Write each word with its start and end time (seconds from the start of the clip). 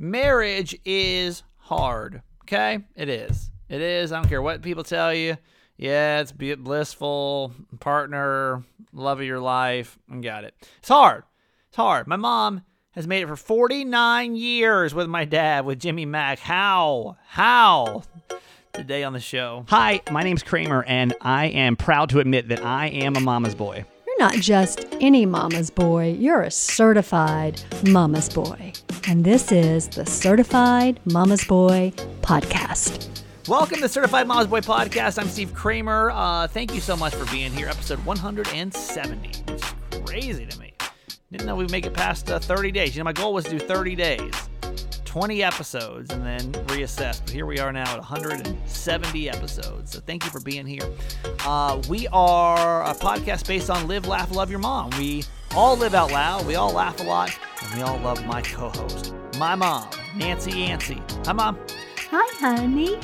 marriage 0.00 0.76
is 0.84 1.44
hard. 1.58 2.22
Okay? 2.42 2.80
It 2.96 3.08
is. 3.08 3.50
It 3.68 3.80
is. 3.80 4.10
I 4.10 4.20
don't 4.20 4.28
care 4.28 4.42
what 4.42 4.62
people 4.62 4.82
tell 4.82 5.14
you. 5.14 5.36
Yeah, 5.76 6.20
it's 6.20 6.32
be 6.32 6.54
blissful, 6.56 7.52
partner, 7.78 8.64
love 8.92 9.20
of 9.20 9.26
your 9.26 9.40
life. 9.40 9.98
Got 10.20 10.44
it. 10.44 10.54
It's 10.78 10.88
hard. 10.88 11.22
It's 11.68 11.76
hard. 11.76 12.06
My 12.06 12.16
mom 12.16 12.62
has 12.92 13.06
made 13.06 13.22
it 13.22 13.28
for 13.28 13.36
49 13.36 14.36
years 14.36 14.94
with 14.94 15.06
my 15.06 15.24
dad, 15.24 15.64
with 15.64 15.78
Jimmy 15.78 16.04
Mack. 16.04 16.38
How? 16.40 17.16
How? 17.28 18.02
Today 18.72 19.04
on 19.04 19.12
the 19.12 19.20
show. 19.20 19.64
Hi, 19.68 20.00
my 20.10 20.22
name's 20.22 20.42
Kramer, 20.42 20.84
and 20.84 21.14
I 21.20 21.46
am 21.46 21.76
proud 21.76 22.10
to 22.10 22.18
admit 22.18 22.48
that 22.48 22.64
I 22.64 22.88
am 22.88 23.16
a 23.16 23.20
mama's 23.20 23.54
boy. 23.54 23.84
Not 24.20 24.34
just 24.34 24.84
any 25.00 25.24
mama's 25.24 25.70
boy, 25.70 26.14
you're 26.18 26.42
a 26.42 26.50
certified 26.50 27.62
mama's 27.88 28.28
boy. 28.28 28.74
And 29.08 29.24
this 29.24 29.50
is 29.50 29.88
the 29.88 30.04
Certified 30.04 31.00
Mama's 31.06 31.42
Boy 31.46 31.94
Podcast. 32.20 33.08
Welcome 33.48 33.80
to 33.80 33.88
Certified 33.88 34.28
Mama's 34.28 34.48
Boy 34.48 34.60
Podcast. 34.60 35.18
I'm 35.18 35.26
Steve 35.26 35.54
Kramer. 35.54 36.10
Uh, 36.10 36.46
thank 36.48 36.74
you 36.74 36.82
so 36.82 36.98
much 36.98 37.14
for 37.14 37.24
being 37.32 37.50
here. 37.50 37.66
Episode 37.68 38.04
170, 38.04 39.28
which 39.50 39.62
is 39.62 40.04
crazy 40.04 40.44
to 40.44 40.60
me. 40.60 40.74
Didn't 41.32 41.46
know 41.46 41.56
we'd 41.56 41.70
make 41.70 41.86
it 41.86 41.94
past 41.94 42.30
uh, 42.30 42.38
30 42.38 42.72
days. 42.72 42.94
You 42.94 43.00
know, 43.00 43.04
my 43.04 43.14
goal 43.14 43.32
was 43.32 43.46
to 43.46 43.52
do 43.52 43.58
30 43.58 43.94
days, 43.96 44.34
20 45.10 45.42
episodes, 45.42 46.12
and 46.12 46.24
then 46.24 46.52
reassess. 46.68 47.20
But 47.20 47.30
here 47.30 47.44
we 47.44 47.58
are 47.58 47.72
now 47.72 47.90
at 47.90 47.98
170 47.98 49.28
episodes. 49.28 49.90
So 49.90 49.98
thank 49.98 50.24
you 50.24 50.30
for 50.30 50.38
being 50.38 50.64
here. 50.64 50.88
Uh, 51.44 51.82
we 51.88 52.06
are 52.12 52.84
a 52.84 52.94
podcast 52.94 53.48
based 53.48 53.70
on 53.70 53.88
Live, 53.88 54.06
Laugh, 54.06 54.30
Love 54.30 54.50
Your 54.50 54.60
Mom. 54.60 54.90
We 54.90 55.24
all 55.56 55.76
live 55.76 55.94
out 55.94 56.12
loud, 56.12 56.46
we 56.46 56.54
all 56.54 56.70
laugh 56.72 57.00
a 57.00 57.02
lot, 57.02 57.36
and 57.60 57.74
we 57.74 57.82
all 57.82 57.98
love 57.98 58.24
my 58.24 58.40
co 58.40 58.68
host, 58.68 59.12
my 59.36 59.56
mom, 59.56 59.90
Nancy 60.14 60.52
Yancey. 60.52 61.02
Hi, 61.24 61.32
Mom. 61.32 61.58
Hi, 62.12 62.38
honey. 62.38 62.96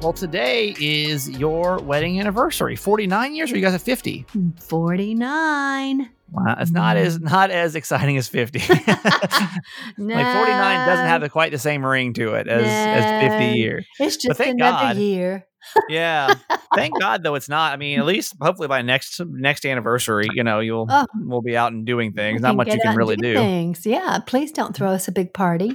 Well, 0.00 0.14
today 0.14 0.74
is 0.80 1.28
your 1.28 1.82
wedding 1.82 2.18
anniversary. 2.18 2.76
49 2.76 3.34
years, 3.34 3.52
or 3.52 3.56
you 3.56 3.62
guys 3.62 3.74
at 3.74 3.82
50? 3.82 4.24
49. 4.58 6.08
Wow, 6.32 6.56
it's 6.58 6.70
not 6.70 6.96
mm-hmm. 6.96 7.06
as 7.06 7.20
not 7.20 7.50
as 7.50 7.74
exciting 7.74 8.16
as 8.16 8.26
50. 8.26 8.58
no. 8.58 8.64
Like 10.14 10.36
49 10.36 10.86
doesn't 10.88 11.06
have 11.06 11.20
the, 11.20 11.28
quite 11.28 11.52
the 11.52 11.58
same 11.58 11.84
ring 11.84 12.14
to 12.14 12.34
it 12.34 12.48
as, 12.48 12.64
as 12.64 13.30
50 13.30 13.46
No. 13.48 13.52
years. 13.54 13.86
It's 14.00 14.16
just 14.16 14.40
another 14.40 14.94
God. 14.94 14.96
year. 14.96 15.46
Yeah. 15.88 16.34
Thank 16.74 16.94
God 17.00 17.22
though 17.22 17.34
it's 17.34 17.48
not. 17.50 17.74
I 17.74 17.76
mean, 17.76 17.98
at 17.98 18.06
least 18.06 18.34
hopefully 18.40 18.68
by 18.68 18.80
next 18.82 19.20
next 19.26 19.66
anniversary, 19.66 20.26
you 20.32 20.42
know, 20.42 20.60
you'll 20.60 20.86
Oh. 20.88 21.06
we'll 21.14 21.42
be 21.42 21.56
out 21.56 21.72
and 21.72 21.84
doing 21.84 22.12
things. 22.12 22.40
Not 22.40 22.56
much 22.56 22.68
you 22.68 22.80
can 22.80 22.96
really 22.96 23.16
do. 23.16 23.34
Things. 23.34 23.84
Yeah. 23.84 24.18
Please 24.26 24.52
don't 24.52 24.74
throw 24.74 24.88
us 24.90 25.08
a 25.08 25.12
big 25.12 25.34
party. 25.34 25.72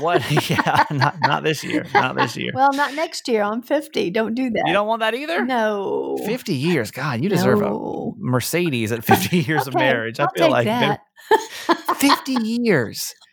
What? 0.00 0.22
yeah, 0.50 0.84
not 0.90 1.16
not 1.20 1.42
this 1.44 1.62
year. 1.62 1.86
Not 1.94 2.16
this 2.16 2.36
year. 2.36 2.50
Well, 2.54 2.72
not 2.72 2.94
next 2.94 3.28
year. 3.28 3.42
I'm 3.42 3.62
50. 3.62 4.10
Don't 4.10 4.34
do 4.34 4.50
that. 4.50 4.64
you 4.66 4.72
don't 4.72 4.86
want 4.88 5.00
that 5.00 5.14
either? 5.14 5.44
No. 5.44 6.16
50 6.26 6.54
years. 6.54 6.90
God, 6.90 7.22
you 7.22 7.28
deserve 7.28 7.62
a 7.62 8.10
Mercedes 8.18 8.90
at 8.92 9.04
50 9.04 9.38
years 9.46 9.66
of 9.68 9.74
marriage. 9.74 10.18
I 10.18 10.24
I'll 10.24 10.30
feel 10.36 10.50
like 10.50 10.66
that. 10.66 11.00
50 11.98 12.32
years. 12.32 13.14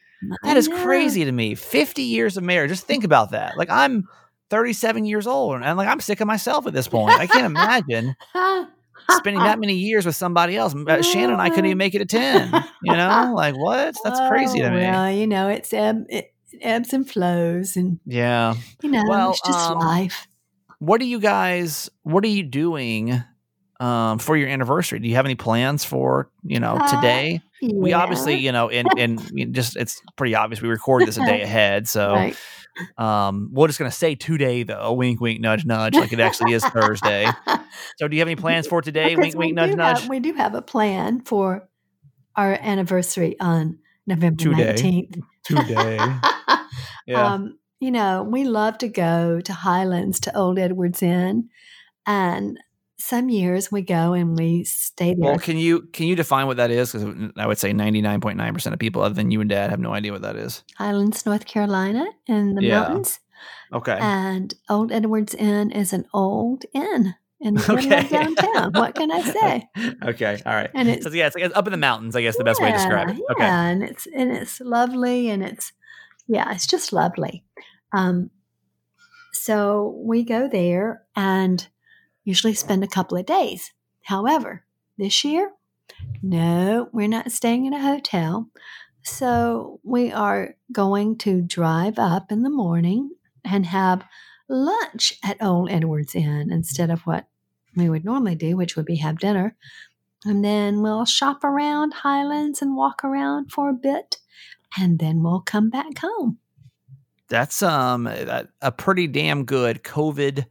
That 0.43 0.55
is 0.55 0.69
crazy 0.69 1.25
to 1.25 1.31
me. 1.33 1.53
50 1.53 2.01
years 2.01 2.37
of 2.37 2.43
marriage. 2.45 2.69
Just 2.69 2.87
think 2.87 3.03
about 3.03 3.31
that. 3.31 3.57
Like 3.57 3.69
I'm 3.69 4.05
37 4.51 5.03
years 5.03 5.27
old 5.27 5.61
and 5.61 5.77
like 5.77 5.89
I'm 5.89 5.99
sick 5.99 6.21
of 6.21 6.27
myself 6.27 6.65
at 6.65 6.71
this 6.71 6.87
point. 6.87 7.19
I 7.19 7.27
can't 7.27 7.45
imagine 7.45 8.15
spending 9.11 9.43
that 9.43 9.59
many 9.59 9.73
years 9.73 10.05
with 10.05 10.15
somebody 10.15 10.55
else. 10.55 10.73
Uh, 10.73 11.01
Shannon 11.01 11.31
and 11.31 11.41
I 11.41 11.49
couldn't 11.49 11.65
even 11.65 11.77
make 11.77 11.93
it 11.93 11.99
to 11.99 12.05
10. 12.05 12.53
You 12.83 12.93
know? 12.95 13.33
Like 13.35 13.57
what? 13.57 13.95
That's 14.01 14.19
crazy 14.29 14.59
to 14.59 14.67
Oh, 14.67 14.71
me. 14.71 14.77
Well, 14.77 15.11
you 15.11 15.27
know, 15.27 15.49
it's 15.49 15.73
ebb, 15.73 16.05
it 16.07 16.32
ebbs 16.61 16.93
and 16.93 17.09
flows, 17.09 17.75
and 17.75 17.99
Yeah. 18.05 18.55
you 18.81 18.89
know, 18.91 19.03
Well, 19.07 19.31
it's 19.31 19.41
just 19.41 19.71
um, 19.71 19.79
life. 19.79 20.27
What 20.79 21.01
are 21.01 21.05
you 21.05 21.19
guys 21.19 21.89
what 22.03 22.23
are 22.23 22.27
you 22.29 22.43
doing 22.43 23.23
um, 23.79 24.19
for 24.19 24.35
your 24.37 24.49
anniversary? 24.49 24.99
Do 24.99 25.07
you 25.07 25.15
have 25.15 25.25
any 25.25 25.35
plans 25.35 25.83
for, 25.85 26.29
you 26.43 26.59
know, 26.59 26.77
Uh, 26.79 26.95
today? 26.95 27.41
We 27.73 27.93
obviously, 27.93 28.35
you 28.35 28.51
know, 28.51 28.69
and 28.69 28.87
and 28.97 29.53
just 29.55 29.77
it's 29.77 30.01
pretty 30.17 30.35
obvious 30.35 30.61
we 30.61 30.69
recorded 30.69 31.07
this 31.07 31.17
a 31.17 31.25
day 31.25 31.41
ahead. 31.49 31.87
So 31.87 32.13
right. 32.13 32.37
Um, 32.97 33.49
we're 33.53 33.67
just 33.67 33.77
gonna 33.77 33.91
say 33.91 34.15
today 34.15 34.63
though. 34.63 34.93
Wink, 34.93 35.21
wink, 35.21 35.39
nudge, 35.39 35.63
nudge. 35.63 35.93
Like 35.95 36.11
it 36.11 36.19
actually 36.19 36.53
is 36.53 36.63
Thursday. 36.65 37.29
So, 37.97 38.07
do 38.07 38.15
you 38.15 38.21
have 38.21 38.27
any 38.27 38.35
plans 38.35 38.67
for 38.67 38.81
today? 38.83 39.15
Because 39.15 39.35
Wink, 39.35 39.35
wink, 39.35 39.55
nudge, 39.55 39.75
nudge. 39.75 40.01
Have, 40.01 40.09
we 40.09 40.19
do 40.19 40.33
have 40.33 40.53
a 40.53 40.61
plan 40.61 41.21
for 41.21 41.67
our 42.35 42.53
anniversary 42.53 43.35
on 43.39 43.79
November 44.05 44.49
nineteenth. 44.49 45.17
Today. 45.45 45.99
Yeah. 47.05 47.33
Um, 47.33 47.59
you 47.81 47.91
know, 47.91 48.23
we 48.23 48.45
love 48.45 48.77
to 48.77 48.87
go 48.87 49.41
to 49.41 49.53
Highlands 49.53 50.21
to 50.21 50.37
Old 50.37 50.57
Edwards 50.57 51.03
Inn, 51.03 51.49
and 52.07 52.57
some 52.97 53.27
years 53.27 53.69
we 53.71 53.81
go 53.81 54.13
and 54.13 54.37
we 54.37 54.63
stay 54.63 55.13
there. 55.13 55.31
well, 55.31 55.37
can 55.37 55.57
you 55.57 55.81
can 55.91 56.07
you 56.07 56.15
define 56.15 56.47
what 56.47 56.55
that 56.57 56.71
is? 56.71 56.93
Because 56.93 57.31
I 57.35 57.45
would 57.45 57.57
say 57.57 57.73
ninety 57.73 58.01
nine 58.01 58.21
point 58.21 58.37
nine 58.37 58.53
percent 58.53 58.73
of 58.73 58.79
people, 58.79 59.01
other 59.01 59.13
than 59.15 59.31
you 59.31 59.41
and 59.41 59.49
Dad, 59.49 59.69
have 59.69 59.81
no 59.81 59.93
idea 59.93 60.13
what 60.13 60.21
that 60.21 60.37
is. 60.37 60.63
Highlands, 60.77 61.25
North 61.25 61.45
Carolina, 61.45 62.05
in 62.25 62.55
the 62.55 62.63
Yeah. 62.63 62.79
mountains. 62.81 63.19
Okay. 63.73 63.97
And 63.99 64.53
Old 64.69 64.91
Edwards 64.93 65.35
Inn 65.35 65.71
is 65.71 65.91
an 65.91 66.05
old 66.13 66.63
inn 66.73 67.15
in 67.43 67.53
the 67.55 67.59
middle 67.75 67.93
of 67.93 68.05
Okay. 68.05 68.07
downtown. 68.09 68.71
What 68.73 68.95
can 68.95 69.11
I 69.11 69.21
say? 69.37 69.67
okay. 70.03 70.41
All 70.45 70.53
right. 70.53 70.69
And 70.73 70.89
it's 70.89 71.03
So 71.03 71.11
yeah, 71.11 71.27
it's 71.27 71.35
like 71.35 71.45
it's 71.45 71.55
up 71.55 71.67
in 71.67 71.71
the 71.71 71.77
mountains. 71.77 72.15
I 72.15 72.21
guess 72.21 72.37
the 72.37 72.43
best 72.43 72.61
way 72.61 72.67
to 72.71 72.73
describe 72.77 73.09
it. 73.09 73.15
Yeah, 73.17 73.31
Okay. 73.31 73.43
Yeah, 73.43 73.61
and 73.65 73.83
it's 73.83 74.07
and 74.15 74.31
it's 74.31 74.59
lovely 74.61 75.29
and 75.29 75.43
it's 75.43 75.73
yeah, 76.27 76.51
it's 76.53 76.65
just 76.67 76.93
lovely. 76.93 77.43
Um, 77.91 78.29
so 79.33 79.99
we 80.03 80.23
go 80.23 80.47
there 80.47 81.03
and 81.15 81.67
usually 82.23 82.53
spend 82.53 82.83
a 82.83 82.87
couple 82.87 83.17
of 83.17 83.25
days. 83.25 83.71
However, 84.03 84.63
this 84.97 85.23
year, 85.23 85.51
no, 86.21 86.89
we're 86.93 87.07
not 87.07 87.31
staying 87.31 87.65
in 87.65 87.73
a 87.73 87.81
hotel. 87.81 88.49
So 89.03 89.79
we 89.83 90.11
are 90.11 90.55
going 90.71 91.17
to 91.19 91.41
drive 91.41 91.99
up 91.99 92.31
in 92.31 92.43
the 92.43 92.49
morning 92.49 93.11
and 93.43 93.65
have 93.65 94.03
lunch 94.47 95.13
at 95.23 95.41
Old 95.41 95.69
Edwards 95.71 96.15
Inn 96.15 96.49
instead 96.51 96.89
of 96.89 97.01
what 97.01 97.25
we 97.75 97.89
would 97.89 98.05
normally 98.05 98.35
do, 98.35 98.55
which 98.55 98.75
would 98.75 98.85
be 98.85 98.97
have 98.97 99.19
dinner. 99.19 99.55
And 100.25 100.43
then 100.43 100.81
we'll 100.81 101.05
shop 101.05 101.43
around 101.43 101.93
Highlands 101.95 102.61
and 102.61 102.75
walk 102.75 103.03
around 103.03 103.51
for 103.51 103.69
a 103.69 103.73
bit. 103.73 104.17
And 104.77 104.99
then 104.99 105.21
we'll 105.21 105.41
come 105.41 105.69
back 105.69 105.97
home. 105.99 106.39
That's 107.29 107.61
um 107.61 108.07
a, 108.07 108.47
a 108.61 108.71
pretty 108.71 109.07
damn 109.07 109.45
good 109.45 109.83
COVID 109.83 110.45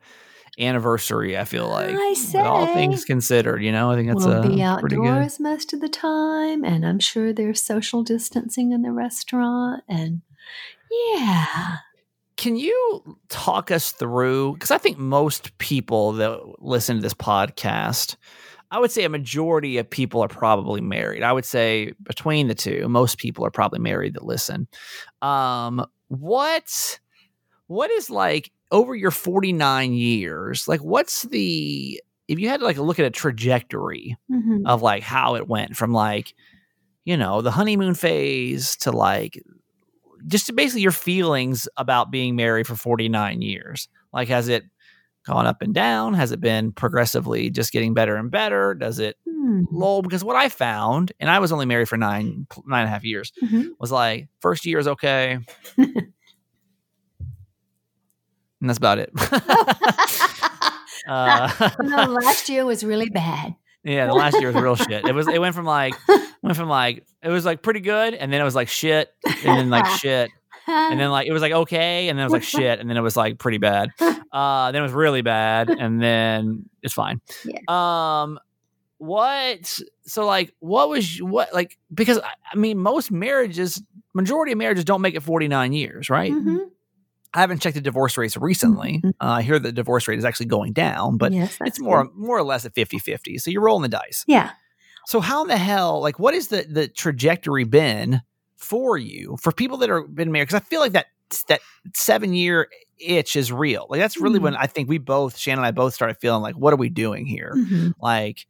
anniversary. 0.58 1.38
I 1.38 1.44
feel 1.44 1.68
like 1.68 1.94
I 1.94 2.08
With 2.10 2.34
all 2.36 2.66
things 2.66 3.04
considered. 3.04 3.62
You 3.62 3.72
know, 3.72 3.90
I 3.90 3.96
think 3.96 4.08
that's 4.08 4.26
we'll 4.26 4.38
uh, 4.38 4.42
be 4.42 4.56
good. 4.56 4.60
outdoors 4.60 5.40
most 5.40 5.72
of 5.72 5.80
the 5.80 5.88
time. 5.88 6.64
And 6.64 6.86
I'm 6.86 6.98
sure 6.98 7.32
there's 7.32 7.62
social 7.62 8.02
distancing 8.02 8.72
in 8.72 8.82
the 8.82 8.92
restaurant. 8.92 9.82
And 9.88 10.22
yeah. 11.14 11.76
Can 12.42 12.56
you 12.56 13.16
talk 13.28 13.70
us 13.70 13.92
through? 13.92 14.54
Because 14.54 14.72
I 14.72 14.78
think 14.78 14.98
most 14.98 15.56
people 15.58 16.10
that 16.14 16.40
listen 16.58 16.96
to 16.96 17.02
this 17.02 17.14
podcast, 17.14 18.16
I 18.72 18.80
would 18.80 18.90
say 18.90 19.04
a 19.04 19.08
majority 19.08 19.78
of 19.78 19.88
people 19.88 20.20
are 20.24 20.28
probably 20.28 20.80
married. 20.80 21.22
I 21.22 21.32
would 21.32 21.44
say 21.44 21.92
between 22.02 22.48
the 22.48 22.56
two, 22.56 22.88
most 22.88 23.18
people 23.18 23.46
are 23.46 23.52
probably 23.52 23.78
married 23.78 24.14
that 24.14 24.24
listen. 24.24 24.66
Um, 25.20 25.86
what 26.08 26.98
what 27.68 27.92
is 27.92 28.10
like 28.10 28.50
over 28.72 28.96
your 28.96 29.12
49 29.12 29.92
years? 29.92 30.66
Like, 30.66 30.80
what's 30.80 31.22
the 31.22 32.02
if 32.26 32.40
you 32.40 32.48
had 32.48 32.58
to 32.58 32.66
like 32.66 32.76
look 32.76 32.98
at 32.98 33.06
a 33.06 33.10
trajectory 33.10 34.16
Mhm. 34.28 34.62
of 34.66 34.82
like 34.82 35.04
how 35.04 35.36
it 35.36 35.46
went 35.46 35.76
from 35.76 35.92
like 35.92 36.34
you 37.04 37.16
know 37.16 37.40
the 37.40 37.52
honeymoon 37.52 37.94
phase 37.94 38.74
to 38.78 38.90
like 38.90 39.40
just 40.26 40.46
to 40.46 40.52
basically 40.52 40.82
your 40.82 40.92
feelings 40.92 41.68
about 41.76 42.10
being 42.10 42.36
married 42.36 42.66
for 42.66 42.74
49 42.76 43.42
years 43.42 43.88
like 44.12 44.28
has 44.28 44.48
it 44.48 44.64
gone 45.26 45.46
up 45.46 45.62
and 45.62 45.72
down 45.74 46.14
has 46.14 46.32
it 46.32 46.40
been 46.40 46.72
progressively 46.72 47.48
just 47.50 47.72
getting 47.72 47.94
better 47.94 48.16
and 48.16 48.30
better 48.30 48.74
does 48.74 48.98
it 48.98 49.16
Hmm. 49.28 49.62
lull 49.70 50.02
because 50.02 50.22
what 50.24 50.36
i 50.36 50.48
found 50.48 51.12
and 51.20 51.28
i 51.30 51.38
was 51.38 51.50
only 51.52 51.66
married 51.66 51.88
for 51.88 51.96
nine 51.96 52.46
nine 52.66 52.80
and 52.80 52.88
a 52.88 52.90
half 52.90 53.04
years 53.04 53.32
Mhm. 53.42 53.70
was 53.78 53.90
like 53.92 54.28
first 54.40 54.64
year 54.66 54.78
is 54.78 54.88
okay 54.88 55.38
and 55.76 56.12
that's 58.60 58.78
about 58.78 58.98
it 58.98 59.10
uh, 61.08 61.50
no, 61.80 62.04
last 62.04 62.48
year 62.48 62.64
was 62.64 62.84
really 62.84 63.08
bad. 63.10 63.54
Yeah, 63.84 64.06
the 64.06 64.14
last 64.14 64.38
year 64.40 64.52
was 64.52 64.62
real 64.62 64.76
shit. 64.76 65.04
It 65.06 65.14
was 65.14 65.26
it 65.28 65.40
went 65.40 65.54
from 65.54 65.64
like 65.66 65.94
went 66.42 66.56
from 66.56 66.68
like 66.68 67.04
it 67.22 67.28
was 67.28 67.44
like 67.44 67.62
pretty 67.62 67.80
good 67.80 68.14
and 68.14 68.32
then 68.32 68.40
it 68.40 68.44
was 68.44 68.54
like 68.54 68.68
shit 68.68 69.12
and 69.26 69.58
then 69.58 69.70
like 69.70 69.86
shit 69.86 70.30
and 70.68 71.00
then 71.00 71.10
like 71.10 71.26
it 71.26 71.32
was 71.32 71.42
like 71.42 71.52
okay 71.52 72.08
and 72.08 72.16
then 72.18 72.22
it 72.22 72.26
was 72.26 72.32
like 72.32 72.42
shit 72.44 72.78
and 72.78 72.88
then 72.88 72.96
it 72.96 73.00
was 73.00 73.16
like 73.16 73.38
pretty 73.38 73.58
bad. 73.58 73.90
Uh 74.32 74.72
then 74.72 74.80
it 74.80 74.84
was 74.84 74.92
really 74.92 75.20
bad 75.20 75.68
and 75.68 76.02
then 76.02 76.64
it's 76.82 76.94
fine. 76.94 77.20
Yeah. 77.44 77.58
Um 77.68 78.38
what? 78.96 79.78
So 80.06 80.24
like, 80.24 80.54
what 80.60 80.88
was 80.88 81.18
what 81.20 81.52
like? 81.52 81.76
Because 81.92 82.18
I, 82.18 82.30
I 82.52 82.56
mean, 82.56 82.78
most 82.78 83.10
marriages, 83.10 83.82
majority 84.14 84.52
of 84.52 84.58
marriages 84.58 84.84
don't 84.84 85.00
make 85.02 85.14
it 85.14 85.20
49 85.22 85.72
years, 85.74 86.08
right? 86.08 86.32
Mhm. 86.32 86.70
I 87.34 87.40
haven't 87.40 87.60
checked 87.62 87.74
the 87.76 87.80
divorce 87.80 88.16
rates 88.18 88.36
recently. 88.36 89.00
Mhm. 89.04 89.10
Uh, 89.20 89.24
I 89.38 89.42
hear 89.42 89.58
the 89.58 89.72
divorce 89.72 90.06
rate 90.08 90.18
is 90.18 90.24
actually 90.24 90.46
going 90.46 90.72
down, 90.72 91.16
but 91.16 91.32
yes, 91.32 91.56
it's 91.64 91.80
more 91.80 92.04
good. 92.04 92.14
more 92.14 92.36
or 92.36 92.42
less 92.42 92.64
at 92.66 92.74
50-50. 92.74 93.38
So 93.38 93.50
you're 93.50 93.62
rolling 93.62 93.82
the 93.82 93.88
dice. 93.88 94.24
Yeah. 94.26 94.50
So 95.06 95.20
how 95.20 95.42
in 95.42 95.48
the 95.48 95.56
hell, 95.56 96.00
like, 96.00 96.18
what 96.18 96.34
is 96.34 96.48
the 96.48 96.66
the 96.68 96.88
trajectory 96.88 97.64
been 97.64 98.20
for 98.56 98.96
you 98.98 99.36
for 99.40 99.50
people 99.52 99.78
that 99.78 99.90
are 99.90 100.02
been 100.02 100.30
married? 100.30 100.48
Because 100.48 100.60
I 100.62 100.64
feel 100.64 100.80
like 100.80 100.92
that 100.92 101.06
that 101.48 101.60
seven 101.94 102.34
year 102.34 102.68
itch 102.98 103.34
is 103.36 103.50
real. 103.50 103.86
Like 103.88 103.98
that's 104.00 104.20
really 104.20 104.38
Mhm. 104.38 104.42
when 104.42 104.56
I 104.56 104.66
think 104.66 104.88
we 104.88 104.98
both, 104.98 105.36
Shannon 105.38 105.60
and 105.60 105.66
I, 105.66 105.70
both 105.70 105.94
started 105.94 106.18
feeling 106.20 106.42
like, 106.42 106.54
what 106.56 106.72
are 106.74 106.76
we 106.76 106.90
doing 106.90 107.24
here? 107.26 107.54
Mhm. 107.56 107.94
Like, 108.00 108.46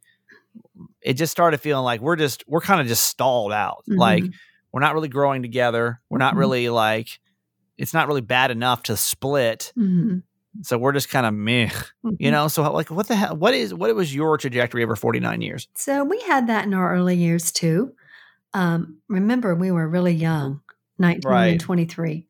it 1.01 1.13
just 1.13 1.31
started 1.31 1.59
feeling 1.59 1.83
like 1.85 2.01
we're 2.01 2.15
just 2.17 2.43
we're 2.47 2.61
kind 2.61 2.81
of 2.81 2.87
just 2.87 3.05
stalled 3.07 3.51
out. 3.53 3.83
Like 3.87 4.23
Mhm. 4.25 4.33
we're 4.71 4.81
not 4.81 4.93
really 4.93 5.07
growing 5.07 5.41
together. 5.41 6.01
We're 6.09 6.17
not 6.19 6.35
Mhm. 6.35 6.39
really 6.39 6.69
like 6.69 7.19
it's 7.77 7.93
not 7.93 8.07
really 8.07 8.21
bad 8.21 8.51
enough 8.51 8.83
to 8.83 8.97
split. 8.97 9.73
Mhm. 9.77 10.23
So 10.61 10.77
we're 10.77 10.91
just 10.91 11.09
kind 11.09 11.25
of 11.25 11.33
meh, 11.33 11.71
you 12.03 12.29
Mhm. 12.29 12.31
know. 12.31 12.47
So 12.47 12.71
like, 12.71 12.91
what 12.91 13.07
the 13.07 13.15
hell? 13.15 13.35
What 13.35 13.53
is 13.55 13.73
what 13.73 13.93
was 13.95 14.13
your 14.13 14.37
trajectory 14.37 14.83
over 14.83 14.95
forty 14.95 15.19
nine 15.19 15.41
years? 15.41 15.67
So 15.75 16.03
we 16.03 16.19
had 16.21 16.47
that 16.47 16.65
in 16.65 16.73
our 16.73 16.93
early 16.93 17.15
years 17.15 17.51
too. 17.51 17.93
Um, 18.53 18.99
remember, 19.09 19.55
we 19.55 19.71
were 19.71 19.87
really 19.87 20.13
young, 20.13 20.61
19 20.99 21.31
Right. 21.31 21.47
and 21.53 21.59
23. 21.59 22.27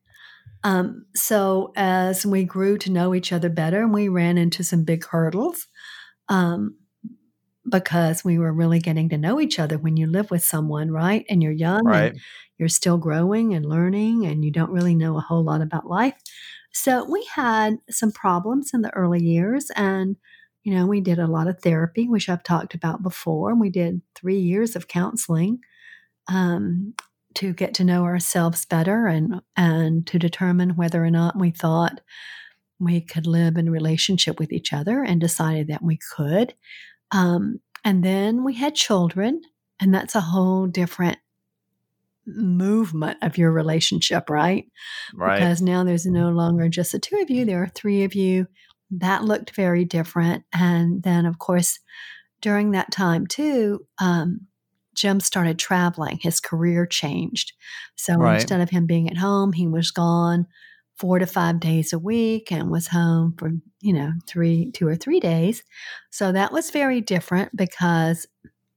Um, 0.62 1.04
so 1.14 1.72
as 1.76 2.24
we 2.24 2.44
grew 2.44 2.78
to 2.78 2.90
know 2.90 3.14
each 3.14 3.30
other 3.30 3.50
better, 3.50 3.82
and 3.82 3.92
we 3.92 4.08
ran 4.08 4.38
into 4.38 4.64
some 4.64 4.84
big 4.84 5.04
hurdles 5.04 5.66
um, 6.30 6.76
because 7.68 8.24
we 8.24 8.38
were 8.38 8.52
really 8.52 8.78
getting 8.78 9.08
to 9.10 9.18
know 9.18 9.40
each 9.40 9.58
other 9.58 9.78
when 9.78 9.96
you 9.96 10.06
live 10.06 10.30
with 10.30 10.44
someone, 10.44 10.90
right? 10.90 11.24
And 11.30 11.42
you're 11.42 11.52
young 11.52 11.94
and 11.94 12.12
you're 12.58 12.68
still 12.68 12.98
growing 12.98 13.54
and 13.54 13.66
learning, 13.66 14.26
and 14.26 14.44
you 14.44 14.50
don't 14.50 14.70
really 14.70 14.94
know 14.94 15.16
a 15.16 15.20
whole 15.20 15.42
lot 15.44 15.62
about 15.62 15.86
life. 15.86 16.14
So 16.72 17.04
we 17.10 17.24
had 17.34 17.76
some 17.90 18.12
problems 18.12 18.72
in 18.74 18.82
the 18.82 18.94
early 18.94 19.22
years, 19.22 19.70
and 19.76 20.16
you 20.62 20.74
know, 20.74 20.86
we 20.86 21.00
did 21.02 21.18
a 21.18 21.26
lot 21.26 21.46
of 21.48 21.60
therapy, 21.60 22.08
which 22.08 22.28
I've 22.28 22.42
talked 22.42 22.74
about 22.74 23.02
before. 23.02 23.54
We 23.54 23.70
did 23.70 24.00
three 24.14 24.38
years 24.38 24.76
of 24.76 24.88
counseling 24.88 25.60
um, 26.28 26.94
to 27.34 27.52
get 27.52 27.74
to 27.74 27.84
know 27.84 28.04
ourselves 28.04 28.64
better 28.64 29.06
and 29.06 29.42
and 29.56 30.06
to 30.06 30.18
determine 30.18 30.76
whether 30.76 31.04
or 31.04 31.10
not 31.10 31.38
we 31.38 31.50
thought 31.50 32.00
we 32.80 33.00
could 33.00 33.26
live 33.26 33.56
in 33.56 33.70
relationship 33.70 34.38
with 34.40 34.52
each 34.52 34.72
other, 34.72 35.02
and 35.02 35.20
decided 35.20 35.68
that 35.68 35.82
we 35.82 35.98
could. 36.16 36.54
Um, 37.12 37.60
and 37.84 38.02
then 38.02 38.44
we 38.44 38.54
had 38.54 38.74
children, 38.74 39.42
and 39.80 39.94
that's 39.94 40.14
a 40.14 40.20
whole 40.20 40.66
different 40.66 41.18
movement 42.26 43.18
of 43.22 43.36
your 43.36 43.52
relationship, 43.52 44.30
right? 44.30 44.66
right. 45.14 45.38
Because 45.38 45.60
now 45.60 45.84
there's 45.84 46.06
no 46.06 46.30
longer 46.30 46.68
just 46.68 46.92
the 46.92 46.98
two 46.98 47.16
of 47.20 47.30
you, 47.30 47.44
there 47.44 47.62
are 47.62 47.68
three 47.68 48.04
of 48.04 48.14
you. 48.14 48.46
That 48.90 49.24
looked 49.24 49.54
very 49.54 49.84
different. 49.84 50.44
And 50.52 51.02
then, 51.02 51.26
of 51.26 51.38
course, 51.38 51.80
during 52.40 52.70
that 52.72 52.90
time, 52.90 53.26
too, 53.26 53.86
um, 53.98 54.42
Jim 54.94 55.20
started 55.20 55.58
traveling. 55.58 56.18
His 56.22 56.40
career 56.40 56.86
changed. 56.86 57.52
So 57.96 58.16
Right. 58.16 58.34
instead 58.36 58.60
of 58.60 58.70
him 58.70 58.86
being 58.86 59.10
at 59.10 59.16
home, 59.16 59.52
he 59.52 59.66
was 59.66 59.90
gone 59.90 60.46
four 60.96 61.18
to 61.18 61.26
five 61.26 61.60
days 61.60 61.92
a 61.92 61.98
week 61.98 62.52
and 62.52 62.70
was 62.70 62.88
home 62.88 63.34
for, 63.38 63.50
you 63.80 63.92
know, 63.92 64.12
three, 64.28 64.70
two 64.72 64.86
or 64.86 64.94
three 64.96 65.20
days. 65.20 65.62
So 66.10 66.32
that 66.32 66.52
was 66.52 66.70
very 66.70 67.00
different 67.00 67.54
because 67.56 68.26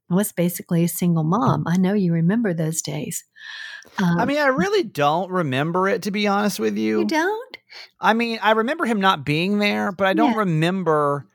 I 0.10 0.16
was 0.16 0.31
basically 0.31 0.84
a 0.84 0.88
single 0.88 1.24
mom. 1.24 1.66
I 1.68 1.78
know 1.78 1.94
you 1.94 2.14
remember 2.14 2.54
those 2.54 2.81
days. 2.81 3.24
Um, 4.00 4.19
I 4.19 4.25
mean, 4.25 4.38
I 4.40 4.48
really 4.48 4.84
don't 4.84 5.31
remember 5.31 5.88
it 5.88 6.04
to 6.04 6.12
be 6.12 6.28
honest 6.28 6.60
with 6.60 6.78
you. 6.78 7.00
you 7.00 7.06
don't? 7.06 7.58
I 8.00 8.14
mean, 8.14 8.40
I 8.42 8.52
remember 8.52 8.86
him 8.86 9.00
not 9.00 9.25
being 9.25 9.60
there, 9.60 9.92
but 9.92 10.08
I 10.08 10.14
don't 10.14 10.31
Yeah. 10.34 10.40
remember 10.40 11.28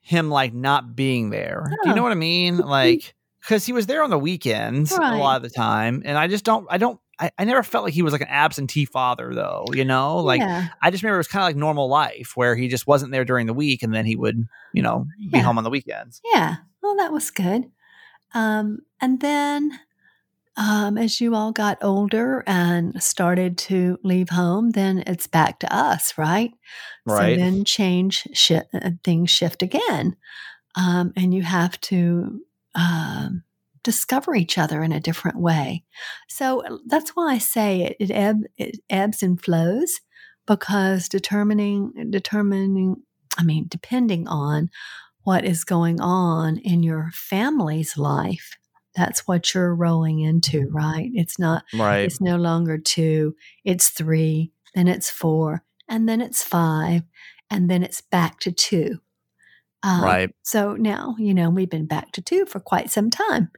him 0.00 0.30
like 0.30 0.54
not 0.54 0.94
being 0.94 1.30
there. 1.30 1.64
Do 1.82 1.88
you 1.88 1.94
know 1.94 2.00
Oh. 2.02 2.04
what 2.04 2.12
I 2.12 2.16
mean? 2.16 2.58
Like, 2.58 3.14
because 3.40 3.66
he 3.66 3.72
was 3.72 3.86
there 3.86 4.02
on 4.02 4.10
the 4.10 4.18
weekends 4.18 4.92
a 4.92 5.00
lot 5.16 5.36
of 5.36 5.42
the 5.42 5.50
time, 5.50 6.02
and 6.04 6.16
I 6.18 6.28
just 6.28 6.44
don't. 6.44 6.66
I 6.70 6.78
don't. 6.78 7.00
I, 7.20 7.30
I 7.38 7.44
never 7.44 7.62
felt 7.62 7.84
like 7.84 7.94
he 7.94 8.02
was 8.02 8.12
like 8.12 8.22
an 8.22 8.28
absentee 8.28 8.84
father, 8.84 9.34
though. 9.34 9.66
You 9.72 9.84
know, 9.84 10.18
like 10.18 10.40
yeah. 10.40 10.68
I 10.82 10.90
just 10.90 11.02
remember 11.02 11.16
it 11.16 11.20
was 11.20 11.28
kind 11.28 11.42
of 11.42 11.48
like 11.48 11.56
normal 11.56 11.88
life 11.88 12.32
where 12.36 12.54
he 12.56 12.68
just 12.68 12.86
wasn't 12.86 13.12
there 13.12 13.24
during 13.24 13.46
the 13.46 13.54
week, 13.54 13.82
and 13.82 13.92
then 13.92 14.06
he 14.06 14.16
would, 14.16 14.46
you 14.72 14.82
know, 14.82 15.06
be 15.18 15.38
Yeah. 15.38 15.42
home 15.42 15.58
on 15.58 15.64
the 15.64 15.70
weekends. 15.70 16.20
Yeah. 16.32 16.56
Well, 16.82 16.96
that 16.96 17.12
was 17.12 17.30
good. 17.30 17.70
Um, 18.34 18.80
and 19.00 19.20
then 19.20 19.78
um, 20.56 20.98
as 20.98 21.20
you 21.20 21.34
all 21.34 21.52
got 21.52 21.78
older 21.82 22.42
and 22.46 23.00
started 23.02 23.56
to 23.58 23.98
leave 24.02 24.30
home, 24.30 24.70
then 24.70 25.04
it's 25.06 25.26
back 25.26 25.60
to 25.60 25.74
us, 25.74 26.18
right? 26.18 26.52
Right. 27.06 27.36
So 27.36 27.40
then 27.40 27.64
change, 27.64 28.26
shi 28.32 28.56
uh, 28.56 28.90
things 29.04 29.30
shift 29.30 29.62
again. 29.62 30.16
Um, 30.76 31.12
and 31.16 31.32
you 31.32 31.42
have 31.42 31.80
to 31.82 32.40
um, 32.74 33.42
discover 33.88 34.34
each 34.34 34.58
other 34.58 34.82
in 34.82 34.92
a 34.92 35.00
different 35.00 35.40
way. 35.40 35.82
So 36.28 36.62
uh, 36.62 36.76
that's 36.86 37.12
why 37.16 37.32
I 37.32 37.38
say 37.38 37.80
it, 37.80 37.96
it, 37.98 38.10
ebb, 38.10 38.42
it 38.58 38.78
ebbs 38.90 39.22
and 39.22 39.42
flows 39.42 40.00
because 40.46 41.08
determining, 41.08 42.10
determining, 42.10 42.96
I 43.38 43.44
mean, 43.44 43.64
depending 43.66 44.28
on 44.28 44.68
what 45.22 45.46
is 45.46 45.64
going 45.64 46.02
on 46.02 46.58
in 46.58 46.82
your 46.82 47.08
family's 47.14 47.96
life, 47.96 48.58
that's 48.94 49.26
what 49.26 49.54
you're 49.54 49.74
rolling 49.74 50.20
into, 50.20 50.68
right? 50.70 51.10
It's 51.14 51.38
not 51.38 51.64
Right. 51.72 52.00
it's 52.00 52.20
no 52.20 52.36
longer 52.36 52.76
two, 52.76 53.34
it's 53.64 53.88
three, 53.88 54.52
then 54.74 54.86
it's 54.86 55.08
four, 55.08 55.64
and 55.88 56.06
then 56.06 56.20
it's 56.20 56.44
five, 56.44 57.04
and 57.50 57.70
then 57.70 57.82
it's 57.82 58.02
back 58.02 58.38
to 58.40 58.52
two. 58.52 58.98
Um, 59.82 60.02
Right. 60.02 60.30
So 60.42 60.74
now, 60.74 61.16
you 61.18 61.32
know, 61.32 61.48
we've 61.48 61.70
been 61.70 61.86
back 61.86 62.12
to 62.12 62.20
two 62.20 62.44
for 62.44 62.60
quite 62.60 62.90
some 62.90 63.08
time. 63.08 63.50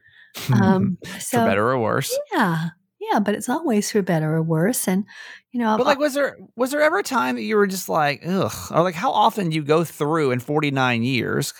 Um, 0.53 0.97
so, 1.19 1.39
For 1.39 1.45
better 1.45 1.69
or 1.69 1.79
worse. 1.79 2.17
yeah. 2.33 2.69
Yeah, 2.99 3.19
but 3.19 3.33
it's 3.35 3.49
always 3.49 3.91
for 3.91 4.01
better 4.03 4.35
or 4.35 4.43
worse. 4.43 4.87
And, 4.87 5.05
you 5.51 5.59
know, 5.59 5.75
But 5.77 5.87
like, 5.87 5.97
was 5.99 6.13
there 6.13 6.37
was 6.55 6.71
there 6.71 6.81
ever 6.81 6.99
a 6.99 7.03
time 7.03 7.35
that 7.35 7.41
you 7.41 7.55
were 7.57 7.67
just 7.67 7.89
like, 7.89 8.21
ugh, 8.25 8.53
or 8.71 8.83
like 8.83 8.95
how 8.95 9.11
often 9.11 9.49
do 9.49 9.55
you 9.55 9.63
go 9.63 9.83
through 9.83 10.31
in 10.31 10.39
forty 10.39 10.69
nine 10.71 11.01
years? 11.03 11.53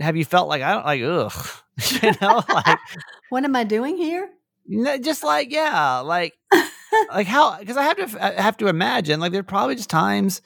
Have 0.00 0.16
you 0.16 0.24
felt 0.24 0.48
like 0.48 0.62
I 0.62 0.72
don't 0.74 0.84
like 0.84 1.02
ugh, 1.02 1.46
you 2.02 2.12
know, 2.20 2.42
like 2.48 2.78
what 3.30 3.44
am 3.44 3.56
I 3.56 3.64
doing 3.64 3.96
here? 3.96 4.28
no, 4.66 4.98
just 4.98 5.22
like 5.24 5.50
yeah, 5.52 5.98
like 6.00 6.34
like 7.10 7.26
how? 7.26 7.58
Because 7.58 7.76
I 7.76 7.84
have 7.84 7.96
to 7.96 8.24
I 8.24 8.42
have 8.42 8.56
to 8.58 8.66
imagine 8.68 9.20
like 9.20 9.32
there 9.32 9.40
are 9.40 9.44
probably 9.44 9.76
just 9.76 9.90
times. 9.90 10.42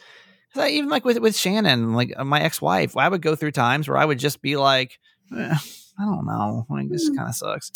I, 0.54 0.68
even 0.68 0.90
like 0.90 1.04
with 1.06 1.18
with 1.18 1.34
Shannon, 1.36 1.94
like 1.94 2.14
my 2.24 2.40
ex 2.42 2.60
wife, 2.60 2.94
I 2.96 3.08
would 3.08 3.22
go 3.22 3.34
through 3.34 3.52
times 3.52 3.88
where 3.88 3.96
I 3.96 4.04
would 4.04 4.18
just 4.18 4.42
be 4.42 4.56
like, 4.56 4.98
eh, 5.36 5.56
I 5.98 6.04
don't 6.04 6.26
know, 6.26 6.66
like 6.70 6.88
this 6.88 7.08
Mm. 7.10 7.16
kind 7.16 7.28
of 7.28 7.34
sucks. 7.34 7.70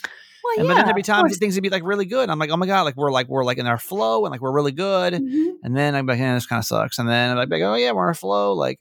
Well, 0.44 0.54
And 0.58 0.64
yeah. 0.66 0.70
but 0.70 0.74
then 0.76 0.84
there'd 0.86 0.96
be 0.96 1.02
times 1.02 1.36
things 1.38 1.54
would 1.54 1.62
be 1.62 1.68
like 1.70 1.82
really 1.84 2.04
good. 2.06 2.30
I'm 2.30 2.38
like, 2.38 2.50
oh 2.50 2.56
my 2.56 2.66
god, 2.66 2.82
like 2.82 2.96
we're 2.96 3.10
like 3.12 3.28
we're 3.28 3.44
like 3.44 3.58
in 3.58 3.66
our 3.66 3.78
flow 3.78 4.24
and 4.24 4.30
like 4.32 4.40
we're 4.40 4.52
really 4.52 4.72
good. 4.72 5.14
Mhm. 5.14 5.54
And 5.62 5.76
then 5.76 5.94
I'm 5.94 6.06
like, 6.06 6.18
yeah, 6.18 6.34
this 6.34 6.46
kind 6.46 6.58
of 6.60 6.64
sucks. 6.64 6.98
And 6.98 7.08
then 7.08 7.36
I'm 7.36 7.48
like, 7.50 7.62
oh 7.62 7.74
yeah, 7.74 7.92
we're 7.92 8.02
in 8.04 8.08
our 8.08 8.14
flow. 8.14 8.52
Like, 8.54 8.80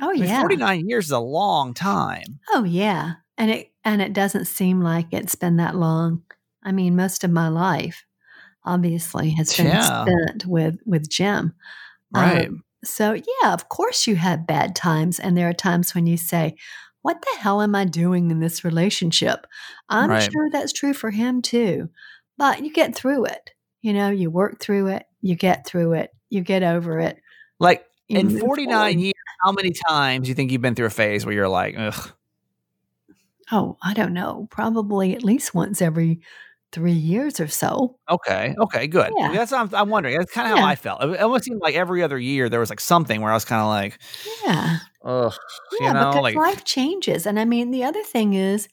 Oh, 0.00 0.10
I 0.10 0.12
mean, 0.14 0.24
yeah. 0.24 0.40
49 0.40 0.88
years 0.88 1.06
is 1.06 1.10
a 1.10 1.18
long 1.18 1.72
time. 1.74 2.40
Oh 2.52 2.64
yeah. 2.64 3.14
And 3.38 3.50
it 3.50 3.72
and 3.84 4.00
it 4.02 4.12
doesn't 4.12 4.46
seem 4.46 4.80
like 4.82 5.06
it's 5.12 5.34
been 5.34 5.56
that 5.58 5.74
long. 5.76 6.22
I 6.62 6.72
mean, 6.72 6.96
most 6.96 7.24
of 7.24 7.30
my 7.30 7.48
life 7.48 8.04
obviously 8.64 9.30
has 9.30 9.56
been 9.56 9.66
Yeah. 9.66 10.04
spent 10.04 10.46
with 10.46 10.76
with 10.86 11.08
Jim. 11.08 11.52
Right. 12.14 12.48
Um, 12.48 12.62
so 12.84 13.14
yeah, 13.14 13.52
of 13.52 13.68
course 13.68 14.06
you 14.06 14.16
have 14.16 14.46
bad 14.46 14.74
times 14.76 15.18
and 15.18 15.36
there 15.36 15.48
are 15.48 15.52
times 15.54 15.94
when 15.94 16.06
you 16.06 16.16
say, 16.16 16.56
"What 17.06 17.22
the 17.22 17.38
hell 17.40 17.62
am 17.62 17.74
I 17.76 17.84
doing 17.84 18.30
in 18.32 18.40
this 18.40 18.64
relationship?" 18.64 19.46
I'm 19.88 20.10
Right. 20.10 20.28
sure 20.32 20.50
that's 20.50 20.72
true 20.72 20.92
for 20.92 21.10
him 21.10 21.40
too. 21.40 21.88
But 22.36 22.64
you 22.64 22.72
get 22.72 22.94
through 22.96 23.26
it. 23.26 23.52
You 23.80 23.92
know, 23.92 24.10
you 24.10 24.28
work 24.30 24.58
through 24.58 24.88
it, 24.88 25.04
you 25.22 25.36
get 25.36 25.64
through 25.66 25.92
it, 25.92 26.10
you 26.30 26.40
get 26.40 26.62
over 26.64 26.98
it. 26.98 27.20
like 27.60 27.84
in 28.08 28.28
49 28.38 28.68
forward. 28.68 29.00
years, 29.00 29.14
how 29.42 29.52
many 29.52 29.72
times 29.88 30.24
do 30.24 30.28
you 30.30 30.34
think 30.34 30.50
you've 30.50 30.60
been 30.62 30.74
through 30.74 30.86
a 30.86 30.90
phase 30.90 31.24
where 31.24 31.34
you're 31.34 31.48
like, 31.48 31.74
ugh, 31.78 32.10
Oh, 33.52 33.76
I 33.80 33.94
don't 33.94 34.12
know. 34.12 34.48
Probably 34.50 35.14
at 35.14 35.22
least 35.22 35.54
once 35.54 35.80
every 35.80 36.20
3 36.76 36.92
years 36.92 37.40
or 37.40 37.48
so. 37.48 37.98
okay, 38.08 38.54
okay, 38.60 38.86
good. 38.86 39.16
Yeah. 39.16 39.32
That's 39.32 39.52
I'm, 39.52 39.72
I'm 39.74 39.88
wondering. 39.88 40.18
That's 40.18 40.32
kind 40.32 40.46
of 40.46 40.52
Yeah. 40.54 40.60
how 40.60 40.64
I 40.64 40.76
felt. 40.76 41.02
It 41.02 41.20
almost 41.20 41.44
seemed 41.44 41.60
like 41.62 41.74
every 41.74 42.02
other 42.02 42.18
year 42.18 42.48
there 42.48 42.60
was 42.60 42.70
like 42.70 42.80
something 42.80 43.20
where 43.20 43.30
I 43.30 43.34
was 43.34 43.44
kind 43.44 43.60
of 43.62 43.68
like, 43.68 43.98
Yeah. 44.24 44.78
ugh, 45.04 45.34
Yeah, 45.72 45.78
you 45.80 45.92
know, 45.92 46.20
because 46.20 46.22
like, 46.22 46.42
life 46.50 46.64
changes. 46.64 47.26
And 47.26 47.38
I 47.40 47.44
mean, 47.44 47.70
the 47.70 47.84
other 47.84 48.02
thing 48.02 48.34
is 48.34 48.68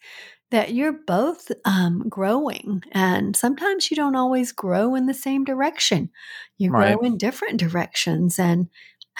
that 0.51 0.73
you're 0.73 0.93
both 1.07 1.51
um, 1.65 2.07
growing, 2.09 2.83
and 2.93 3.35
sometimes 3.35 3.91
you 3.91 3.97
don't 3.97 4.15
always 4.15 4.51
grow 4.53 4.95
in 4.95 5.07
the 5.07 5.13
same 5.15 5.45
direction. 5.45 6.11
You 6.57 6.69
Right. 6.69 6.97
grow 6.97 7.01
in 7.01 7.17
different 7.17 7.59
directions, 7.59 8.39
and 8.39 8.69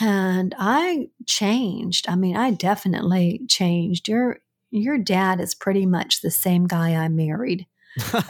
and 0.01 0.55
I 0.59 1.09
changed. 1.27 2.09
I 2.09 2.15
mean, 2.15 2.37
I 2.37 2.51
definitely 2.51 3.41
changed. 3.49 4.07
You're 4.09 4.39
your 4.71 4.97
dad 4.99 5.41
is 5.41 5.55
pretty 5.55 5.85
much 5.87 6.21
the 6.21 6.31
same 6.31 6.67
guy 6.67 6.95
I 6.95 7.09
married 7.09 7.67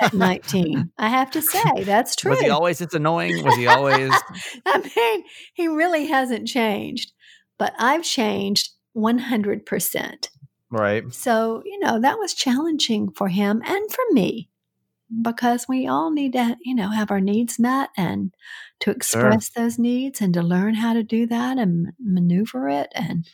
at 0.01 0.13
19. 0.13 0.91
I 0.97 1.09
have 1.09 1.31
to 1.31 1.41
say, 1.41 1.83
that's 1.83 2.15
true. 2.15 2.31
Was 2.31 2.39
he 2.39 2.49
always 2.49 2.79
this 2.79 2.93
annoying? 2.93 3.43
Was 3.43 3.55
he 3.55 3.67
always? 3.67 4.11
I 4.65 4.91
mean, 4.95 5.23
he 5.53 5.67
really 5.67 6.07
hasn't 6.07 6.47
changed, 6.47 7.11
but 7.57 7.73
I've 7.77 8.03
changed 8.03 8.71
100%. 8.95 10.27
right. 10.69 11.13
So, 11.13 11.61
you 11.65 11.79
know, 11.79 11.99
that 11.99 12.19
was 12.19 12.33
challenging 12.33 13.11
for 13.11 13.27
him 13.29 13.61
and 13.65 13.91
for 13.91 14.03
me 14.11 14.49
because 15.21 15.67
we 15.67 15.87
all 15.87 16.11
need 16.11 16.33
to, 16.33 16.57
you 16.63 16.75
know, 16.75 16.89
have 16.89 17.11
our 17.11 17.21
needs 17.21 17.59
met 17.59 17.89
and 17.97 18.33
to 18.79 18.91
express 18.91 19.49
those 19.49 19.77
needs 19.77 20.21
and 20.21 20.33
to 20.33 20.41
learn 20.41 20.75
how 20.75 20.93
to 20.93 21.03
do 21.03 21.27
that 21.27 21.57
and 21.57 21.93
maneuver 21.99 22.67
it 22.67 22.91
and 22.95 23.27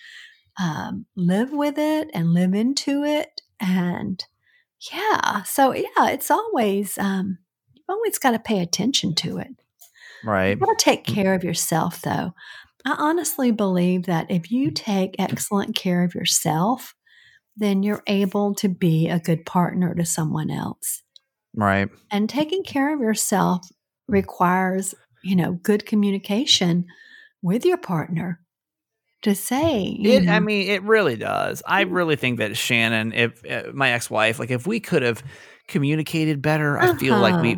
um, 0.62 1.06
live 1.16 1.52
with 1.52 1.78
it 1.78 2.10
and 2.14 2.34
live 2.34 2.54
into 2.54 3.04
it. 3.04 3.42
And 3.60 4.24
yeah, 4.92 5.44
so 5.44 5.74
yeah, 5.74 6.10
it's 6.10 6.32
always, 6.32 6.98
um, 6.98 7.38
you've 7.74 7.86
always 7.90 8.18
got 8.18 8.32
to 8.32 8.40
pay 8.40 8.62
attention 8.62 9.16
to 9.16 9.38
it. 9.38 9.50
Right. 10.24 10.50
You 10.50 10.56
got 10.56 10.78
to 10.78 10.84
take 10.84 11.06
care 11.06 11.34
of 11.34 11.44
yourself, 11.44 12.02
though. 12.02 12.34
I 12.86 12.96
honestly 12.98 13.52
believe 13.52 14.06
that 14.06 14.30
if 14.30 14.52
you 14.52 14.72
take 14.72 15.16
excellent 15.20 15.76
care 15.76 16.04
of 16.04 16.16
yourself, 16.16 16.96
then 17.58 17.84
you're 17.84 18.04
able 18.08 18.56
to 18.56 18.70
be 18.70 19.10
a 19.10 19.20
good 19.20 19.46
partner 19.46 19.94
to 19.96 20.06
someone 20.06 20.50
else. 20.50 21.04
Right. 21.56 21.90
And 22.10 22.30
taking 22.30 22.64
care 22.64 22.94
of 22.94 23.02
yourself 23.02 23.68
requires, 24.08 24.96
you 25.24 25.36
know, 25.36 25.54
good 25.54 25.86
communication 25.86 26.86
with 27.42 27.66
your 27.66 27.78
partner 27.78 28.40
to 29.24 29.36
say, 29.36 29.98
It, 30.00 30.28
I 30.30 30.40
mean, 30.40 30.70
it 30.70 30.84
really 30.84 31.16
does. 31.16 31.62
I 31.66 31.82
really 31.82 32.16
think 32.16 32.40
that 32.40 32.56
Shannon, 32.58 33.12
if 33.14 33.44
uh, 33.50 33.72
my 33.74 33.92
ex-wife, 33.92 34.40
like 34.40 34.52
if 34.52 34.66
we 34.68 34.80
could 34.80 35.02
have 35.04 35.24
communicated 35.68 36.42
better, 36.42 36.78
I 36.80 36.96
feel 36.96 37.20
like 37.20 37.42
we, 37.44 37.56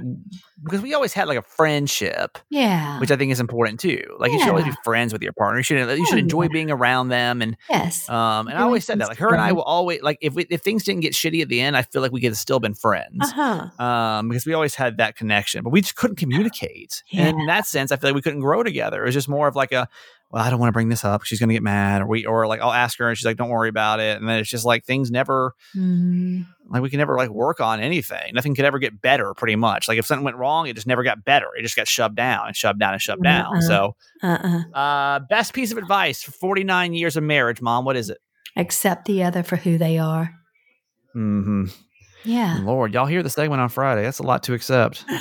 because 0.63 0.81
we 0.81 0.93
always 0.93 1.13
had 1.13 1.27
like 1.29 1.37
a 1.37 1.41
friendship, 1.41 2.37
yeah, 2.49 2.99
which 2.99 3.09
I 3.09 3.15
think 3.15 3.31
is 3.31 3.39
important 3.39 3.79
too. 3.79 4.03
Like 4.19 4.31
you 4.33 4.39
should 4.39 4.49
always 4.49 4.65
be 4.65 4.73
friends 4.83 5.13
with 5.13 5.21
your 5.23 5.31
partner. 5.33 5.57
You 5.59 5.63
should 5.63 5.77
you 5.97 6.01
Oh, 6.03 6.05
should 6.05 6.19
enjoy 6.19 6.43
yeah. 6.43 6.49
being 6.51 6.69
around 6.71 7.07
them, 7.07 7.41
and 7.41 7.55
yes, 7.69 8.07
um, 8.09 8.47
and 8.47 8.57
I 8.57 8.61
always 8.63 8.83
said 8.85 8.99
that. 8.99 9.07
Like 9.07 9.17
her 9.19 9.31
and 9.31 9.39
I 9.41 9.53
will 9.53 9.63
always 9.63 10.01
like 10.01 10.17
if 10.21 10.33
we, 10.33 10.45
if 10.49 10.61
things 10.61 10.83
didn't 10.83 11.01
get 11.01 11.13
shitty 11.13 11.41
at 11.41 11.47
the 11.49 11.61
end, 11.61 11.77
I 11.77 11.83
feel 11.83 12.01
like 12.01 12.11
we 12.11 12.19
could 12.21 12.31
have 12.31 12.37
still 12.37 12.59
been 12.59 12.73
friends. 12.75 13.17
uh 13.21 13.67
huh, 13.77 13.83
Um, 13.83 14.27
because 14.29 14.45
we 14.45 14.53
always 14.53 14.75
had 14.75 14.97
that 14.97 15.15
connection, 15.15 15.63
but 15.63 15.69
we 15.71 15.81
just 15.81 15.95
couldn't 15.95 16.17
communicate. 16.17 17.03
And 17.13 17.39
in 17.39 17.45
that 17.47 17.65
sense, 17.65 17.91
I 17.91 17.95
feel 17.95 18.09
like 18.09 18.15
we 18.15 18.21
couldn't 18.21 18.41
grow 18.41 18.61
together. 18.61 19.01
It 19.03 19.05
was 19.05 19.13
just 19.15 19.29
more 19.29 19.47
of 19.47 19.55
like 19.55 19.71
a, 19.71 19.87
well, 20.31 20.43
I 20.43 20.49
don't 20.49 20.59
want 20.59 20.69
to 20.69 20.73
bring 20.73 20.89
this 20.89 21.03
up. 21.03 21.23
She's 21.23 21.39
going 21.39 21.49
to 21.49 21.53
get 21.53 21.63
mad, 21.63 22.01
or 22.01 22.07
we, 22.07 22.25
or 22.25 22.47
like 22.47 22.61
I'll 22.61 22.71
ask 22.71 22.97
her, 22.99 23.09
and 23.09 23.17
she's 23.17 23.25
like, 23.25 23.37
"Don't 23.37 23.49
worry 23.49 23.69
about 23.69 23.99
it." 23.99 24.17
And 24.17 24.27
then 24.27 24.39
it's 24.39 24.49
just 24.49 24.65
like 24.65 24.85
things 24.85 25.11
never, 25.11 25.53
mm, 25.75 26.45
like 26.69 26.81
we 26.81 26.89
can 26.89 26.99
never 26.99 27.17
like 27.17 27.29
work 27.29 27.59
on 27.59 27.81
anything. 27.81 28.33
Nothing 28.33 28.55
could 28.55 28.65
ever 28.65 28.79
get 28.79 29.01
better. 29.01 29.33
Pretty 29.33 29.57
much, 29.57 29.87
like 29.87 29.97
if 29.97 30.05
something 30.05 30.23
went 30.23 30.37
wrong, 30.37 30.67
it 30.67 30.75
just 30.75 30.87
never 30.87 31.03
got 31.03 31.25
better. 31.25 31.47
It 31.57 31.63
just 31.63 31.75
got 31.75 31.87
shoved 31.87 32.15
down 32.15 32.47
and 32.47 32.55
shoved 32.55 32.79
down 32.79 32.93
and 32.93 33.01
shoved 33.01 33.23
down. 33.23 33.57
Uh-uh. 33.57 33.61
So, 33.61 33.95
uh 34.23 34.61
uh, 34.73 34.77
uh, 34.77 35.19
best 35.19 35.53
piece 35.53 35.71
of 35.71 35.77
advice 35.77 36.23
for 36.23 36.31
49 36.31 36.93
years 36.93 37.17
of 37.17 37.23
marriage, 37.23 37.61
mom. 37.61 37.85
What 37.85 37.97
is 37.97 38.09
it? 38.09 38.19
accept 38.57 39.05
the 39.05 39.23
other 39.23 39.43
for 39.43 39.55
who 39.55 39.77
they 39.77 39.97
are. 39.97 40.33
Mm-hmm. 41.15 41.65
Yeah. 42.25 42.59
Lord, 42.63 42.93
y'all 42.93 43.05
hear 43.05 43.23
the 43.23 43.29
segment 43.29 43.61
on 43.61 43.69
Friday. 43.69 44.03
That's 44.03 44.19
a 44.19 44.23
lot 44.23 44.43
to 44.43 44.53
accept. 44.53 45.05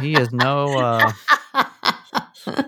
He 0.00 0.14
is 0.14 0.32
no. 0.32 0.76
uh 0.76 1.12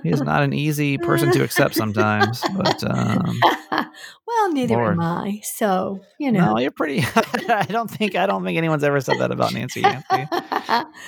He 0.03 0.11
is 0.11 0.23
not 0.23 0.43
an 0.43 0.53
easy 0.53 0.99
person 0.99 1.31
to 1.33 1.43
accept 1.45 1.75
sometimes, 1.75 2.43
but 2.57 2.83
um, 2.85 3.41
well, 4.27 4.53
neither 4.53 4.75
Lord. 4.75 4.93
am 4.95 5.01
I. 5.01 5.41
So 5.45 6.01
you 6.19 6.33
know, 6.33 6.53
no, 6.55 6.59
you're 6.59 6.71
pretty. 6.71 7.01
I 7.49 7.67
don't 7.69 7.91
think 7.91 8.15
I 8.17 8.27
don't 8.27 8.45
think 8.45 8.59
anyone's 8.59 8.85
ever 8.85 9.01
said 9.01 9.19
that 9.21 9.31
about 9.31 9.53
Nancy. 9.55 9.85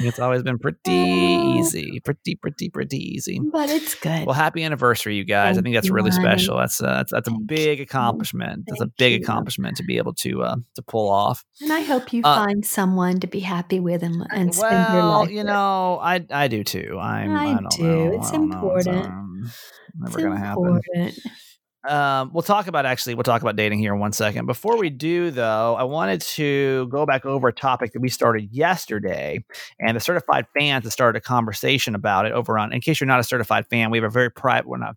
It's 0.01 0.19
always 0.21 0.43
been 0.43 0.59
pretty 0.59 0.79
easy, 0.93 2.01
pretty, 2.05 2.37
pretty, 2.37 2.71
pretty 2.71 2.99
easy. 2.99 3.41
but 3.53 3.69
it's 3.71 3.95
good. 3.97 4.25
Well, 4.27 4.35
happy 4.35 4.63
anniversary, 4.63 5.17
you 5.17 5.25
guys! 5.25 5.59
I 5.59 5.63
think 5.63 5.75
that's 5.75 5.91
really 5.91 6.11
honey. 6.11 6.23
special. 6.23 6.57
That's 6.59 6.81
uh, 6.83 6.87
that's, 6.99 7.13
that's 7.13 7.29
a 7.29 7.33
big 7.45 7.81
accomplishment. 7.81 8.65
That's 8.69 8.81
a 8.81 8.87
big 8.99 9.13
you. 9.15 9.19
accomplishment 9.25 9.77
to 9.79 9.83
be 9.83 9.97
able 9.99 10.15
to 10.15 10.43
uh, 10.43 10.57
to 10.77 10.83
pull 10.83 11.11
off. 11.11 11.45
and 11.61 11.73
I 11.73 11.81
hope 11.81 12.13
you 12.13 12.23
uh, 12.25 12.45
find 12.45 12.65
someone 12.65 13.19
to 13.21 13.27
be 13.27 13.41
happy 13.41 13.81
with 13.81 14.03
and, 14.03 14.25
and 14.31 14.55
spend 14.55 14.95
your 14.95 15.03
life. 15.03 15.23
well, 15.23 15.31
you 15.31 15.39
with. 15.39 15.47
know, 15.47 15.99
I 16.01 16.25
I 16.31 16.49
do 16.49 16.63
too. 16.63 16.99
I'm. 17.01 17.35
I, 17.37 17.55
I 17.55 17.59
do. 17.77 17.83
know. 17.83 18.13
It's 18.15 18.29
I 18.29 18.33
don't 18.37 18.49
know. 18.49 18.57
important. 18.59 19.07
um, 19.07 19.43
It's 19.45 20.15
never 20.17 20.21
gonna 20.23 20.39
happen. 20.39 20.81
Um, 21.88 22.30
we'll 22.35 22.42
talk 22.42 22.66
about 22.66 22.85
actually. 22.85 23.14
We'll 23.14 23.23
talk 23.23 23.40
about 23.40 23.57
dating 23.57 23.78
here 23.78 23.95
in 23.95 24.00
one 24.00 24.12
second. 24.12 24.47
Before 24.47 24.76
we 24.76 24.90
do, 24.90 25.30
though, 25.30 25.75
I 25.75 25.85
wanted 25.85 26.21
to 26.21 26.87
go 26.88 27.07
back 27.07 27.25
over 27.25 27.49
a 27.49 27.52
topic 27.52 27.92
that 27.92 28.00
we 28.00 28.11
started 28.11 28.52
yesterday, 28.52 29.42
and 29.80 29.97
the 29.97 30.00
certified 30.00 30.47
fans 30.57 30.85
have 30.85 30.92
started 30.92 31.18
a 31.18 31.23
conversation 31.23 31.95
about 31.95 32.26
it 32.26 32.33
over 32.33 32.59
on. 32.59 32.73
In 32.73 32.80
case 32.83 33.00
you're 33.00 33.09
not 33.09 33.21
a 33.21 33.25
certified 33.25 33.66
fan, 33.68 33.90
we 33.90 33.99
have 33.99 34.04
a 34.04 34.11
very 34.11 34.30
private. 34.30 34.68
We're 34.68 34.76
not. 34.76 34.97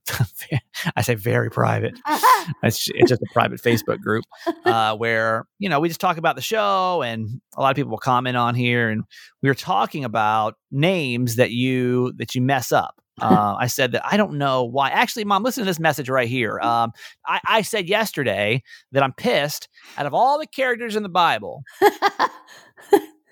I 0.95 1.01
say 1.01 1.15
very 1.15 1.49
private. 1.49 1.97
It's, 2.63 2.89
it's 2.95 3.09
just 3.09 3.21
a 3.21 3.27
private 3.33 3.61
Facebook 3.61 3.99
group 3.99 4.23
uh, 4.65 4.95
where 4.95 5.45
you 5.59 5.69
know 5.69 5.79
we 5.79 5.89
just 5.89 6.01
talk 6.01 6.17
about 6.17 6.35
the 6.35 6.41
show, 6.41 7.03
and 7.03 7.39
a 7.55 7.61
lot 7.61 7.69
of 7.69 7.75
people 7.75 7.91
will 7.91 7.99
comment 7.99 8.35
on 8.35 8.55
here. 8.55 8.89
And 8.89 9.03
we 9.43 9.49
were 9.49 9.55
talking 9.55 10.03
about 10.03 10.57
names 10.71 11.35
that 11.35 11.51
you 11.51 12.13
that 12.17 12.33
you 12.33 12.41
mess 12.41 12.71
up. 12.71 12.99
Uh, 13.21 13.55
I 13.59 13.67
said 13.67 13.91
that 13.93 14.01
I 14.05 14.17
don't 14.17 14.37
know 14.37 14.63
why. 14.63 14.89
Actually, 14.89 15.25
mom, 15.25 15.43
listen 15.43 15.63
to 15.63 15.69
this 15.69 15.79
message 15.79 16.09
right 16.09 16.27
here. 16.27 16.59
Um, 16.59 16.91
I, 17.25 17.39
I 17.47 17.61
said 17.61 17.87
yesterday 17.87 18.63
that 18.91 19.03
I'm 19.03 19.13
pissed. 19.13 19.69
Out 19.97 20.05
of 20.05 20.13
all 20.13 20.39
the 20.39 20.47
characters 20.47 20.95
in 20.95 21.03
the 21.03 21.09
Bible, 21.09 21.63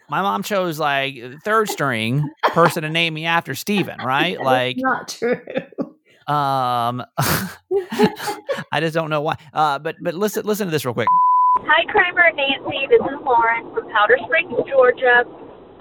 my 0.09 0.21
mom 0.21 0.43
chose 0.43 0.79
like 0.79 1.15
third 1.43 1.69
string 1.69 2.27
person 2.43 2.83
to 2.83 2.89
name 2.89 3.13
me 3.13 3.25
after 3.25 3.55
Stephen. 3.55 3.97
Right? 4.03 4.37
Like, 4.49 4.77
not 4.77 5.07
true. 5.09 5.41
um, 6.27 7.03
I 8.71 8.79
just 8.79 8.93
don't 8.93 9.09
know 9.09 9.21
why. 9.21 9.35
Uh, 9.53 9.79
but 9.79 9.95
but 10.01 10.13
listen 10.13 10.45
listen 10.45 10.67
to 10.67 10.71
this 10.71 10.85
real 10.85 10.93
quick. 10.93 11.07
Hi, 11.57 11.83
Kramer 11.91 12.21
and 12.27 12.37
Nancy. 12.37 12.87
This 12.89 13.01
is 13.01 13.19
Lauren 13.23 13.73
from 13.73 13.89
Powder 13.91 14.17
Springs, 14.25 14.53
Georgia. 14.69 15.23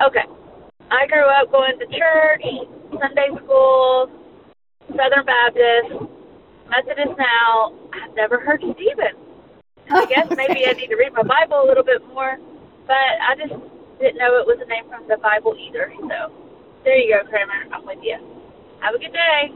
Okay. 0.04 0.24
I 0.90 1.06
grew 1.06 1.24
up 1.24 1.50
going 1.52 1.78
to 1.78 1.86
church, 1.86 2.42
Sunday 3.00 3.28
school, 3.44 4.10
Southern 4.88 5.24
Baptist, 5.24 6.10
Methodist 6.70 7.18
now. 7.18 7.72
I've 7.92 8.14
never 8.16 8.40
heard 8.40 8.60
Stephen. 8.60 9.14
I 9.90 10.06
guess 10.06 10.28
maybe 10.36 10.66
I 10.66 10.72
need 10.72 10.88
to 10.88 10.96
read 10.96 11.12
my 11.14 11.22
Bible 11.22 11.62
a 11.64 11.66
little 11.66 11.84
bit 11.84 12.06
more, 12.08 12.38
but 12.86 12.96
I 12.96 13.34
just 13.36 13.54
didn't 14.00 14.18
know 14.18 14.36
it 14.38 14.46
was 14.46 14.58
a 14.64 14.68
name 14.68 14.84
from 14.88 15.06
the 15.08 15.16
Bible 15.16 15.56
either. 15.58 15.92
So 16.00 16.32
there 16.84 16.96
you 16.98 17.14
go, 17.14 17.28
Kramer. 17.28 17.64
I'm 17.72 17.86
with 17.86 17.98
you. 18.02 18.18
Have 18.80 18.94
a 18.94 18.98
good 18.98 19.12
day. 19.12 19.52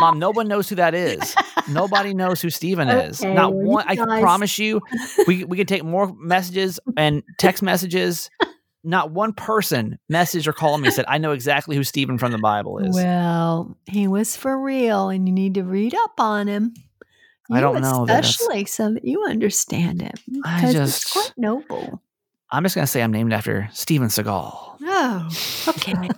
Mom, 0.00 0.18
no 0.18 0.30
one 0.30 0.46
knows 0.46 0.68
who 0.68 0.74
that 0.76 0.94
is. 0.94 1.34
Nobody 1.68 2.14
knows 2.14 2.40
who 2.40 2.50
Steven 2.50 2.88
is. 2.88 3.20
Okay, 3.20 3.32
Not 3.34 3.52
well, 3.54 3.62
you 3.62 3.68
one. 3.70 3.84
I 3.88 3.94
guys- 3.96 4.20
promise 4.20 4.58
you, 4.58 4.80
we 5.26 5.44
we 5.44 5.56
can 5.56 5.66
take 5.66 5.84
more 5.84 6.14
messages 6.18 6.78
and 6.96 7.22
text 7.38 7.62
messages. 7.62 8.30
Not 8.84 9.10
one 9.10 9.32
person 9.32 9.98
messaged 10.10 10.46
or 10.46 10.52
called 10.52 10.80
me 10.80 10.88
and 10.88 10.94
said, 10.94 11.04
"I 11.08 11.18
know 11.18 11.32
exactly 11.32 11.76
who 11.76 11.84
Stephen 11.84 12.16
from 12.16 12.32
the 12.32 12.38
Bible 12.38 12.78
is." 12.78 12.94
Well, 12.94 13.76
he 13.86 14.06
was 14.06 14.36
for 14.36 14.60
real, 14.60 15.08
and 15.08 15.26
you 15.28 15.34
need 15.34 15.54
to 15.54 15.64
read 15.64 15.94
up 15.94 16.18
on 16.18 16.46
him. 16.46 16.74
I 17.50 17.56
You 17.56 17.60
don't 17.60 17.80
know 17.80 18.04
especially 18.08 18.66
so 18.66 18.92
that 18.92 19.04
you 19.04 19.24
understand 19.24 20.02
him. 20.02 20.14
I 20.44 20.70
just, 20.72 21.02
it's 21.04 21.12
quite 21.12 21.32
noble. 21.36 22.02
I'm 22.50 22.62
just 22.62 22.74
gonna 22.74 22.86
say 22.86 23.02
I'm 23.02 23.12
named 23.12 23.32
after 23.32 23.68
Steven 23.72 24.08
Seagal, 24.08 24.76
Oh, 24.82 25.28
okay. 25.68 26.08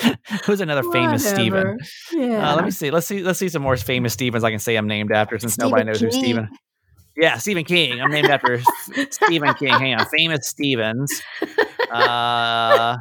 who's 0.44 0.60
another 0.60 0.82
famous 0.92 1.28
Stephen. 1.28 1.78
Yeah. 2.12 2.52
Uh, 2.52 2.56
let 2.56 2.64
me 2.64 2.70
see. 2.70 2.90
Let's 2.90 3.06
see. 3.06 3.22
Let's 3.22 3.38
see 3.38 3.48
some 3.48 3.62
more 3.62 3.76
famous 3.76 4.12
Stevens 4.12 4.44
I 4.44 4.50
can 4.50 4.58
say 4.58 4.76
I'm 4.76 4.86
named 4.86 5.12
after, 5.12 5.38
since 5.38 5.58
nobody 5.58 5.82
Stephen 5.82 6.08
knows 6.08 6.14
who 6.14 6.20
King. 6.22 6.48
Yeah, 7.16 7.38
Stephen 7.38 7.64
King. 7.64 8.00
I'm 8.00 8.10
named 8.10 8.28
after 8.28 8.60
Stephen 9.10 9.54
King. 9.54 9.68
Hang 9.68 9.94
on, 9.94 10.06
famous 10.06 10.48
Stevens. 10.48 11.22
Uh, 11.90 12.96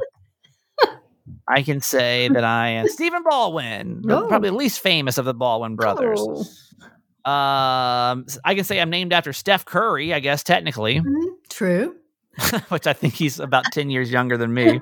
I 1.48 1.62
can 1.64 1.82
say 1.82 2.28
that 2.30 2.44
I 2.44 2.70
am 2.70 2.88
Stephen 2.88 3.24
Baldwin, 3.24 4.04
Oh. 4.10 4.28
probably 4.28 4.50
the 4.50 4.56
least 4.56 4.80
famous 4.80 5.18
of 5.18 5.26
the 5.26 5.34
Baldwin 5.34 5.76
brothers. 5.76 6.20
Oh. 6.20 7.30
Um, 7.30 8.26
I 8.46 8.54
can 8.56 8.64
say 8.64 8.80
I'm 8.80 8.90
named 8.90 9.12
after 9.12 9.34
Steph 9.34 9.66
Curry. 9.66 10.14
I 10.14 10.20
guess 10.20 10.44
technically, 10.44 11.02
Mhm. 11.02 11.28
True. 11.50 11.96
which 12.70 12.86
I 12.88 12.94
think 12.94 13.16
he's 13.16 13.40
about 13.40 13.66
ten 13.72 13.90
years 13.90 14.12
younger 14.12 14.38
than 14.38 14.54
me. 14.54 14.70
Um, 14.70 14.82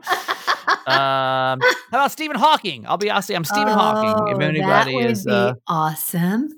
how 0.88 1.58
about 1.92 2.12
Stephen 2.12 2.36
Hawking? 2.38 2.86
I'll 2.88 2.98
be. 2.98 3.10
Say 3.22 3.36
I'm 3.36 3.46
Stephen 3.46 3.70
Hawking. 3.74 4.10
If 4.34 4.38
Oh, 4.38 4.42
anybody 4.42 4.62
that 4.62 4.88
would 4.94 5.06
is. 5.12 5.25
be 5.25 5.32
Uh, 5.32 5.54
awesome. 5.68 6.50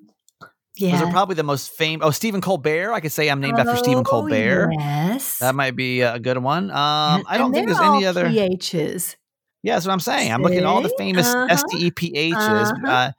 Those 0.80 1.02
are 1.02 1.12
probably 1.12 1.36
the 1.36 1.44
most 1.44 1.72
famous. 1.72 2.06
Oh, 2.06 2.12
Stephen 2.12 2.42
Colbert. 2.42 2.92
I 2.92 3.00
could 3.00 3.12
say 3.12 3.30
I'm 3.30 3.40
named 3.40 3.58
after 3.60 3.76
Stephen 3.78 4.00
Oh, 4.00 4.04
Colbert. 4.04 4.72
Yes. 4.74 5.40
That 5.40 5.56
might 5.56 5.76
be 5.76 6.02
a 6.02 6.20
good 6.20 6.38
one. 6.38 6.70
Um, 6.72 7.24
I 7.28 7.38
don't 7.38 7.54
think 7.54 7.68
there's 7.68 7.80
any 7.80 8.06
other. 8.06 8.26
PHs. 8.26 9.16
Yeah, 9.64 9.76
that's 9.76 9.86
what 9.88 9.94
I'm 9.94 10.00
saying. 10.00 10.32
I'm 10.32 10.42
looking 10.42 10.60
at 10.60 10.66
all 10.66 10.82
the 10.82 10.94
famous 10.98 11.28
Uh-huh. 11.28 11.48
STEPHs. 11.56 12.34
Uh-huh. 12.34 12.88
Uh, 12.88 13.12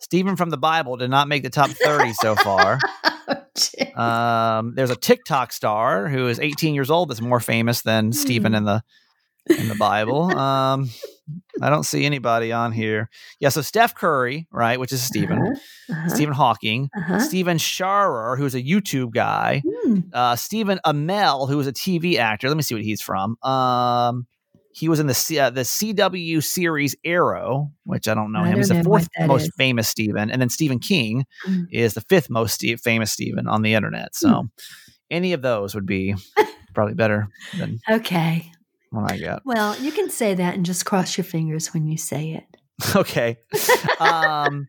Stephen 0.00 0.36
from 0.36 0.50
the 0.50 0.58
Bible 0.58 0.96
did 0.96 1.08
not 1.08 1.28
make 1.28 1.42
the 1.44 1.50
top 1.50 1.70
30 1.70 2.12
so 2.14 2.34
far. 2.36 2.78
Gee. 3.56 3.92
Um, 3.94 4.74
there's 4.74 4.90
a 4.90 4.96
TikTok 4.96 5.52
star 5.52 6.08
who 6.08 6.26
is 6.28 6.38
18 6.40 6.74
years 6.74 6.90
old 6.90 7.08
that's 7.08 7.20
more 7.22 7.40
famous 7.40 7.82
than 7.82 8.12
Stephen 8.12 8.52
Hmm. 8.52 8.56
in 8.56 8.64
the 8.64 8.82
in 9.58 9.68
the 9.68 9.76
Bible. 9.76 10.24
Um, 10.36 10.90
I 11.62 11.70
don't 11.70 11.84
see 11.84 12.04
anybody 12.04 12.52
on 12.52 12.72
here. 12.72 13.08
Yeah, 13.40 13.48
so 13.48 13.62
Steph 13.62 13.94
Curry, 13.94 14.46
right, 14.52 14.78
which 14.78 14.92
is 14.92 15.02
Stephen, 15.02 15.38
Uh-huh, 15.38 15.54
uh-huh, 15.92 16.08
Stephen 16.08 16.34
Hawking, 16.34 16.90
uh-huh. 16.96 17.20
Stephen 17.20 17.56
Sharer, 17.58 18.36
who's 18.36 18.54
a 18.54 18.62
YouTube 18.62 19.12
guy, 19.12 19.62
Hmm. 19.84 20.00
uh, 20.12 20.36
Stephen 20.36 20.80
Amell, 20.84 21.48
who 21.48 21.58
is 21.60 21.66
a 21.66 21.72
TV 21.72 22.18
actor. 22.18 22.48
Let 22.48 22.56
me 22.56 22.62
see 22.62 22.74
what 22.74 22.84
he's 22.84 23.00
from. 23.00 23.36
Um, 23.42 24.26
he 24.72 24.88
was 24.88 24.98
in 25.00 25.06
the 25.06 25.14
C- 25.14 25.38
uh, 25.38 25.50
the 25.50 25.60
CW 25.64 26.42
series 26.42 26.96
Arrow, 27.04 27.70
which 27.84 28.08
I 28.08 28.14
don't 28.14 28.32
know 28.32 28.40
I 28.40 28.48
him. 28.48 28.56
He's 28.58 28.68
the 28.68 28.82
fourth 28.82 29.08
most 29.26 29.44
is. 29.46 29.52
famous 29.56 29.88
Stephen, 29.88 30.30
and 30.30 30.42
then 30.42 30.48
Stephen 30.50 30.78
King 30.80 31.24
Mm. 31.48 31.66
is 31.70 31.94
the 31.94 32.00
fifth 32.02 32.28
most 32.28 32.54
Ste- 32.54 32.80
famous 32.82 33.12
Stephen 33.12 33.46
on 33.46 33.62
the 33.62 33.72
internet. 33.74 34.14
So 34.16 34.48
any 35.10 35.32
of 35.32 35.42
those 35.42 35.74
would 35.76 35.86
be 35.86 36.14
probably 36.74 36.94
better 36.94 37.28
than 37.56 37.78
Okay. 37.88 38.50
What 38.94 39.10
I 39.12 39.18
got. 39.18 39.42
Well, 39.44 39.76
you 39.80 39.92
can 39.92 40.10
say 40.10 40.34
that 40.34 40.54
and 40.54 40.64
just 40.64 40.84
cross 40.86 41.16
your 41.16 41.24
fingers 41.24 41.72
when 41.74 41.86
you 41.86 41.96
say 41.96 42.32
it. 42.32 42.56
okay. 42.96 43.36
Um, 44.00 44.66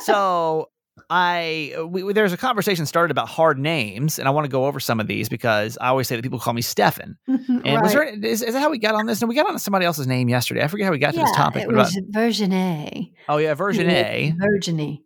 so 0.00 0.68
I 1.10 1.74
we, 1.88 2.12
there's 2.12 2.32
a 2.32 2.36
conversation 2.36 2.86
started 2.86 3.10
about 3.10 3.28
hard 3.28 3.58
names, 3.58 4.18
and 4.18 4.28
I 4.28 4.30
want 4.30 4.44
to 4.44 4.48
go 4.48 4.66
over 4.66 4.78
some 4.80 5.00
of 5.00 5.06
these 5.06 5.28
because 5.28 5.76
I 5.80 5.88
always 5.88 6.06
say 6.08 6.16
that 6.16 6.22
people 6.22 6.38
call 6.38 6.54
me 6.54 6.62
Stefan. 6.62 7.16
And 7.26 7.82
was 7.82 7.92
there 7.92 8.04
is, 8.04 8.42
is 8.42 8.54
that 8.54 8.60
how 8.60 8.70
we 8.70 8.78
got 8.78 8.94
on 8.94 9.06
this? 9.06 9.20
No, 9.20 9.26
we 9.26 9.34
got 9.34 9.48
on 9.48 9.58
somebody 9.58 9.84
else's 9.84 10.06
name 10.06 10.28
yesterday. 10.28 10.62
I 10.62 10.68
forget 10.68 10.86
how 10.86 10.92
we 10.92 10.98
got 10.98 11.14
to 11.14 11.20
this 11.20 11.32
topic. 11.32 11.62
It 11.64 11.68
about- 11.68 11.86
was 11.86 12.00
version 12.10 12.52
A. 12.52 13.12
oh 13.28 13.38
yeah, 13.38 13.54
version 13.54 13.90
A, 13.90 14.32
Virginie. 14.38 15.04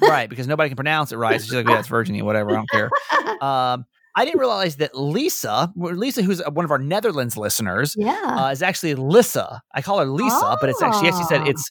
right? 0.00 0.28
Because 0.30 0.46
nobody 0.48 0.70
can 0.70 0.76
pronounce 0.76 1.12
it 1.12 1.16
right. 1.18 1.40
So 1.40 1.44
she's 1.44 1.54
like, 1.54 1.68
yeah, 1.68 1.78
it's 1.78 1.88
Virginie, 1.88 2.22
whatever. 2.22 2.50
I 2.50 2.54
don't 2.54 2.70
care. 2.70 2.90
Um, 3.40 3.86
I 4.16 4.24
didn't 4.24 4.40
realize 4.40 4.76
that 4.76 4.96
Lisa, 4.96 5.72
Lisa, 5.76 6.22
who's 6.22 6.42
one 6.52 6.64
of 6.64 6.70
our 6.70 6.78
Netherlands 6.78 7.36
listeners, 7.36 7.94
yeah. 7.98 8.36
uh, 8.46 8.50
is 8.50 8.62
actually 8.62 8.94
Lissa. 8.94 9.62
I 9.74 9.82
call 9.82 9.98
her 9.98 10.06
Lisa, 10.06 10.56
but 10.60 10.68
it's 10.70 10.82
actually 10.82 11.02
she 11.02 11.08
actually 11.08 11.24
said 11.24 11.42
Ah. 11.42 11.50
it's 11.50 11.70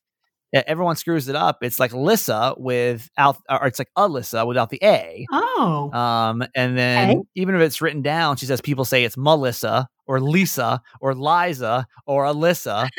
everyone 0.68 0.96
screws 0.96 1.30
it 1.30 1.36
up. 1.36 1.60
It's 1.62 1.80
like 1.80 1.94
Lissa 1.94 2.56
without, 2.58 3.38
or 3.50 3.68
it's 3.68 3.78
like 3.78 3.90
Alyssa 3.98 4.48
without 4.48 4.70
the 4.72 4.80
A. 4.82 5.26
oh. 5.32 5.92
Um, 5.94 6.44
and 6.56 6.76
then 6.78 7.10
Okay. 7.10 7.20
even 7.36 7.54
if 7.56 7.62
it's 7.62 7.82
written 7.82 8.02
down, 8.02 8.36
she 8.38 8.46
says 8.48 8.60
people 8.62 8.84
say 8.86 9.04
it's 9.04 9.16
Melissa 9.18 9.88
or 10.08 10.20
Lisa 10.20 10.82
or 11.02 11.14
Liza 11.14 11.86
or 12.08 12.24
Alyssa. 12.26 12.90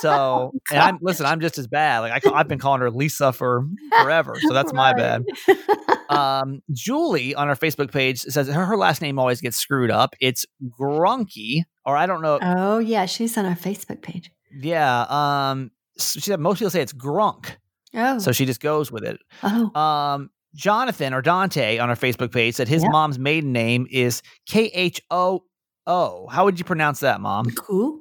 So, 0.00 0.52
and 0.70 0.78
I'm 0.80 0.98
listen, 1.00 1.26
I'm 1.26 1.40
just 1.40 1.58
as 1.58 1.66
bad. 1.66 2.00
Like 2.00 2.26
I, 2.26 2.32
I've 2.32 2.48
been 2.48 2.58
calling 2.58 2.80
her 2.80 2.90
Lisa 2.90 3.32
for 3.32 3.66
forever, 4.00 4.34
so 4.40 4.52
that's 4.54 4.72
my 4.72 4.92
bad. 4.94 5.24
Um, 6.08 6.62
Julie 6.72 7.34
on 7.34 7.48
our 7.48 7.54
Facebook 7.54 7.92
page 7.92 8.20
says 8.20 8.48
her, 8.48 8.64
her 8.64 8.78
last 8.78 9.02
name 9.02 9.18
always 9.18 9.42
gets 9.42 9.58
screwed 9.58 9.90
up. 9.90 10.14
It's 10.20 10.46
Grunky, 10.80 11.64
or 11.84 11.98
I 11.98 12.06
don't 12.06 12.22
know. 12.22 12.38
oh, 12.40 12.78
yeah. 12.78 13.04
She's 13.04 13.36
on 13.36 13.44
our 13.44 13.54
Facebook 13.54 14.00
page. 14.00 14.30
Yeah. 14.58 15.02
Um, 15.50 15.70
she 15.98 16.20
said 16.20 16.40
most 16.40 16.58
people 16.60 16.70
say 16.70 16.80
it's 16.80 16.94
Grunk, 16.94 17.56
Oh. 17.94 18.18
so 18.18 18.32
she 18.32 18.46
just 18.46 18.60
goes 18.62 18.90
with 18.90 19.04
it. 19.04 19.18
oh. 19.42 19.78
Um, 19.78 20.30
Jonathan 20.54 21.12
or 21.12 21.20
Dante 21.20 21.76
on 21.76 21.90
our 21.90 21.96
Facebook 21.96 22.32
page 22.32 22.54
said 22.54 22.68
his 22.68 22.82
Yep. 22.82 22.90
mom's 22.90 23.18
maiden 23.18 23.52
name 23.52 23.86
is 23.90 24.22
K 24.46 24.70
H 24.72 25.02
O 25.10 25.44
O. 25.86 26.26
How 26.28 26.46
would 26.46 26.58
you 26.58 26.64
pronounce 26.64 27.00
that, 27.00 27.20
mom? 27.20 27.50
Cool. 27.50 28.00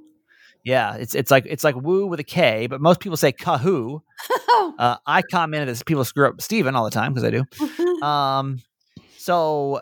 Yeah, 0.67 0.95
it's 0.95 1.15
it's 1.15 1.31
like 1.31 1.45
it's 1.47 1.63
like 1.63 1.75
woo 1.77 2.07
with 2.07 2.19
a 2.19 2.25
K, 2.25 2.67
but 2.67 2.81
most 2.81 3.00
people 3.00 3.15
say 3.15 3.31
kahoo. 3.31 4.01
Oh. 4.29 4.74
Uh, 4.77 4.97
I 5.05 5.21
commented 5.21 5.69
as 5.69 5.81
people 5.81 6.03
screw 6.03 6.27
up 6.27 6.41
Steven 6.41 6.75
all 6.75 6.83
the 6.83 6.91
time 6.91 7.13
because 7.13 7.24
I 7.24 7.31
do. 7.31 7.43
Um, 8.05 8.59
so 9.17 9.81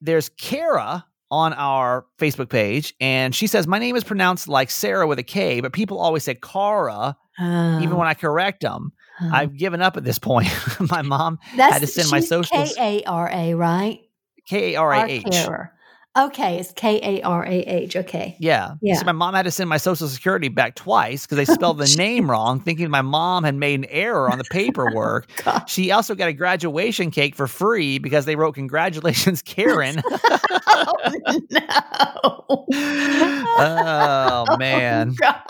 there's 0.00 0.28
Kara 0.30 1.06
on 1.30 1.52
our 1.54 2.06
Facebook 2.18 2.50
page, 2.50 2.94
and 3.00 3.34
she 3.34 3.46
says 3.46 3.66
my 3.66 3.78
name 3.78 3.94
is 3.94 4.02
pronounced 4.04 4.48
like 4.48 4.68
Sarah 4.68 5.06
with 5.06 5.18
a 5.18 5.22
K, 5.22 5.60
but 5.60 5.72
people 5.72 5.98
always 5.98 6.24
say 6.24 6.34
Kara, 6.34 7.16
even 7.38 7.96
when 7.96 8.08
I 8.08 8.14
correct 8.14 8.62
them. 8.62 8.92
Oh. 9.20 9.30
I've 9.32 9.56
given 9.56 9.80
up 9.80 9.96
at 9.96 10.04
this 10.04 10.18
point. 10.18 10.48
my 10.90 11.02
mom 11.02 11.38
That's, 11.56 11.72
had 11.72 11.78
to 11.82 11.86
send 11.86 12.10
my 12.10 12.20
she's 12.20 12.28
socials- 12.28 12.74
K 12.74 13.02
A 13.02 13.08
R 13.08 13.30
A, 13.32 13.54
right? 13.54 14.00
K 14.48 14.74
A 14.74 14.80
R 14.80 14.92
A 14.92 15.06
H. 15.08 15.46
Okay, 16.16 16.58
it's 16.60 16.70
K 16.72 17.00
A 17.02 17.22
R 17.22 17.44
A 17.44 17.50
H. 17.62 17.96
Okay. 17.96 18.36
Yeah. 18.38 18.74
Yeah. 18.80 18.94
So 18.94 19.04
my 19.04 19.10
mom 19.12 19.34
had 19.34 19.42
to 19.46 19.50
send 19.50 19.68
my 19.68 19.78
social 19.78 20.06
security 20.06 20.48
back 20.48 20.76
twice 20.76 21.26
because 21.26 21.36
they 21.44 21.44
spelled 21.52 21.78
the 21.78 21.92
name 21.98 22.30
wrong, 22.30 22.60
thinking 22.60 22.88
my 22.88 23.02
mom 23.02 23.42
had 23.42 23.56
made 23.56 23.80
an 23.80 23.86
error 23.86 24.30
on 24.30 24.38
the 24.38 24.44
paperwork. 24.44 25.26
Gosh. 25.44 25.72
She 25.72 25.90
also 25.90 26.14
got 26.14 26.28
a 26.28 26.32
graduation 26.32 27.10
cake 27.10 27.34
for 27.34 27.48
free 27.48 27.98
because 27.98 28.26
they 28.26 28.36
wrote 28.36 28.54
congratulations, 28.54 29.42
Karen. 29.44 30.00
oh, 30.06 30.92
no. 31.50 31.60
oh 33.58 34.56
man. 34.56 35.14
God. 35.20 35.40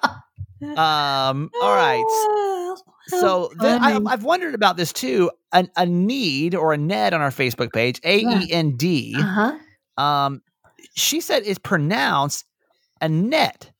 Um. 0.79 1.51
All 1.61 1.75
right. 1.75 2.03
Oh, 2.07 2.77
So 3.09 3.51
th- 3.61 3.81
I, 3.83 4.01
I've 4.07 4.25
wondered 4.25 4.55
about 4.55 4.79
this 4.79 4.95
too. 4.95 5.31
An, 5.53 5.71
a 5.77 5.85
need 5.85 6.55
or 6.55 6.73
a 6.73 6.79
Ned 6.79 7.13
on 7.13 7.21
our 7.21 7.31
Facebook 7.31 7.71
page, 7.73 8.01
A 8.03 8.21
E 8.21 8.51
N 8.51 8.77
D. 8.79 9.15
uh-huh. 9.19 9.59
Um, 10.03 10.41
she 10.95 11.21
said 11.21 11.43
it's 11.47 11.59
pronounced 11.59 12.45
Annette. 13.01 13.71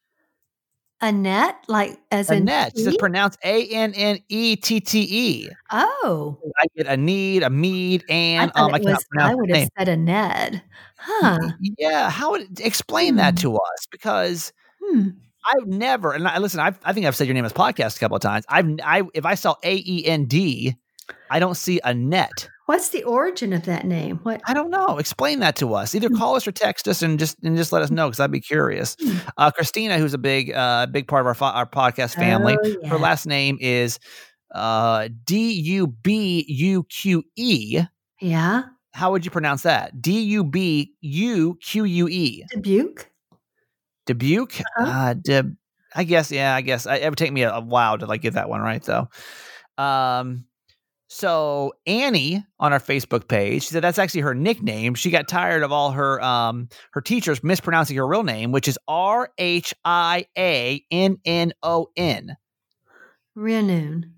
Annette, 1.01 1.57
like 1.69 1.99
as 2.11 2.31
in 2.31 2.43
Annette. 2.43 2.73
She 2.77 2.85
says 2.85 2.95
tea? 2.95 2.99
pronounced 2.99 3.39
A 3.45 3.67
N 3.69 3.93
N 3.95 4.19
E 4.29 4.57
T 4.57 4.81
T 4.81 5.07
E. 5.11 5.51
Oh, 5.71 6.39
I 6.59 6.67
get 6.77 6.87
a 6.87 6.97
need, 6.97 7.43
a 7.43 7.51
mead, 7.51 8.05
I 8.09 8.13
and 8.13 8.53
thought 8.53 8.71
um, 8.71 8.75
I 8.75 8.79
was. 8.79 9.05
I 9.19 9.35
would 9.35 9.51
have 9.51 9.69
said 9.79 9.89
a 9.89 9.97
Ned, 9.97 10.63
huh? 10.97 11.39
Yeah, 11.79 12.09
how 12.11 12.31
would 12.31 12.59
explain 12.61 13.17
that 13.17 13.35
Hmm. 13.35 13.43
to 13.43 13.57
us? 13.57 13.87
Because 13.91 14.53
Hmm. 14.83 15.09
I've 15.47 15.67
never, 15.67 16.13
and 16.13 16.27
I 16.27 16.39
listen, 16.39 16.61
I've, 16.61 16.79
I 16.85 16.95
think 16.95 17.05
I've 17.05 17.15
said 17.17 17.27
your 17.27 17.35
name 17.35 17.45
as 17.45 17.53
podcast 17.53 17.97
a 17.97 18.01
couple 18.01 18.17
of 18.17 18.23
times. 18.23 18.47
I've, 18.49 18.67
I, 18.83 19.03
if 19.13 19.27
I 19.27 19.35
saw 19.35 19.57
A 19.63 19.77
E 19.77 20.07
N 20.07 20.25
D, 20.25 20.75
I 21.29 21.39
don't 21.39 21.57
see 21.57 21.81
a 21.85 21.93
net. 21.93 22.49
What's 22.67 22.89
the 22.89 23.03
origin 23.05 23.53
of 23.53 23.65
that 23.67 23.85
name? 23.87 24.21
What? 24.23 24.41
I 24.47 24.55
don't 24.55 24.71
know. 24.71 24.99
Explain 24.99 25.41
that 25.41 25.55
to 25.57 25.75
us. 25.75 25.95
Either 25.95 26.09
Hmm. 26.09 26.17
call 26.17 26.37
us 26.37 26.47
or 26.47 26.53
text 26.53 26.89
us 26.89 27.03
and 27.03 27.19
just 27.19 27.37
and 27.45 27.57
just 27.57 27.73
let 27.73 27.83
us 27.83 27.91
know 27.91 28.09
because 28.09 28.21
I'd 28.21 28.31
be 28.31 28.41
curious. 28.41 28.97
Hmm. 29.03 29.17
Uh, 29.37 29.51
Christina, 29.51 29.99
who's 29.99 30.15
a 30.15 30.19
big 30.19 30.53
uh, 30.53 30.87
big 30.87 31.07
part 31.07 31.21
of 31.21 31.27
our 31.27 31.35
fo- 31.35 31.45
our 31.47 31.67
podcast 31.67 32.15
family, 32.15 32.57
Oh, 32.63 32.89
her 32.89 32.99
last 32.99 33.27
name 33.27 33.59
is 33.61 33.99
uh, 34.55 35.09
D 35.25 35.53
U 35.53 35.87
B 35.89 36.45
U 36.49 36.85
Q 36.85 37.23
E. 37.37 37.83
Yeah, 38.21 38.63
How 38.93 39.11
would 39.11 39.25
you 39.27 39.31
pronounce 39.31 39.63
that? 39.65 40.01
D 40.01 40.21
U 40.23 40.45
B 40.45 40.95
U 41.03 41.59
Q 41.63 41.85
U 41.85 42.09
E. 42.09 42.45
Dubuque. 42.51 43.11
Dubuque. 44.07 44.61
Uh-huh. 44.79 45.15
Uh. 45.31 45.43
I 45.97 46.05
guess. 46.05 46.31
Yeah. 46.33 46.55
I 46.55 46.61
guess 46.63 46.87
I, 46.87 46.97
it 46.97 47.09
would 47.11 47.19
take 47.19 47.33
me 47.33 47.43
a, 47.43 47.53
a 47.55 47.61
while 47.61 47.99
to 47.99 48.07
like 48.07 48.23
get 48.23 48.35
that 48.35 48.49
one 48.49 48.61
right 48.63 48.83
though. 48.83 49.09
Um. 49.77 50.47
So 51.15 51.75
Annie 51.87 52.45
on 52.59 52.73
our 52.73 52.81
Facebook 52.81 53.29
page, 53.29 53.63
she 53.63 53.69
said 53.69 53.85
that's 53.85 54.01
actually 54.01 54.23
her 54.23 54.35
nickname. 54.35 54.97
She 54.97 55.11
got 55.11 55.29
tired 55.29 55.63
of 55.63 55.71
all 55.71 55.93
her 55.93 56.21
um 56.21 56.69
her 56.91 57.01
teachers 57.01 57.45
mispronouncing 57.45 57.97
her 57.97 58.05
real 58.05 58.25
name, 58.25 58.51
which 58.51 58.67
is 58.67 58.77
R 58.89 59.31
H 59.39 59.73
I 59.85 60.27
A 60.37 60.85
N 60.91 61.19
N 61.25 61.53
O 61.63 61.89
N. 61.97 62.37
Renoon. 63.37 64.13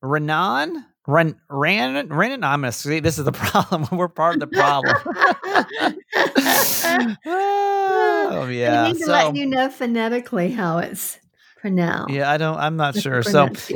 Renan. 0.00 0.86
Ren, 1.08 1.34
Ran, 1.50 2.08
Renan, 2.08 2.44
I'm 2.44 2.60
gonna 2.60 2.70
see. 2.70 3.00
This 3.00 3.18
is 3.18 3.24
the 3.24 3.32
problem. 3.32 3.88
We're 3.90 4.06
part 4.06 4.36
of 4.36 4.40
the 4.42 4.46
problem. 4.46 4.94
oh 7.26 8.48
yeah. 8.48 8.84
I 8.84 8.92
need 8.92 8.98
to 8.98 9.06
So, 9.06 9.10
let 9.10 9.34
you 9.34 9.46
know 9.46 9.68
phonetically 9.68 10.52
how 10.52 10.78
it's 10.78 11.18
pronounced. 11.62 12.12
yeah, 12.12 12.30
I 12.30 12.36
don't. 12.36 12.58
I'm 12.58 12.76
not 12.76 12.94
sure. 12.96 13.22
So 13.22 13.46
is. 13.46 13.70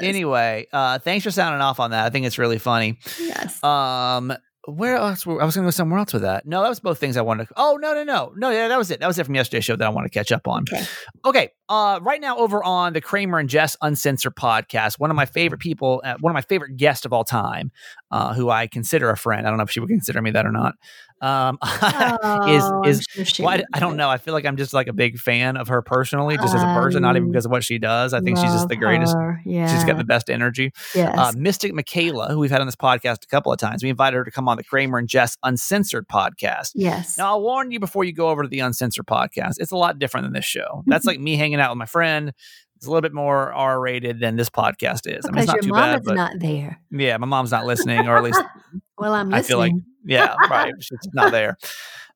anyway, 0.00 0.66
uh, 0.72 0.98
thanks 1.00 1.24
for 1.24 1.30
sounding 1.30 1.60
off 1.60 1.78
on 1.80 1.90
that. 1.90 2.06
I 2.06 2.10
think 2.10 2.24
it's 2.24 2.38
really 2.38 2.58
funny. 2.58 2.98
yes. 3.20 3.62
Um, 3.62 4.32
where 4.66 4.96
else? 4.96 5.26
were- 5.26 5.42
I 5.42 5.44
was 5.44 5.54
going 5.54 5.64
to 5.64 5.66
go 5.66 5.70
somewhere 5.72 5.98
else 5.98 6.14
with 6.14 6.22
that. 6.22 6.46
No, 6.46 6.62
that 6.62 6.70
was 6.70 6.80
both 6.80 6.98
things 6.98 7.18
I 7.18 7.20
wanted. 7.20 7.48
To, 7.48 7.54
oh 7.58 7.76
no, 7.78 7.92
no, 7.92 8.02
no, 8.04 8.32
no. 8.34 8.48
Yeah, 8.50 8.68
that 8.68 8.78
was 8.78 8.90
it. 8.90 9.00
That 9.00 9.06
was 9.06 9.18
it 9.18 9.26
from 9.26 9.34
yesterday's 9.34 9.64
show 9.66 9.76
that 9.76 9.84
I 9.84 9.90
want 9.90 10.06
to 10.06 10.10
catch 10.10 10.32
up 10.32 10.48
on. 10.48 10.64
okay. 10.72 10.84
Okay. 11.26 11.50
Uh, 11.68 11.98
right 12.02 12.20
now 12.20 12.36
over 12.36 12.62
on 12.62 12.92
the 12.92 13.00
Kramer 13.00 13.38
and 13.38 13.48
Jess 13.48 13.76
Uncensored 13.80 14.36
podcast, 14.36 14.98
one 14.98 15.10
of 15.10 15.16
my 15.16 15.24
favorite 15.24 15.60
people, 15.60 16.02
uh, 16.04 16.14
one 16.20 16.30
of 16.30 16.34
my 16.34 16.42
favorite 16.42 16.76
guests 16.76 17.06
of 17.06 17.12
all 17.12 17.24
time, 17.24 17.70
uh, 18.10 18.34
who 18.34 18.50
I 18.50 18.66
consider 18.66 19.08
a 19.10 19.16
friend. 19.16 19.46
I 19.46 19.50
don't 19.50 19.56
know 19.56 19.64
if 19.64 19.70
she 19.70 19.80
would 19.80 19.88
consider 19.88 20.20
me 20.20 20.30
that 20.32 20.44
or 20.44 20.52
not. 20.52 20.74
Um, 21.22 21.58
is 21.62 22.62
Oh, 22.62 22.82
I'm 22.84 22.90
is 22.90 23.06
sure. 23.22 23.46
I 23.48 23.80
don't 23.80 23.96
know. 23.96 24.10
I 24.10 24.18
feel 24.18 24.34
like 24.34 24.44
I'm 24.44 24.58
just 24.58 24.74
like 24.74 24.88
a 24.88 24.92
big 24.92 25.18
fan 25.18 25.56
of 25.56 25.68
her 25.68 25.80
personally, 25.80 26.36
just 26.36 26.54
as 26.54 26.60
a 26.62 26.66
person, 26.66 27.00
not 27.00 27.16
even 27.16 27.30
because 27.30 27.46
of 27.46 27.50
what 27.50 27.64
she 27.64 27.78
does. 27.78 28.12
I 28.12 28.20
think 28.20 28.36
she's 28.36 28.52
just 28.52 28.68
the 28.68 28.76
greatest. 28.76 29.16
Yeah. 29.46 29.72
She's 29.72 29.84
got 29.84 29.96
the 29.96 30.04
best 30.04 30.28
energy. 30.28 30.72
yes. 30.94 31.16
Uh, 31.16 31.32
Mystic 31.34 31.72
Michaela, 31.72 32.28
who 32.30 32.40
we've 32.40 32.50
had 32.50 32.60
on 32.60 32.66
this 32.66 32.76
podcast 32.76 33.24
a 33.24 33.26
couple 33.28 33.52
of 33.52 33.58
times, 33.58 33.82
we 33.82 33.88
invited 33.88 34.16
her 34.18 34.24
to 34.24 34.30
come 34.30 34.48
on 34.48 34.58
the 34.58 34.64
Kramer 34.64 34.98
and 34.98 35.08
Jess 35.08 35.38
Uncensored 35.42 36.08
podcast. 36.08 36.72
yes. 36.74 37.16
Now, 37.16 37.28
I'll 37.28 37.42
warn 37.42 37.70
you 37.70 37.80
before 37.80 38.04
you 38.04 38.12
go 38.12 38.28
over 38.28 38.42
to 38.42 38.48
the 38.48 38.60
Uncensored 38.60 39.06
podcast, 39.06 39.54
it's 39.58 39.72
a 39.72 39.76
lot 39.76 39.98
different 39.98 40.26
than 40.26 40.34
this 40.34 40.44
show. 40.44 40.82
That's 40.86 41.06
like 41.06 41.20
me 41.20 41.36
hanging 41.36 41.53
out 41.60 41.70
with 41.70 41.78
my 41.78 41.86
friend. 41.86 42.32
It's 42.76 42.86
a 42.86 42.90
little 42.90 43.02
bit 43.02 43.14
more 43.14 43.52
R 43.52 43.80
rated 43.80 44.20
than 44.20 44.36
this 44.36 44.50
podcast 44.50 45.06
is. 45.06 45.24
I 45.24 45.30
mean, 45.30 45.44
because 45.44 45.44
it's 45.44 45.46
not 45.46 45.54
your 45.56 45.62
too 45.62 45.68
mom 45.70 45.90
bad, 45.92 46.00
is 46.00 46.06
not 46.06 46.32
there. 46.40 46.80
yeah, 46.90 47.16
my 47.16 47.26
mom's 47.26 47.50
not 47.50 47.64
listening, 47.66 48.06
or 48.08 48.16
at 48.16 48.22
least 48.24 48.42
Well, 48.98 49.12
I'm 49.14 49.32
I 49.32 49.38
listening. 49.38 49.48
feel 49.48 49.58
like 49.58 49.72
Yeah, 50.04 50.34
right. 50.50 50.72
It's 50.78 51.08
not 51.14 51.32
there. 51.32 51.56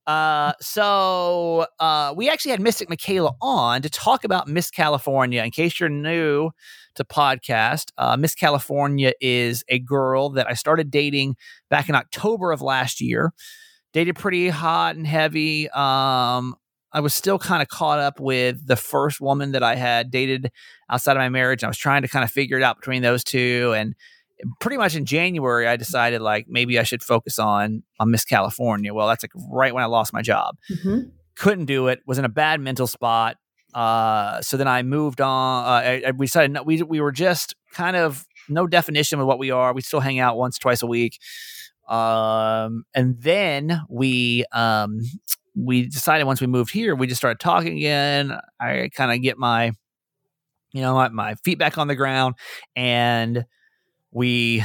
Uh, 0.06 0.52
so 0.60 1.66
uh, 1.80 2.14
we 2.16 2.28
actually 2.30 2.50
had 2.50 2.60
Mystic 2.60 2.88
Michaela 2.88 3.32
on 3.42 3.82
to 3.82 3.90
talk 3.90 4.24
about 4.24 4.48
Miss 4.48 4.70
California. 4.70 5.42
In 5.42 5.50
case 5.50 5.78
you're 5.78 5.88
new 5.90 6.50
to 6.94 7.04
podcast, 7.04 7.90
uh, 7.98 8.16
Miss 8.16 8.34
California 8.34 9.12
is 9.20 9.64
a 9.68 9.78
girl 9.78 10.30
that 10.30 10.48
I 10.48 10.54
started 10.54 10.90
dating 10.90 11.36
back 11.68 11.88
in 11.88 11.94
October 11.94 12.52
of 12.52 12.62
last 12.62 13.00
year. 13.00 13.32
Dated 13.92 14.16
pretty 14.16 14.48
hot 14.48 14.96
and 14.96 15.06
heavy. 15.06 15.68
Um, 15.70 16.54
I 16.92 17.00
was 17.00 17.14
still 17.14 17.38
kind 17.38 17.60
of 17.62 17.68
caught 17.68 17.98
up 17.98 18.18
with 18.20 18.66
the 18.66 18.76
first 18.76 19.20
woman 19.20 19.52
that 19.52 19.62
I 19.62 19.74
had 19.76 20.10
dated 20.10 20.50
outside 20.90 21.12
of 21.12 21.18
my 21.20 21.28
marriage. 21.28 21.62
I 21.64 21.68
was 21.68 21.76
trying 21.78 22.02
to 22.02 22.08
kind 22.08 22.24
of 22.24 22.30
figure 22.30 22.56
it 22.56 22.62
out 22.62 22.78
between 22.80 23.02
those 23.02 23.22
two, 23.22 23.74
and 23.76 23.94
pretty 24.60 24.76
much 24.78 24.94
in 24.94 25.04
January, 25.04 25.66
I 25.66 25.76
decided 25.76 26.20
like 26.22 26.46
maybe 26.48 26.78
I 26.78 26.82
should 26.84 27.02
focus 27.02 27.38
on 27.38 27.82
on 28.00 28.10
Miss 28.10 28.24
California. 28.24 28.94
Well, 28.94 29.06
that's 29.08 29.22
like 29.22 29.32
right 29.50 29.74
when 29.74 29.82
I 29.82 29.86
lost 29.86 30.12
my 30.12 30.22
job. 30.22 30.56
Mhm. 30.70 31.10
Couldn't 31.36 31.66
do 31.66 31.88
it. 31.88 32.00
Was 32.06 32.18
in 32.18 32.24
a 32.24 32.28
bad 32.30 32.60
mental 32.60 32.86
spot. 32.86 33.36
Uh, 33.74 34.40
so 34.40 34.56
then 34.56 34.66
I 34.66 34.82
moved 34.82 35.20
on. 35.20 35.64
Uh, 35.64 35.68
I, 35.68 36.02
I- 36.06 36.10
we 36.12 36.26
decided 36.26 36.52
no, 36.52 36.62
we 36.62 36.82
we 36.82 37.00
were 37.00 37.12
just 37.12 37.54
kind 37.74 37.96
of 37.96 38.26
no 38.48 38.66
definition 38.66 39.20
of 39.20 39.26
what 39.26 39.38
we 39.38 39.50
are. 39.50 39.74
We 39.74 39.82
still 39.82 40.00
hang 40.00 40.18
out 40.20 40.38
once 40.38 40.56
twice 40.58 40.82
a 40.82 40.86
week. 40.86 41.18
Um, 41.88 42.84
and 42.94 43.20
then 43.20 43.82
we 43.88 44.44
um 44.52 45.00
we 45.58 45.88
decided 45.88 46.24
once 46.24 46.40
we 46.40 46.46
moved 46.46 46.72
here, 46.72 46.94
we 46.94 47.06
just 47.06 47.20
started 47.20 47.40
talking 47.40 47.76
again. 47.76 48.38
I 48.60 48.90
kind 48.94 49.12
of 49.12 49.22
get 49.22 49.38
my 49.38 49.72
you 50.72 50.82
know 50.82 50.94
my, 50.94 51.08
my 51.08 51.34
feet 51.36 51.58
back 51.58 51.78
on 51.78 51.88
the 51.88 51.96
ground 51.96 52.34
and 52.76 53.44
we 54.10 54.64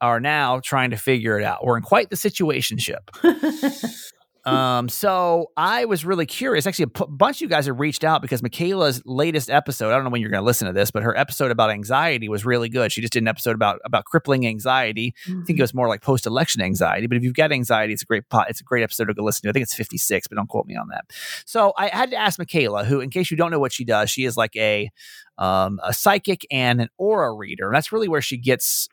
are 0.00 0.20
now 0.20 0.60
trying 0.60 0.90
to 0.90 0.96
figure 0.96 1.38
it 1.38 1.44
out. 1.44 1.64
We're 1.64 1.76
in 1.76 1.82
quite 1.82 2.10
the 2.10 2.16
situationship. 2.16 3.08
Um, 4.44 4.88
so 4.88 5.50
I 5.56 5.86
was 5.86 6.04
really 6.04 6.26
curious. 6.26 6.66
Actually, 6.66 6.84
a 6.84 6.88
p- 6.88 7.04
bunch 7.08 7.38
of 7.38 7.40
you 7.42 7.48
guys 7.48 7.66
have 7.66 7.80
reached 7.80 8.04
out 8.04 8.20
because 8.22 8.42
Michaela's 8.42 9.02
latest 9.06 9.48
episode. 9.48 9.90
I 9.90 9.94
don't 9.94 10.04
know 10.04 10.10
when 10.10 10.20
you're 10.20 10.30
going 10.30 10.42
to 10.42 10.46
listen 10.46 10.66
to 10.66 10.72
this, 10.72 10.90
but 10.90 11.02
her 11.02 11.16
episode 11.16 11.50
about 11.50 11.70
anxiety 11.70 12.28
was 12.28 12.44
really 12.44 12.68
good. 12.68 12.92
She 12.92 13.00
just 13.00 13.12
did 13.12 13.22
an 13.22 13.28
episode 13.28 13.54
about 13.54 13.80
about 13.84 14.04
crippling 14.04 14.46
anxiety. 14.46 15.14
I 15.26 15.44
think 15.44 15.58
it 15.58 15.62
was 15.62 15.74
more 15.74 15.88
like 15.88 16.02
post 16.02 16.26
election 16.26 16.60
anxiety. 16.60 17.06
But 17.06 17.16
if 17.16 17.22
you've 17.22 17.34
got 17.34 17.52
anxiety, 17.52 17.92
it's 17.92 18.02
a 18.02 18.06
great 18.06 18.28
pot. 18.28 18.50
It's 18.50 18.60
a 18.60 18.64
great 18.64 18.82
episode 18.82 19.06
to 19.06 19.14
go 19.14 19.24
listen 19.24 19.42
to. 19.42 19.48
I 19.48 19.52
think 19.52 19.62
it's 19.62 19.74
56, 19.74 20.28
but 20.28 20.36
don't 20.36 20.48
quote 20.48 20.66
me 20.66 20.76
on 20.76 20.88
that. 20.88 21.04
So 21.46 21.72
I 21.78 21.88
had 21.88 22.10
to 22.10 22.16
ask 22.16 22.38
Michaela, 22.38 22.84
who, 22.84 23.00
in 23.00 23.10
case 23.10 23.30
you 23.30 23.36
don't 23.36 23.50
know 23.50 23.58
what 23.58 23.72
she 23.72 23.84
does, 23.84 24.10
she 24.10 24.24
is 24.24 24.36
like 24.36 24.54
a 24.56 24.90
um, 25.38 25.80
a 25.82 25.92
psychic 25.92 26.46
and 26.50 26.80
an 26.80 26.88
aura 26.98 27.32
reader. 27.32 27.66
And 27.66 27.74
that's 27.74 27.92
really 27.92 28.08
where 28.08 28.20
she 28.20 28.36
gets 28.36 28.88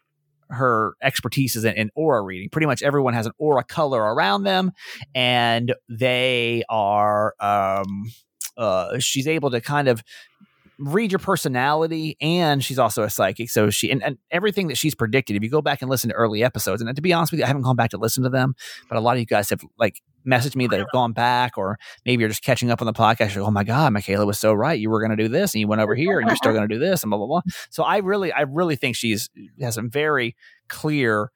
her 0.52 0.94
expertise 1.02 1.56
is 1.56 1.66
in, 1.66 1.74
in 1.74 1.90
aura 1.96 2.22
reading. 2.22 2.50
Pretty 2.50 2.68
much 2.68 2.84
everyone 2.84 3.14
has 3.14 3.26
an 3.26 3.34
aura 3.38 3.64
color 3.64 4.02
around 4.02 4.44
them, 4.44 4.72
and 5.16 5.74
they 5.90 6.64
are. 6.70 7.36
Um, 7.40 8.12
uh, 8.58 9.00
she's 9.00 9.28
able 9.28 9.50
to 9.50 9.62
kind 9.62 9.88
of 9.88 10.04
read 10.82 11.12
your 11.12 11.20
personality 11.20 12.18
and 12.20 12.64
she's 12.64 12.80
also 12.80 13.04
a 13.04 13.10
psychic 13.10 13.50
so 13.50 13.70
she 13.70 13.92
and, 13.92 14.04
and 14.04 14.18
everything 14.32 14.68
that 14.68 14.78
she's 14.78 14.96
predicted 14.96 15.36
if 15.36 15.44
you 15.44 15.50
go 15.50 15.62
back 15.62 15.82
and 15.82 15.90
listen 15.90 16.10
to 16.10 16.16
early 16.16 16.44
episodes 16.44 16.82
and 16.82 16.96
to 16.96 17.02
be 17.02 17.14
honest 17.14 17.32
with 17.32 17.40
you 17.40 17.44
i 17.44 17.48
haven't 17.48 17.62
gone 17.62 17.76
back 17.76 17.92
to 17.92 17.98
listen 17.98 18.24
to 18.24 18.30
them 18.30 18.56
but 18.90 18.98
a 18.98 19.02
lot 19.02 19.14
of 19.14 19.20
you 19.20 19.26
guys 19.26 19.50
have 19.50 19.62
like 19.78 20.02
messaged 20.28 20.56
me 20.56 20.68
that 20.68 20.80
have 20.80 20.92
gone 20.92 21.14
back 21.14 21.58
or 21.58 21.78
maybe 22.06 22.22
you're 22.22 22.30
just 22.30 22.44
catching 22.44 22.70
up 22.70 22.82
on 22.82 22.86
the 22.86 22.94
podcast 22.94 23.36
like, 23.36 23.38
oh 23.38 23.52
my 23.52 23.64
god 23.64 23.94
michaela 23.94 24.26
was 24.26 24.40
so 24.40 24.54
right 24.54 24.80
you 24.80 24.90
were 24.90 25.00
going 25.00 25.16
to 25.16 25.22
do 25.22 25.30
this 25.30 25.54
and 25.54 25.62
you 25.62 25.68
went 25.68 25.82
over 25.82 25.96
here 25.96 26.20
and 26.20 26.28
you're 26.28 26.36
still 26.36 26.54
going 26.54 26.68
to 26.68 26.74
do 26.74 26.80
this 26.80 27.04
and 27.04 27.10
blah 27.10 27.18
blah 27.18 27.28
blah. 27.28 27.42
So 27.70 27.84
i 27.84 27.98
really 27.98 28.32
i 28.32 28.42
really 28.42 28.76
think 28.76 28.96
she's 28.96 29.30
has 29.60 29.78
a 29.78 29.82
very 29.82 30.36
clear 30.72 31.32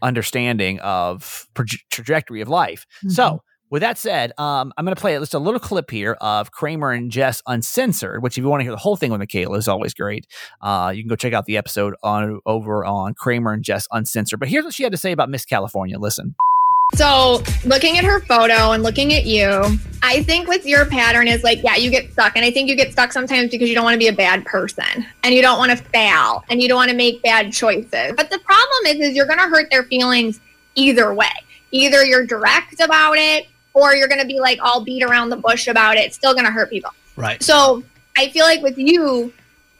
understanding 0.00 0.78
of 0.80 1.48
proje- 1.54 1.82
trajectory 1.90 2.40
of 2.40 2.48
life. 2.48 2.86
So 3.08 3.24
mm-hmm. 3.24 3.36
With 3.70 3.82
that 3.82 3.98
said, 3.98 4.32
um, 4.38 4.72
I'm 4.76 4.84
going 4.84 4.94
to 4.94 5.00
play 5.00 5.18
just 5.18 5.34
a 5.34 5.38
little 5.38 5.60
clip 5.60 5.90
here 5.90 6.16
of 6.20 6.52
Kramer 6.52 6.92
and 6.92 7.10
Jess 7.10 7.42
Uncensored, 7.46 8.22
which 8.22 8.38
if 8.38 8.42
you 8.42 8.48
want 8.48 8.60
to 8.60 8.64
hear 8.64 8.72
the 8.72 8.78
whole 8.78 8.96
thing 8.96 9.10
with 9.10 9.18
Michaela 9.18 9.56
is 9.58 9.68
always 9.68 9.92
great. 9.92 10.26
Uh, 10.62 10.92
you 10.94 11.02
can 11.02 11.08
go 11.08 11.16
check 11.16 11.32
out 11.32 11.46
the 11.46 11.56
episode 11.56 11.94
on 12.02 12.40
over 12.46 12.84
on 12.84 13.14
Kramer 13.14 13.52
and 13.52 13.64
Jess 13.64 13.88
Uncensored. 13.90 14.38
But 14.38 14.48
here's 14.48 14.64
what 14.64 14.74
she 14.74 14.82
had 14.82 14.92
to 14.92 14.98
say 14.98 15.12
about 15.12 15.30
Miss 15.30 15.44
California. 15.44 15.98
Listen. 15.98 16.34
So, 16.94 17.42
looking 17.64 17.98
at 17.98 18.04
her 18.04 18.20
photo 18.20 18.70
and 18.70 18.84
looking 18.84 19.12
at 19.12 19.26
you, 19.26 19.76
I 20.04 20.22
think 20.22 20.46
with 20.46 20.64
your 20.64 20.86
pattern 20.86 21.26
is 21.26 21.42
like, 21.42 21.60
yeah, 21.64 21.74
you 21.74 21.90
get 21.90 22.12
stuck. 22.12 22.36
And 22.36 22.44
I 22.44 22.52
think 22.52 22.68
you 22.68 22.76
get 22.76 22.92
stuck 22.92 23.12
sometimes 23.12 23.50
because 23.50 23.68
you 23.68 23.74
don't 23.74 23.82
want 23.82 23.94
to 23.94 23.98
be 23.98 24.06
a 24.06 24.12
bad 24.12 24.44
person 24.44 25.04
and 25.24 25.34
you 25.34 25.42
don't 25.42 25.58
want 25.58 25.76
to 25.76 25.76
fail 25.76 26.44
and 26.48 26.62
you 26.62 26.68
don't 26.68 26.76
want 26.76 26.90
to 26.90 26.96
make 26.96 27.20
bad 27.24 27.52
choices. 27.52 28.12
But 28.16 28.30
the 28.30 28.38
problem 28.38 28.86
is, 28.86 29.00
is 29.00 29.16
you're 29.16 29.26
going 29.26 29.40
to 29.40 29.48
hurt 29.48 29.68
their 29.72 29.82
feelings 29.82 30.40
either 30.76 31.12
way. 31.12 31.32
Either 31.72 32.04
you're 32.04 32.24
direct 32.24 32.80
about 32.80 33.18
it 33.18 33.48
or 33.76 33.94
you're 33.94 34.08
going 34.08 34.20
to 34.20 34.26
be 34.26 34.40
like 34.40 34.58
all 34.62 34.82
beat 34.82 35.02
around 35.02 35.28
the 35.28 35.36
bush 35.36 35.68
about 35.68 35.96
it. 35.96 36.00
It's 36.00 36.16
still 36.16 36.32
going 36.32 36.46
to 36.46 36.50
hurt 36.50 36.70
people. 36.70 36.90
Right. 37.14 37.40
So 37.42 37.84
I 38.16 38.30
feel 38.30 38.46
like 38.46 38.62
with 38.62 38.78
you, 38.78 39.32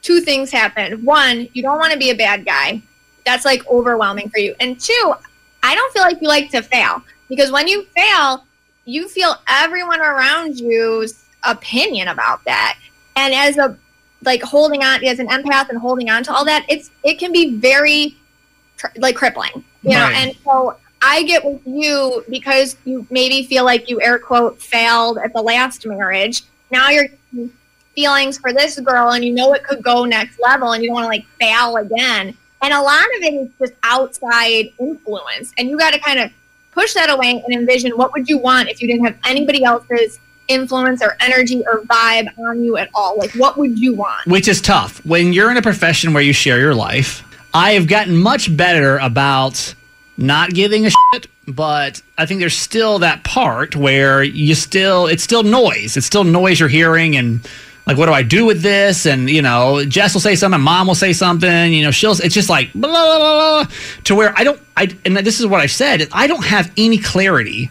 two 0.02 0.20
things 0.20 0.50
happen. 0.50 1.02
One, 1.02 1.48
you 1.54 1.62
don't 1.62 1.78
want 1.78 1.94
to 1.94 1.98
be 1.98 2.11
a 2.11 2.14
bad 2.14 2.44
guy. 2.44 2.82
That's 3.24 3.46
like 3.46 3.66
overwhelming 3.66 4.28
for 4.28 4.38
you. 4.38 4.54
And 4.61 4.78
two, 4.78 5.14
I 5.62 5.74
don't 5.74 5.92
feel 5.94 6.02
like 6.02 6.20
you 6.20 6.28
like 6.28 6.50
to 6.50 6.62
fail 6.62 7.02
because 7.30 7.50
when 7.50 7.66
you 7.66 7.85
fail, 7.96 8.44
you 8.85 9.09
feel 9.09 9.35
everyone 9.48 10.00
around 10.00 10.61
you's 10.61 11.24
opinion 11.42 12.09
about 12.09 12.44
that. 12.44 12.78
And 13.16 13.32
as 13.32 13.56
a 13.56 13.78
like 14.22 14.42
holding 14.42 14.82
on 14.85 15.02
as 15.06 15.20
an 15.20 15.28
empath 15.28 15.70
and 15.70 15.78
holding 15.78 16.11
on 16.11 16.22
to 16.24 16.35
all 16.35 16.44
that, 16.44 16.66
it's 16.68 16.90
it 17.02 17.18
can 17.18 17.32
be 17.32 17.56
very 17.56 18.14
like 18.98 19.16
crippling, 19.16 19.64
you 19.82 19.92
know. 19.92 20.02
Right. 20.02 20.16
And 20.16 20.37
so 20.44 20.76
I 21.07 21.23
get 21.23 21.45
with 21.45 21.64
you 21.64 22.25
because 22.29 22.77
you 22.85 23.07
maybe 23.11 23.45
feel 23.45 23.64
like 23.64 23.88
you 23.88 24.03
air 24.03 24.19
quote 24.19 24.61
failed 24.61 25.19
at 25.19 25.33
the 25.33 25.40
last 25.40 25.87
marriage. 25.87 26.42
Now 26.73 26.90
you're 26.90 27.07
feelings 27.95 28.38
for 28.38 28.53
this 28.53 28.79
girl 28.81 29.12
and 29.12 29.25
you 29.25 29.33
know 29.33 29.53
it 29.53 29.62
could 29.62 29.85
go 29.85 30.05
next 30.05 30.40
level 30.40 30.73
and 30.73 30.83
you 30.83 30.88
don't 30.88 30.97
want 30.97 31.05
to 31.05 31.09
like 31.09 31.25
fail 31.38 31.77
again. 31.77 32.37
And 32.61 32.75
a 32.75 32.83
lot 32.83 33.05
of 33.05 33.23
it 33.23 33.35
is 33.35 33.49
just 33.61 33.73
outside 33.85 34.73
influence. 34.81 35.53
And 35.57 35.69
you 35.71 35.79
got 35.79 35.92
to 35.92 36.01
kind 36.01 36.19
of 36.19 36.33
push 36.73 36.92
that 36.95 37.09
away 37.09 37.40
and 37.47 37.55
envision 37.55 37.92
what 37.92 38.12
would 38.12 38.29
you 38.29 38.38
want 38.38 38.69
if 38.69 38.83
you 38.83 38.88
didn't 38.88 39.05
have 39.05 39.16
anybody 39.25 39.62
else's 39.62 40.19
influence 40.49 41.03
or 41.03 41.16
energy 41.21 41.62
or 41.66 41.83
vibe 41.83 42.37
on 42.37 42.64
you 42.64 42.79
at 42.79 42.90
all? 42.97 43.16
Like 43.16 43.31
what 43.37 43.57
would 43.57 43.79
you 43.79 43.95
want? 43.95 44.27
Which 44.27 44.49
is 44.49 44.61
tough. 44.61 45.07
When 45.07 45.33
you're 45.33 45.53
in 45.53 45.57
a 45.57 45.62
profession 45.62 46.12
where 46.12 46.23
you 46.23 46.33
share 46.33 46.59
your 46.59 46.75
life, 46.75 47.23
I 47.55 47.75
have 47.75 47.87
gotten 47.87 48.16
much 48.16 48.55
better 48.57 48.99
about 48.99 49.73
not 50.16 50.52
giving 50.52 50.87
a 50.87 50.90
shit, 50.90 51.29
but 51.46 52.02
I 52.16 52.26
think 52.26 52.40
there's 52.40 52.57
still 52.57 53.00
that 53.00 53.24
part 53.24 53.76
where 53.76 54.22
you 54.22 54.55
still, 54.55 55.07
it's 55.07 55.22
still 55.22 55.42
noise. 55.42 55.96
It's 55.96 56.07
still 56.07 56.24
noise 56.24 56.61
you're 56.61 56.68
hearing 56.68 57.16
and 57.16 57.46
like, 57.87 57.96
what 57.96 58.07
do 58.07 58.12
I 58.12 58.22
do 58.22 58.44
with 58.44 58.62
this? 58.62 59.07
And, 59.07 59.31
you 59.31 59.42
know, 59.42 59.85
Jess 59.85 60.14
will 60.14 60.20
say 60.20 60.35
something, 60.35 60.61
mom 60.61 60.88
will 60.88 60.94
say 60.94 61.12
something, 61.12 61.72
you 61.72 61.85
know, 61.85 61.90
she'll, 61.90 62.12
it's 62.12 62.35
just 62.35 62.48
like, 62.48 62.72
blah, 62.72 62.90
blah, 62.90 63.18
blah, 63.18 63.64
blah, 63.64 63.72
to 64.05 64.14
where 64.14 64.35
I 64.37 64.44
don't, 64.44 64.61
I, 64.76 64.88
and 65.05 65.16
this 65.16 65.38
is 65.38 65.46
what 65.46 65.61
I've 65.61 65.70
said, 65.70 66.09
I 66.12 66.26
don't 66.26 66.44
have 66.44 66.72
any 66.76 66.98
clarity 66.98 67.70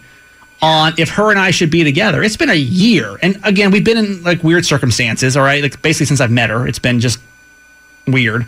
on 0.61 0.93
if 0.97 1.09
her 1.09 1.31
and 1.31 1.39
I 1.39 1.51
should 1.51 1.69
be 1.69 1.83
together. 1.83 2.23
It's 2.23 2.37
been 2.37 2.49
a 2.49 2.55
year. 2.55 3.17
And 3.21 3.39
again, 3.43 3.71
we've 3.71 3.83
been 3.83 3.97
in 3.97 4.23
like 4.23 4.41
weird 4.41 4.65
circumstances, 4.65 5.35
all 5.35 5.43
right? 5.43 5.61
Like 5.61 5.81
basically 5.81 6.05
since 6.05 6.21
I've 6.21 6.31
met 6.31 6.49
her, 6.49 6.65
it's 6.65 6.79
been 6.79 7.01
just 7.01 7.19
weird. 8.07 8.45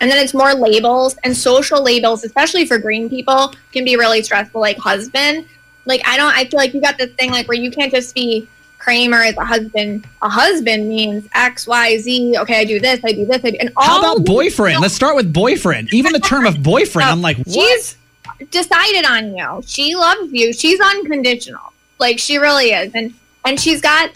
And 0.00 0.10
then 0.10 0.22
it's 0.22 0.34
more 0.34 0.54
labels 0.54 1.16
and 1.24 1.36
social 1.36 1.82
labels, 1.82 2.24
especially 2.24 2.66
for 2.66 2.78
green 2.78 3.08
people, 3.08 3.54
can 3.72 3.84
be 3.84 3.96
really 3.96 4.22
stressful. 4.22 4.60
Like 4.60 4.78
husband, 4.78 5.46
like 5.86 6.02
I 6.06 6.16
don't. 6.16 6.34
I 6.34 6.44
feel 6.44 6.58
like 6.58 6.74
you 6.74 6.80
got 6.80 6.98
this 6.98 7.12
thing 7.14 7.30
like 7.30 7.48
where 7.48 7.56
you 7.56 7.70
can't 7.70 7.92
just 7.92 8.14
be 8.14 8.48
Kramer 8.78 9.22
as 9.22 9.36
a 9.36 9.44
husband. 9.44 10.06
A 10.22 10.28
husband 10.28 10.88
means 10.88 11.28
X, 11.34 11.66
Y, 11.66 11.98
Z. 11.98 12.36
Okay, 12.38 12.60
I 12.60 12.64
do 12.64 12.78
this, 12.78 13.00
I 13.04 13.12
do 13.12 13.24
this, 13.26 13.44
I 13.44 13.50
do. 13.50 13.56
And 13.60 13.72
all 13.76 13.84
How 13.84 13.98
about 13.98 14.18
these- 14.18 14.26
boyfriend? 14.26 14.80
Let's 14.80 14.94
start 14.94 15.16
with 15.16 15.32
boyfriend. 15.32 15.92
Even 15.92 16.12
the 16.12 16.20
term 16.20 16.46
of 16.46 16.62
boyfriend, 16.62 17.08
I'm 17.10 17.20
like, 17.22 17.38
what? 17.38 17.50
She's 17.50 17.96
decided 18.50 19.04
on 19.04 19.36
you. 19.36 19.62
She 19.66 19.96
loves 19.96 20.32
you. 20.32 20.52
She's 20.52 20.78
unconditional. 20.80 21.72
Like 21.98 22.18
she 22.20 22.38
really 22.38 22.70
is. 22.72 22.92
And 22.94 23.14
and 23.44 23.58
she's 23.58 23.80
got 23.80 24.10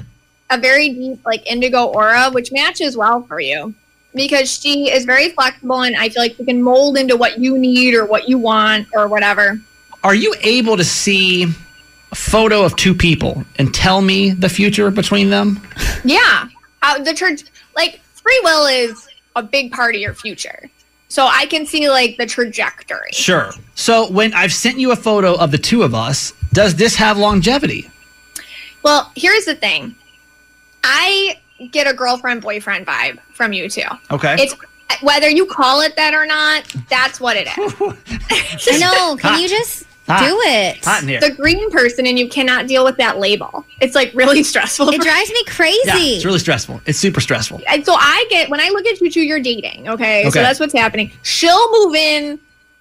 a 0.51 0.59
very 0.59 0.91
deep 0.91 1.25
like 1.27 1.45
indigo 1.51 1.87
aura, 1.87 2.31
which 2.31 2.53
matches 2.53 2.97
well 2.97 3.23
for 3.23 3.41
you. 3.41 3.75
Because 4.15 4.51
she 4.51 4.91
is 4.91 5.05
very 5.05 5.31
flexible 5.31 5.83
and 5.83 5.97
I 5.97 6.09
feel 6.09 6.23
like 6.23 6.37
she 6.37 6.45
can 6.45 6.63
mold 6.63 6.99
into 6.99 7.17
what 7.17 7.39
you 7.39 7.59
need 7.59 7.95
or 7.95 8.05
what 8.05 8.29
you 8.29 8.39
want 8.39 8.89
or 8.95 9.09
whatever. 9.09 9.59
Are 10.05 10.15
you 10.15 10.35
able 10.43 10.77
to 10.77 10.85
see 10.85 11.45
a 11.45 12.15
photo 12.15 12.63
of 12.63 12.77
two 12.77 12.95
people 12.95 13.45
and 13.57 13.73
tell 13.73 14.03
me 14.03 14.31
the 14.31 14.49
future 14.49 14.91
between 14.91 15.31
them? 15.31 15.61
Yeah. 16.05 16.49
How 16.83 16.99
the 16.99 17.15
church 17.15 17.45
like 17.75 18.01
free 18.01 18.41
will 18.45 18.67
is 18.67 19.09
a 19.35 19.43
big 19.43 19.73
part 19.73 19.95
of 19.95 20.01
your 20.01 20.15
future. 20.15 20.69
So 21.09 21.27
I 21.27 21.47
can 21.47 21.67
see 21.67 21.89
like 21.91 22.17
the 22.17 22.27
trajectory. 22.27 23.13
Sure. 23.13 23.53
So 23.75 24.11
when 24.11 24.33
I've 24.35 24.53
sent 24.53 24.79
you 24.79 24.93
a 24.93 24.97
photo 24.97 25.35
of 25.35 25.51
the 25.51 25.59
two 25.59 25.83
of 25.83 25.95
us, 25.95 26.33
does 26.53 26.75
this 26.75 26.97
have 26.97 27.19
longevity? 27.19 27.91
Well, 28.83 29.13
here's 29.15 29.45
the 29.45 29.55
thing. 29.55 29.95
I 30.83 31.39
get 31.71 31.87
a 31.87 31.95
girlfriend 31.95 32.43
boyfriend 32.43 32.87
vibe 32.87 33.19
from 33.33 33.53
you 33.53 33.69
too. 33.69 33.83
Okay. 34.11 34.37
It's 34.39 34.55
whether 35.03 35.29
you 35.29 35.47
call 35.47 35.81
it 35.81 35.97
that 35.97 36.15
or 36.15 36.27
not, 36.27 36.65
that's 36.89 37.21
what 37.21 37.37
it 37.37 37.47
is. 37.59 38.69
I 38.73 38.79
know. 38.79 39.17
Can 39.17 39.41
you 39.41 39.49
just 39.49 39.87
Hot. 40.09 40.29
Do 40.29 40.41
it. 40.43 40.85
Hot 40.85 41.03
in 41.03 41.09
here. 41.09 41.21
the 41.21 41.31
green 41.31 41.71
person 41.71 42.07
and 42.07 42.19
you 42.19 42.29
cannot 42.29 42.67
deal 42.67 42.85
with 42.85 42.97
that 42.97 43.19
label. 43.19 43.65
It's 43.81 43.95
like 43.95 44.13
really 44.15 44.43
stressful. 44.43 44.89
It 44.89 44.97
for- 44.97 45.03
drives 45.03 45.31
me 45.31 45.45
crazy. 45.45 45.81
Yeah, 45.87 45.97
it's 46.17 46.25
really 46.25 46.41
stressful. 46.41 46.81
It's 46.87 46.99
super 46.99 47.21
stressful. 47.21 47.61
and 47.69 47.87
so 47.87 47.95
I 47.95 48.27
get 48.29 48.51
when 48.51 48.61
I 48.61 48.69
look 48.71 48.85
at 48.87 49.01
you 49.01 49.11
two, 49.11 49.23
you're 49.23 49.41
dating. 49.41 49.89
Okay? 49.89 50.23
Okay. 50.23 50.31
So 50.31 50.43
that's 50.43 50.59
what's 50.59 50.73
happening. 50.75 51.13
She'll 51.23 51.71
move 51.87 51.95
in. 51.95 52.41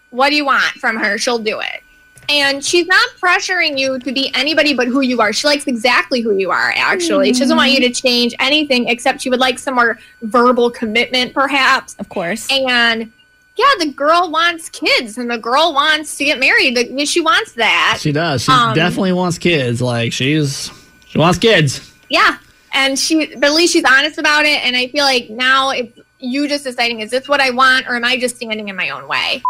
What 0.10 0.30
do 0.30 0.36
you 0.36 0.46
want 0.46 0.74
from 0.74 0.98
her? 0.98 1.18
She'll 1.18 1.40
do 1.40 1.60
it. 1.60 1.84
And 2.30 2.64
she's 2.64 2.88
not 2.88 3.10
pressuring 3.22 3.78
you 3.78 4.00
to 4.00 4.12
be 4.12 4.32
anybody 4.36 4.74
but 4.74 4.88
who 4.88 5.02
you 5.02 5.20
are. 5.22 5.34
She 5.34 5.48
likes 5.48 5.68
exactly 5.68 6.22
who 6.22 6.36
you 6.38 6.50
are, 6.52 6.72
actually. 6.76 7.34
She 7.34 7.40
doesn't 7.42 7.58
want 7.58 7.72
you 7.72 7.80
to 7.82 7.90
change 7.90 8.34
anything 8.40 8.88
except 8.88 9.22
she 9.22 9.30
would 9.30 9.40
like 9.40 9.60
some 9.60 9.76
more 9.76 10.00
verbal 10.22 10.70
commitment, 10.72 11.34
perhaps. 11.34 11.96
of 12.00 12.08
course. 12.10 12.48
And 12.50 13.12
yeah, 13.58 13.66
the 13.80 13.88
girl 13.92 14.32
wants 14.32 14.70
kids 14.70 15.18
and 15.18 15.30
the 15.30 15.38
girl 15.38 15.74
wants 15.74 16.16
to 16.18 16.24
get 16.26 16.40
married. 16.40 16.76
The- 16.78 17.06
She 17.06 17.20
wants 17.20 17.52
that. 17.54 17.98
She 18.00 18.12
does. 18.14 18.44
She 18.44 18.52
Um, 18.52 18.74
definitely 18.76 19.12
wants 19.12 19.38
kids. 19.38 19.82
Like 19.82 20.14
she's 20.14 20.72
she 21.08 21.18
wants 21.18 21.38
kids. 21.38 21.92
Yeah. 22.10 22.38
And 22.74 22.98
she, 22.98 23.26
but 23.36 23.44
at 23.44 23.54
least 23.54 23.74
she's 23.74 23.84
honest 23.84 24.18
about 24.18 24.46
it. 24.46 24.66
And 24.66 24.78
I 24.78 24.88
feel 24.88 25.04
like 25.04 25.30
now 25.30 25.72
it's 25.72 26.00
you 26.20 26.48
just 26.48 26.64
deciding, 26.64 27.02
is 27.02 27.12
this 27.12 27.28
what 27.28 27.42
I 27.42 27.50
want 27.50 27.88
or 27.90 27.96
am 27.98 28.06
I 28.06 28.18
just 28.18 28.38
standing 28.38 28.70
in 28.70 28.76
my 28.78 28.90
own 28.92 29.08
way? 29.10 29.42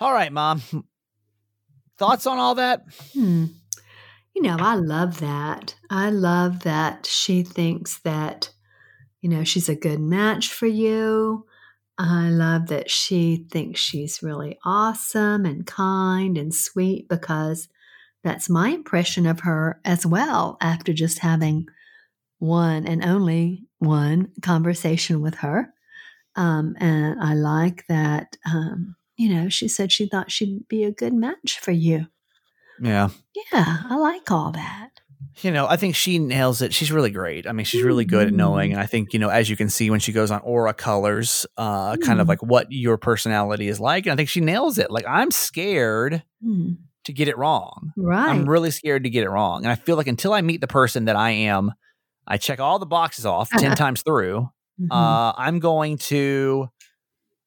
All 0.00 0.12
right, 0.12 0.32
mom. 0.32 0.62
Thoughts 2.02 2.26
on 2.26 2.38
all 2.38 2.56
that? 2.56 2.82
Hmm. 3.12 3.44
You 4.34 4.42
know, 4.42 4.56
I 4.58 4.74
love 4.74 5.20
that. 5.20 5.76
I 5.88 6.10
love 6.10 6.64
that 6.64 7.06
she 7.06 7.44
thinks 7.44 8.00
that, 8.00 8.50
you 9.20 9.30
know, 9.30 9.44
she's 9.44 9.68
a 9.68 9.76
good 9.76 10.00
match 10.00 10.52
for 10.52 10.66
you. 10.66 11.46
I 11.98 12.30
love 12.30 12.66
that 12.66 12.90
she 12.90 13.46
thinks 13.52 13.78
she's 13.78 14.20
really 14.20 14.58
awesome 14.64 15.46
and 15.46 15.64
kind 15.64 16.36
and 16.36 16.52
sweet 16.52 17.08
because 17.08 17.68
that's 18.24 18.50
my 18.50 18.70
impression 18.70 19.24
of 19.24 19.38
her 19.42 19.80
as 19.84 20.04
well 20.04 20.56
after 20.60 20.92
just 20.92 21.20
having 21.20 21.68
one 22.40 22.84
and 22.84 23.04
only 23.04 23.68
one 23.78 24.32
conversation 24.42 25.20
with 25.20 25.36
her. 25.36 25.72
Um, 26.34 26.74
and 26.80 27.20
I 27.22 27.34
like 27.34 27.86
that, 27.86 28.36
um, 28.44 28.96
you 29.22 29.32
know, 29.34 29.48
she 29.48 29.68
said 29.68 29.92
she 29.92 30.06
thought 30.06 30.30
she'd 30.32 30.66
be 30.68 30.84
a 30.84 30.90
good 30.90 31.12
match 31.14 31.58
for 31.60 31.70
you. 31.72 32.06
Yeah. 32.80 33.10
Yeah, 33.52 33.78
I 33.88 33.96
like 33.96 34.30
all 34.30 34.50
that. 34.52 34.88
You 35.40 35.50
know, 35.50 35.66
I 35.68 35.76
think 35.76 35.94
she 35.94 36.18
nails 36.18 36.60
it. 36.62 36.74
She's 36.74 36.90
really 36.92 37.10
great. 37.10 37.46
I 37.46 37.52
mean, 37.52 37.64
she's 37.64 37.82
really 37.84 38.04
good 38.04 38.26
at 38.28 38.32
knowing. 38.34 38.72
And 38.72 38.80
I 38.80 38.86
think, 38.86 39.12
you 39.12 39.18
know, 39.18 39.28
as 39.28 39.48
you 39.48 39.56
can 39.56 39.68
see 39.70 39.88
when 39.88 40.00
she 40.00 40.12
goes 40.12 40.30
on 40.30 40.40
Aura 40.40 40.74
Colors, 40.74 41.46
uh, 41.56 41.96
kind 41.98 42.20
of 42.20 42.26
Mm. 42.26 42.30
like 42.30 42.42
what 42.42 42.70
your 42.72 42.98
personality 42.98 43.68
is 43.68 43.78
like. 43.80 44.04
And 44.06 44.12
I 44.12 44.16
think 44.16 44.28
she 44.28 44.40
nails 44.40 44.78
it. 44.78 44.90
Like, 44.90 45.04
I'm 45.08 45.30
scared 45.30 46.22
Hmm. 46.42 46.72
to 47.04 47.12
get 47.12 47.28
it 47.28 47.38
wrong. 47.38 47.92
Right. 47.96 48.28
I'm 48.28 48.48
really 48.48 48.70
scared 48.70 49.04
to 49.04 49.10
get 49.10 49.22
it 49.24 49.30
wrong. 49.30 49.64
And 49.64 49.70
I 49.72 49.76
feel 49.76 49.96
like 49.96 50.06
until 50.08 50.32
I 50.32 50.40
meet 50.42 50.60
the 50.60 50.66
person 50.66 51.04
that 51.06 51.16
I 51.16 51.30
am, 51.30 51.72
I 52.26 52.36
check 52.36 52.60
all 52.60 52.78
the 52.78 52.86
boxes 52.86 53.24
off 53.24 53.48
10 53.50 53.74
times 53.76 54.02
through. 54.02 54.48
Mhm. 54.80 54.88
Uh, 54.90 55.32
I'm 55.36 55.60
going 55.60 55.98
to 55.98 56.68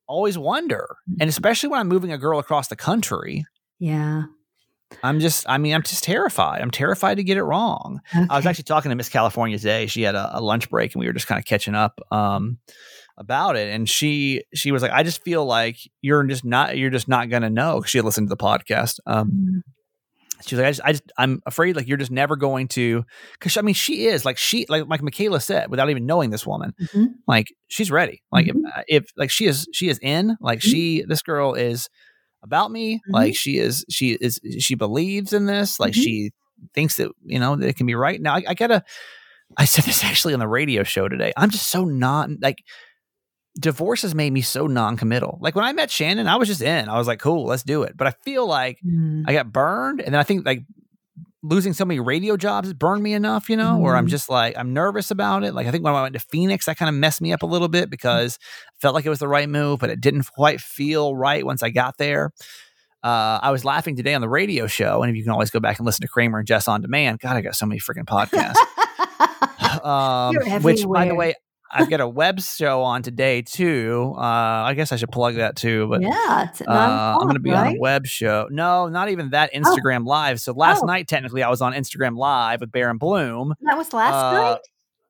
always 0.08 0.38
wonder. 0.38 0.98
And 1.20 1.30
especially 1.30 1.70
when 1.70 1.80
I'm 1.80 1.88
moving 1.88 2.12
a 2.12 2.18
girl 2.18 2.40
across 2.40 2.68
the 2.68 2.76
country, 2.76 3.46
yeah. 3.80 4.24
I'm 5.04 5.20
just, 5.20 5.46
I 5.50 5.58
mean, 5.58 5.74
I'm 5.74 5.82
just 5.82 6.04
terrified. 6.04 6.62
I'm 6.62 6.72
terrified 6.72 7.16
to 7.16 7.24
get 7.24 7.38
it 7.38 7.44
wrong. 7.44 8.02
I 8.14 8.38
was 8.38 8.46
actually 8.46 8.64
talking 8.66 8.90
to 8.90 8.96
Miss 8.96 9.10
California 9.10 9.58
today. 9.58 9.88
She 9.88 10.04
had 10.04 10.16
a, 10.16 10.38
a 10.38 10.42
lunch 10.42 10.70
break 10.70 10.94
and 10.94 11.00
we 11.00 11.08
were 11.08 11.14
just 11.14 11.28
kind 11.28 11.40
of 11.40 11.46
catching 11.46 11.74
up 11.76 12.00
um, 12.12 12.60
about 13.18 13.56
it. 13.58 13.74
And 13.74 13.90
she 13.90 14.44
she 14.54 14.72
was 14.72 14.82
like, 14.84 14.92
I 14.92 15.02
just 15.04 15.24
feel 15.24 15.44
like 15.44 15.78
you're 16.02 16.24
just 16.24 16.46
not 16.46 16.78
you're 16.78 16.92
just 16.92 17.08
not 17.08 17.30
gonna 17.30 17.50
know. 17.50 17.82
Cause 17.82 17.90
she 17.90 17.98
had 17.98 18.06
listened 18.06 18.28
to 18.28 18.30
the 18.30 18.38
podcast. 18.38 19.00
Um, 19.08 19.32
Mhm. 19.32 19.62
She 20.46 20.56
was 20.56 20.60
like, 20.62 20.68
I 20.68 20.72
just, 20.72 20.82
I 20.86 20.92
just 20.92 21.12
I'm 21.18 21.42
afraid 21.46 21.76
like 21.76 21.88
you're 21.88 21.98
just 21.98 22.12
never 22.12 22.36
going 22.36 22.68
to 22.70 23.06
because 23.34 23.56
I 23.58 23.62
mean 23.62 23.76
she 23.76 24.06
is 24.08 24.26
like 24.26 24.38
she 24.38 24.66
like 24.70 24.86
like 24.88 25.02
Michaela 25.02 25.40
said 25.40 25.70
without 25.70 25.90
even 25.90 26.06
knowing 26.06 26.30
this 26.30 26.46
woman 26.46 26.74
Mhm. 26.82 27.14
like 27.28 27.54
she's 27.68 27.92
ready 27.92 28.22
like 28.32 28.48
Mhm. 28.48 28.62
if, 28.88 29.04
if 29.06 29.12
like 29.18 29.32
she 29.32 29.46
is 29.46 29.68
she 29.74 29.88
is 29.90 30.00
in 30.02 30.38
like 30.42 30.60
Mhm. 30.60 30.64
she 30.64 31.04
this 31.08 31.22
girl 31.22 31.54
is 31.54 31.90
about 32.44 32.72
me 32.72 33.02
like 33.10 33.36
she 33.36 33.58
is 33.58 33.86
she 33.90 34.12
is 34.14 34.40
she 34.60 34.76
believes 34.76 35.34
in 35.34 35.46
this 35.46 35.80
like 35.80 35.94
Mhm. 35.94 36.04
she 36.04 36.32
thinks 36.74 36.96
that 36.98 37.12
you 37.24 37.40
know 37.40 37.56
that 37.56 37.68
it 37.68 37.76
can 37.76 37.86
be 37.86 37.96
right 37.96 38.22
now 38.22 38.36
I, 38.36 38.44
I 38.50 38.54
gotta 38.54 38.84
i 39.58 39.66
said 39.66 39.84
this 39.86 40.04
actually 40.10 40.34
on 40.34 40.40
the 40.40 40.48
radio 40.48 40.84
show 40.84 41.08
today 41.08 41.34
i'm 41.38 41.50
just 41.50 41.70
so 41.70 41.86
not 41.86 42.30
like 42.42 42.60
divorce 43.60 44.02
has 44.02 44.14
made 44.14 44.34
me 44.34 44.42
so 44.42 44.68
non-committal 44.68 45.38
like 45.42 45.56
when 45.56 45.64
i 45.64 45.72
met 45.72 45.90
shannon 45.90 46.28
i 46.28 46.36
was 46.36 46.48
just 46.48 46.62
in 46.62 46.90
i 46.90 46.98
was 46.98 47.08
like 47.08 47.20
cool 47.20 47.46
let's 47.46 47.64
do 47.64 47.84
it 47.84 47.96
but 47.96 48.06
i 48.08 48.12
feel 48.24 48.46
like 48.48 48.80
Mm. 48.86 49.24
I 49.28 49.34
got 49.34 49.52
burned, 49.52 50.02
and 50.02 50.14
then 50.14 50.20
I 50.20 50.24
think 50.24 50.46
like 50.46 50.64
losing 51.42 51.74
so 51.74 51.86
many 51.86 52.00
radio 52.00 52.36
jobs 52.38 52.74
burned 52.74 53.02
me 53.04 53.14
enough, 53.14 53.50
you 53.50 53.56
know, 53.56 53.78
where 53.78 53.96
I'm 53.96 54.08
Mhm. 54.08 54.10
just 54.10 54.30
like 54.30 54.58
I'm 54.58 54.74
nervous 54.74 55.10
about 55.12 55.44
it. 55.44 55.54
Like 55.54 55.68
I 55.68 55.72
think 55.72 55.84
when 55.84 55.94
I 55.94 56.02
went 56.02 56.14
to 56.14 56.20
Phoenix, 56.20 56.66
that 56.66 56.78
kind 56.78 56.90
of 56.90 56.96
messed 56.96 57.22
me 57.22 57.32
up 57.34 57.44
a 57.44 57.46
little 57.46 57.68
bit 57.68 57.90
because 57.90 58.40
I 58.42 58.74
felt 58.82 58.94
like 58.96 59.06
it 59.06 59.10
was 59.10 59.20
the 59.20 59.28
right 59.28 59.48
move, 59.48 59.80
but 59.80 59.90
it 59.92 60.02
didn't 60.02 60.26
quite 60.36 60.60
feel 60.60 61.16
right 61.16 61.46
once 61.46 61.62
I 61.64 61.70
got 61.70 61.98
there. 61.98 62.32
Uh, 63.04 63.40
I 63.42 63.52
was 63.52 63.64
laughing 63.64 63.96
today 63.96 64.16
on 64.16 64.22
the 64.22 64.30
radio 64.30 64.66
show, 64.68 65.02
and 65.04 65.10
if 65.12 65.16
you 65.16 65.22
can 65.24 65.32
always 65.32 65.52
go 65.52 65.60
back 65.60 65.78
and 65.80 65.86
listen 65.86 66.02
to 66.02 66.08
Kramer 66.08 66.40
and 66.40 66.48
Jess 66.48 66.68
on 66.68 66.82
demand. 66.82 67.20
God, 67.20 67.36
I 67.38 67.42
got 67.42 67.56
so 67.56 67.66
many 67.68 67.80
freaking 67.80 68.06
podcasts. 68.06 68.56
um, 69.86 70.36
which, 70.64 70.84
by 70.88 71.08
the 71.08 71.16
way, 71.16 71.36
I've 71.76 71.90
got 71.90 72.00
a 72.02 72.08
web 72.08 72.40
show 72.42 72.82
on 72.84 73.02
today 73.04 73.42
too. 73.42 74.14
Uh, 74.16 74.20
I 74.20 74.74
guess 74.76 74.92
I 74.92 74.96
should 74.96 75.12
plug 75.12 75.36
that 75.36 75.56
too, 75.56 75.88
but 75.90 76.02
yeah, 76.02 76.50
it's 76.50 76.62
uh, 76.62 76.66
I'm 76.68 77.24
going 77.24 77.34
to 77.36 77.40
be 77.40 77.52
on 77.52 77.76
a 77.76 77.80
web 77.80 78.06
show. 78.08 78.48
No, 78.50 78.88
not 78.88 79.10
even 79.10 79.32
that. 79.32 79.54
Instagram 79.54 80.06
Live. 80.06 80.40
So 80.42 80.54
last 80.54 80.84
Oh. 80.84 80.86
night, 80.88 81.08
technically, 81.08 81.44
I 81.44 81.50
was 81.50 81.62
on 81.62 81.74
Instagram 81.74 82.18
Live 82.18 82.62
with 82.62 82.72
Bare 82.72 82.94
+ 82.94 82.98
Bloom. 82.98 83.54
That 83.62 83.78
was 83.78 83.94
last 83.94 84.14
Uh, 84.16 84.32
night. 84.34 84.60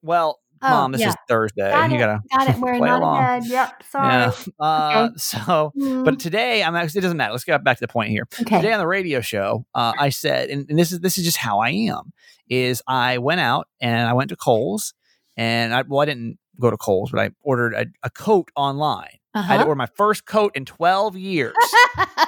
Well, 0.02 0.40
Oh, 0.62 0.70
Mom, 0.70 0.94
this 0.94 1.02
yeah. 1.02 1.10
is 1.10 1.16
Thursday. 1.28 1.70
Got 1.70 1.92
you 1.92 1.98
gotta 2.00 2.22
Got 2.32 2.50
it. 2.50 2.56
We're 2.60 2.78
play 2.78 2.88
not 2.88 3.02
along. 3.02 3.18
ahead. 3.20 3.46
Yep. 3.46 3.84
Sorry. 3.92 4.08
yeah. 4.14 4.32
Uh, 4.60 5.08
Okay. 5.10 5.14
So, 5.18 5.74
Mm, 5.78 6.06
but 6.06 6.18
today, 6.20 6.64
I'm 6.64 6.76
actually. 6.76 7.00
It 7.00 7.02
doesn't 7.02 7.18
matter. 7.18 7.34
Let's 7.34 7.44
get 7.44 7.62
back 7.64 7.78
to 7.78 7.82
the 7.82 7.88
point 7.92 8.10
here. 8.10 8.26
okay. 8.42 8.56
Today 8.62 8.72
on 8.74 8.80
the 8.80 8.88
radio 8.88 9.20
show, 9.22 9.66
uh, 9.76 9.94
I 10.00 10.10
said, 10.10 10.50
and, 10.50 10.66
and 10.70 10.80
this 10.80 10.92
is 10.94 11.02
this 11.02 11.18
is 11.18 11.26
just 11.26 11.38
how 11.38 11.60
I 11.60 11.70
am. 11.72 12.14
Is 12.50 12.82
I 12.88 13.18
went 13.18 13.42
out 13.42 13.68
and 13.82 14.08
I 14.08 14.14
went 14.14 14.30
to 14.30 14.36
Kohl's, 14.38 14.94
and 15.36 15.74
I 15.74 15.82
well, 15.84 16.00
I 16.00 16.06
didn't 16.06 16.40
go 16.60 16.70
to 16.72 16.78
Kohl's, 16.78 17.12
but 17.12 17.20
I 17.20 17.30
ordered 17.42 17.74
a, 17.74 17.86
a 18.04 18.10
coat 18.10 18.50
online. 18.56 19.18
I 19.34 19.42
had 19.42 19.48
to 19.48 19.60
Uh-huh. 19.62 19.68
order 19.70 19.76
my 19.78 19.88
first 19.98 20.26
coat 20.26 20.54
in 20.56 20.66
12 20.66 21.18
years. 21.18 21.54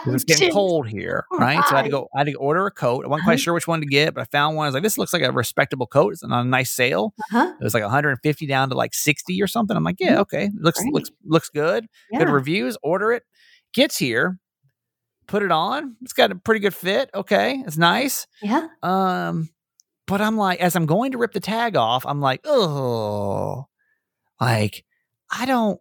It 0.06 0.12
was 0.12 0.24
getting 0.24 0.52
cold 0.54 0.88
here, 0.88 1.26
right? 1.34 1.62
So 1.68 1.76
I 1.76 1.80
had 1.80 1.86
to 1.86 1.90
go. 1.92 2.08
I 2.16 2.20
had 2.20 2.28
to 2.28 2.34
order 2.36 2.66
a 2.66 2.72
coat. 2.72 3.04
I 3.04 3.10
wasn't 3.10 3.26
quite 3.26 3.34
Uh-huh. 3.34 3.38
sure 3.40 3.54
which 3.54 3.68
one 3.68 3.82
to 3.82 3.86
get, 3.86 4.13
but 4.13 4.22
I 4.22 4.24
found 4.26 4.56
one. 4.56 4.66
I 4.66 4.68
was 4.70 4.74
like, 4.74 4.84
"This 4.84 4.98
looks 4.98 5.12
like 5.12 5.22
a 5.22 5.32
respectable 5.34 5.86
coat. 5.88 6.13
It's 6.13 6.24
on 6.24 6.32
a 6.32 6.44
nice 6.46 6.72
sale. 6.72 7.13
Uh-huh. 7.34 7.54
It 7.60 7.63
was 7.63 7.74
like 7.74 7.84
150 7.84 8.46
down 8.48 8.70
to 8.70 8.76
like 8.76 8.94
60 8.94 9.42
or 9.42 9.48
something." 9.48 9.76
I'm 9.76 9.84
like, 9.84 9.98
"Yeah, 10.00 10.16
Mhm. 10.18 10.20
okay. 10.22 10.50
Looks 10.58 10.80
Great. 10.80 10.94
looks 10.94 11.10
looks 11.26 11.50
good. 11.50 11.88
Good 12.18 12.30
reviews. 12.30 12.78
Order 12.84 13.12
it. 13.13 13.24
Gets 13.74 13.98
here, 13.98 14.40
put 15.28 15.44
it 15.44 15.52
on. 15.52 15.98
It's 16.02 16.13
got 16.13 16.32
a 16.32 16.36
pretty 16.36 16.60
good 16.62 16.76
fit. 16.76 17.10
Okay, 17.13 17.62
it's 17.68 17.78
nice. 17.78 18.28
yeah. 18.42 18.68
Um, 18.84 19.50
but 20.06 20.22
I'm 20.22 20.38
like, 20.38 20.62
as 20.62 20.76
I'm 20.78 20.86
going 20.86 21.12
to 21.12 21.18
rip 21.18 21.34
the 21.34 21.42
tag 21.42 21.76
off, 21.76 22.06
I'm 22.06 22.22
like, 22.22 22.42
oh, 22.46 23.66
like 24.39 24.84
I 25.32 25.45
don't 25.45 25.80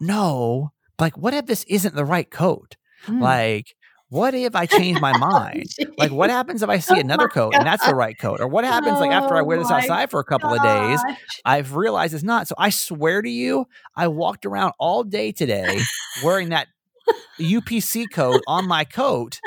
know. 0.00 0.72
Like, 0.98 1.16
what 1.16 1.34
if 1.34 1.46
this 1.46 1.64
isn't 1.64 1.94
the 1.94 2.04
right 2.04 2.30
coat? 2.30 2.76
Mm. 3.06 3.20
Like, 3.20 3.74
what 4.08 4.34
if 4.34 4.54
I 4.54 4.66
change 4.78 5.00
my 5.00 5.16
mind? 5.18 5.66
Like, 5.98 6.12
what 6.12 6.30
happens 6.30 6.62
if 6.62 6.68
I 6.68 6.78
see 6.78 6.96
Oh 6.96 7.00
another 7.00 7.28
coat 7.28 7.54
and 7.54 7.66
that's 7.66 7.84
the 7.84 7.94
right 7.94 8.16
coat? 8.18 8.40
Or 8.40 8.46
what 8.46 8.64
happens 8.64 9.00
like 9.00 9.10
after 9.10 9.34
I 9.34 9.40
Oh 9.40 9.44
wear 9.44 9.58
this 9.58 9.70
outside 9.70 10.10
for 10.10 10.20
a 10.20 10.24
couple 10.24 10.52
of 10.52 10.62
days? 10.62 11.00
I've 11.44 11.74
realized 11.74 12.14
it's 12.14 12.22
not. 12.22 12.46
So 12.46 12.54
I 12.58 12.70
swear 12.70 13.22
to 13.22 13.28
you, 13.28 13.66
I 13.96 14.08
walked 14.08 14.46
around 14.46 14.72
all 14.78 15.02
day 15.02 15.32
today 15.32 15.80
wearing 16.22 16.50
that 16.50 16.68
UPC 17.40 18.06
code 18.12 18.40
on 18.46 18.68
my 18.68 18.84
coat 18.84 19.40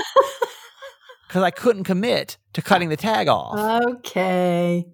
because 1.27 1.43
I 1.43 1.51
couldn't 1.51 1.85
commit 1.85 2.37
to 2.53 2.61
cutting 2.61 2.89
the 2.89 2.97
tag 2.97 3.27
off. 3.27 3.83
Okay. 3.87 4.85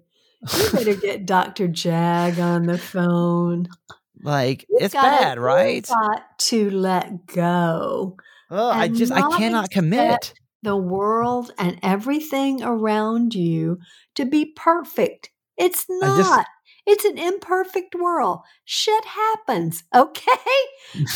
You 0.56 0.70
better 0.72 0.94
get 1.00 1.26
Dr. 1.26 1.68
Jag 1.68 2.38
on 2.38 2.64
the 2.64 2.78
phone. 2.78 3.68
like, 4.22 4.64
You've 4.68 4.82
it's 4.82 4.94
bad, 4.94 5.38
right? 5.38 5.86
Got 5.86 6.38
to 6.38 6.70
let 6.70 7.26
go. 7.26 8.16
Oh, 8.50 8.70
I 8.70 8.88
just, 8.88 9.12
I 9.12 9.22
cannot 9.36 9.70
commit. 9.70 10.34
The 10.62 10.76
world 10.76 11.52
and 11.58 11.78
everything 11.82 12.62
around 12.62 13.34
you 13.34 13.78
to 14.14 14.24
be 14.24 14.46
perfect. 14.46 15.30
It's 15.56 15.86
not. 15.88 16.16
just- 16.18 16.48
it's 16.86 17.04
an 17.06 17.16
imperfect 17.16 17.94
world. 17.94 18.40
Shit 18.64 19.04
happens. 19.06 19.84
Okay. 19.94 20.20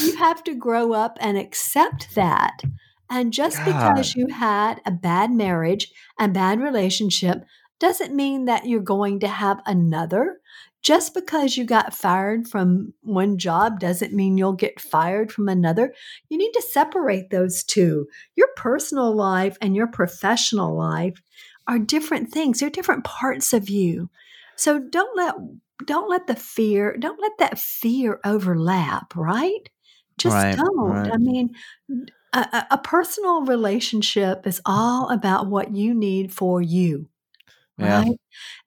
you 0.01 0.17
have 0.19 0.43
to 0.45 0.55
grow 0.55 0.93
up 0.95 1.19
and 1.21 1.37
accept 1.37 2.15
that. 2.15 2.63
And 3.11 3.33
just 3.33 3.63
because 3.65 4.15
you 4.15 4.29
had 4.29 4.81
a 4.87 4.91
bad 4.91 5.31
marriage 5.31 5.91
and 6.19 6.33
bad 6.35 6.61
relationship 6.61 7.45
doesn't 7.81 8.15
mean 8.15 8.47
that 8.47 8.67
you're 8.67 8.81
going 8.81 9.21
to 9.21 9.29
have 9.29 9.61
another. 9.67 10.41
just 10.83 11.13
because 11.13 11.57
you 11.57 11.65
got 11.65 11.93
fired 11.93 12.47
from 12.49 12.95
one 13.03 13.37
job 13.37 13.81
doesn't 13.81 14.13
mean 14.15 14.39
you'll 14.39 14.53
get 14.53 14.81
fired 14.81 15.31
from 15.33 15.49
another. 15.49 15.93
You 16.31 16.39
need 16.39 16.53
to 16.53 16.63
separate 16.63 17.31
those 17.31 17.65
two. 17.65 18.07
Your 18.37 18.49
personal 18.57 19.15
life 19.15 19.57
and 19.61 19.75
your 19.75 19.89
professional 19.89 20.77
life 20.77 21.21
are 21.67 21.79
different 21.81 22.31
things. 22.31 22.61
They're 22.61 22.71
different 22.71 23.05
parts 23.05 23.53
of 23.53 23.69
you. 23.69 24.09
So 24.57 24.79
don't 24.79 25.17
let 25.17 25.35
don't 25.85 26.09
let 26.11 26.27
the 26.27 26.37
fear, 26.37 26.97
don't 26.99 27.21
let 27.21 27.33
that 27.39 27.59
fear 27.59 28.21
overlap, 28.25 29.15
right? 29.17 29.69
Just 30.19 30.35
Right, 30.35 30.57
don't. 30.57 31.03
right. 31.03 31.13
I 31.13 31.17
mean, 31.19 31.55
a, 32.33 32.39
a- 32.53 32.67
a 32.73 32.79
personal 32.79 33.43
relationship 33.45 34.47
is 34.47 34.61
all 34.65 35.11
about 35.11 35.47
what 35.49 35.75
you 35.75 35.95
need 35.95 36.33
for 36.33 36.61
you, 36.63 37.09
Yeah. 37.79 38.01
right? 38.03 38.17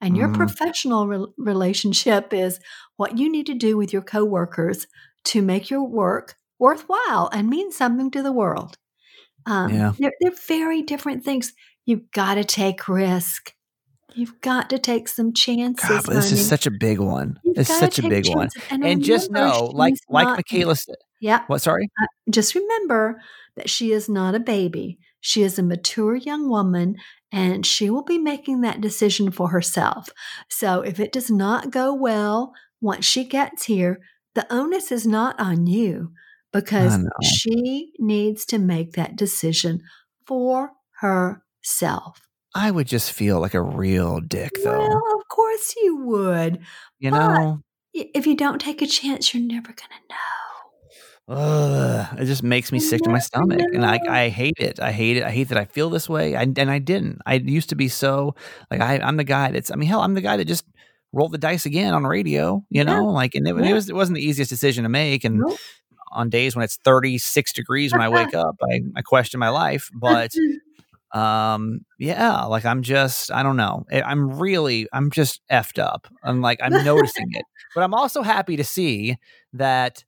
And 0.00 0.16
your 0.16 0.28
Mhm. 0.28 0.34
professional 0.36 1.06
rel 1.06 1.34
relationship 1.38 2.32
is 2.32 2.58
what 2.96 3.18
you 3.18 3.30
need 3.30 3.46
to 3.46 3.54
do 3.54 3.76
with 3.76 3.92
your 3.92 4.02
coworkers 4.02 4.86
to 5.24 5.42
make 5.42 5.70
your 5.70 5.82
work 5.86 6.34
worthwhile 6.58 7.28
and 7.32 7.48
mean 7.50 7.70
something 7.72 8.10
to 8.12 8.22
the 8.22 8.32
world. 8.32 8.78
Um, 9.46 9.72
Yeah. 9.74 9.92
they're, 9.98 10.12
they're 10.20 10.32
very 10.48 10.82
different 10.82 11.24
things. 11.24 11.52
You've 11.84 12.10
got 12.12 12.34
to 12.36 12.44
take 12.44 12.88
risk. 12.88 13.52
You've 14.14 14.40
got 14.40 14.68
to 14.70 14.78
take 14.78 15.08
some 15.08 15.32
chances. 15.32 15.88
God, 15.88 16.04
this 16.06 16.32
is 16.32 16.46
such 16.46 16.66
a 16.66 16.70
big 16.70 16.98
one. 17.00 17.38
You've 17.44 17.58
It's 17.58 17.76
such 17.78 17.98
a 17.98 18.02
big 18.08 18.28
one. 18.28 18.48
chances. 18.50 18.62
And 18.70 19.02
just 19.02 19.30
know, 19.30 19.70
like 19.72 19.94
like 20.08 20.26
not- 20.26 20.36
Michaela 20.38 20.76
said, 20.76 20.96
Yeah, 21.20 21.44
what? 21.46 21.62
Sorry. 21.62 21.88
just 22.30 22.54
remember 22.54 23.20
that 23.56 23.68
she 23.70 23.92
is 23.92 24.08
not 24.08 24.34
a 24.34 24.40
baby. 24.40 24.98
She 25.20 25.42
is 25.42 25.58
a 25.58 25.62
mature 25.62 26.14
young 26.14 26.48
woman 26.48 26.96
and 27.32 27.64
she 27.64 27.88
will 27.90 28.04
be 28.04 28.18
making 28.18 28.60
that 28.60 28.80
decision 28.80 29.30
for 29.30 29.48
herself. 29.48 30.10
So 30.48 30.82
if 30.82 31.00
it 31.00 31.10
does 31.12 31.30
not 31.30 31.70
go 31.70 31.94
well 31.94 32.52
once 32.80 33.04
she 33.06 33.24
gets 33.24 33.64
here, 33.64 34.00
the 34.34 34.46
onus 34.52 34.92
is 34.92 35.06
not 35.06 35.38
on 35.40 35.66
you 35.66 36.12
because 36.52 36.98
she 37.22 37.92
needs 37.98 38.44
to 38.46 38.58
make 38.58 38.92
that 38.92 39.16
decision 39.16 39.82
for 40.26 40.72
herself. 41.00 42.20
I 42.54 42.70
would 42.70 42.86
just 42.86 43.12
feel 43.12 43.40
like 43.40 43.54
a 43.54 43.62
real 43.62 44.20
dick, 44.20 44.52
though. 44.62 44.78
Well, 44.78 45.02
of 45.18 45.28
course 45.28 45.74
you 45.82 45.96
would. 46.04 46.58
you 46.98 47.10
but- 47.10 47.18
know, 47.18 47.60
If 47.94 48.26
you 48.26 48.36
don't 48.36 48.60
take 48.60 48.82
a 48.82 48.86
chance, 48.86 49.32
you're 49.32 49.42
never 49.42 49.68
going 49.68 49.76
to 49.76 50.08
know. 50.10 50.16
Ugh, 51.28 52.18
it 52.18 52.24
just 52.26 52.42
makes 52.42 52.72
me 52.72 52.80
sick 52.80 53.00
to 53.02 53.08
my 53.08 53.20
stomach, 53.20 53.60
and 53.72 53.86
I. 53.86 54.00
I 54.08 54.28
hate 54.28 54.56
it. 54.58 54.80
I 54.80 54.90
hate 54.92 55.16
it. 55.16 55.22
I 55.22 55.30
hate 55.30 55.48
that 55.48 55.58
I 55.58 55.64
feel 55.64 55.88
this 55.88 56.08
way. 56.08 56.34
I, 56.34 56.42
and 56.42 56.70
I 56.70 56.78
didn't. 56.78 57.20
I 57.24 57.34
used 57.34 57.68
to 57.70 57.76
be 57.76 57.88
so 57.88 58.34
like 58.70 58.80
I, 58.80 58.98
I'm 58.98 59.16
the 59.16 59.24
guy 59.24 59.52
that's. 59.52 59.70
I 59.70 59.76
mean, 59.76 59.88
hell, 59.88 60.00
I'm 60.00 60.14
the 60.14 60.20
guy 60.20 60.36
that 60.36 60.46
just 60.46 60.64
rolled 61.12 61.32
the 61.32 61.38
dice 61.38 61.64
again 61.64 61.94
on 61.94 62.04
radio. 62.04 62.64
You 62.70 62.84
know, 62.84 63.04
like, 63.06 63.34
and 63.36 63.46
it, 63.46 63.56
it 63.56 63.72
was 63.72 63.88
it 63.88 63.94
wasn't 63.94 64.16
the 64.16 64.24
easiest 64.24 64.50
decision 64.50 64.82
to 64.82 64.88
make. 64.88 65.24
And 65.24 65.38
Nope. 65.38 65.58
on 66.10 66.28
days 66.28 66.56
when 66.56 66.64
it's 66.64 66.76
36 66.84 67.52
degrees 67.52 67.92
when 67.92 68.02
I 68.02 68.08
wake 68.08 68.34
up, 68.34 68.56
I, 68.62 68.80
I 68.96 69.02
question 69.02 69.38
my 69.38 69.50
life. 69.50 69.90
But 69.94 70.34
um, 71.18 71.84
yeah, 71.98 72.42
like 72.44 72.64
I'm 72.64 72.82
just, 72.82 73.30
I 73.30 73.42
don't 73.42 73.56
know. 73.56 73.84
I- 73.92 74.02
I'm 74.02 74.38
really, 74.38 74.88
I'm 74.92 75.10
just 75.10 75.40
effed 75.50 75.78
up. 75.78 76.08
I'm 76.24 76.40
like, 76.40 76.58
I'm 76.62 76.72
noticing 76.84 77.28
it, 77.32 77.44
but 77.74 77.82
I'm 77.84 77.94
also 77.94 78.22
happy 78.22 78.56
to 78.56 78.64
see 78.64 79.18
that 79.52 80.04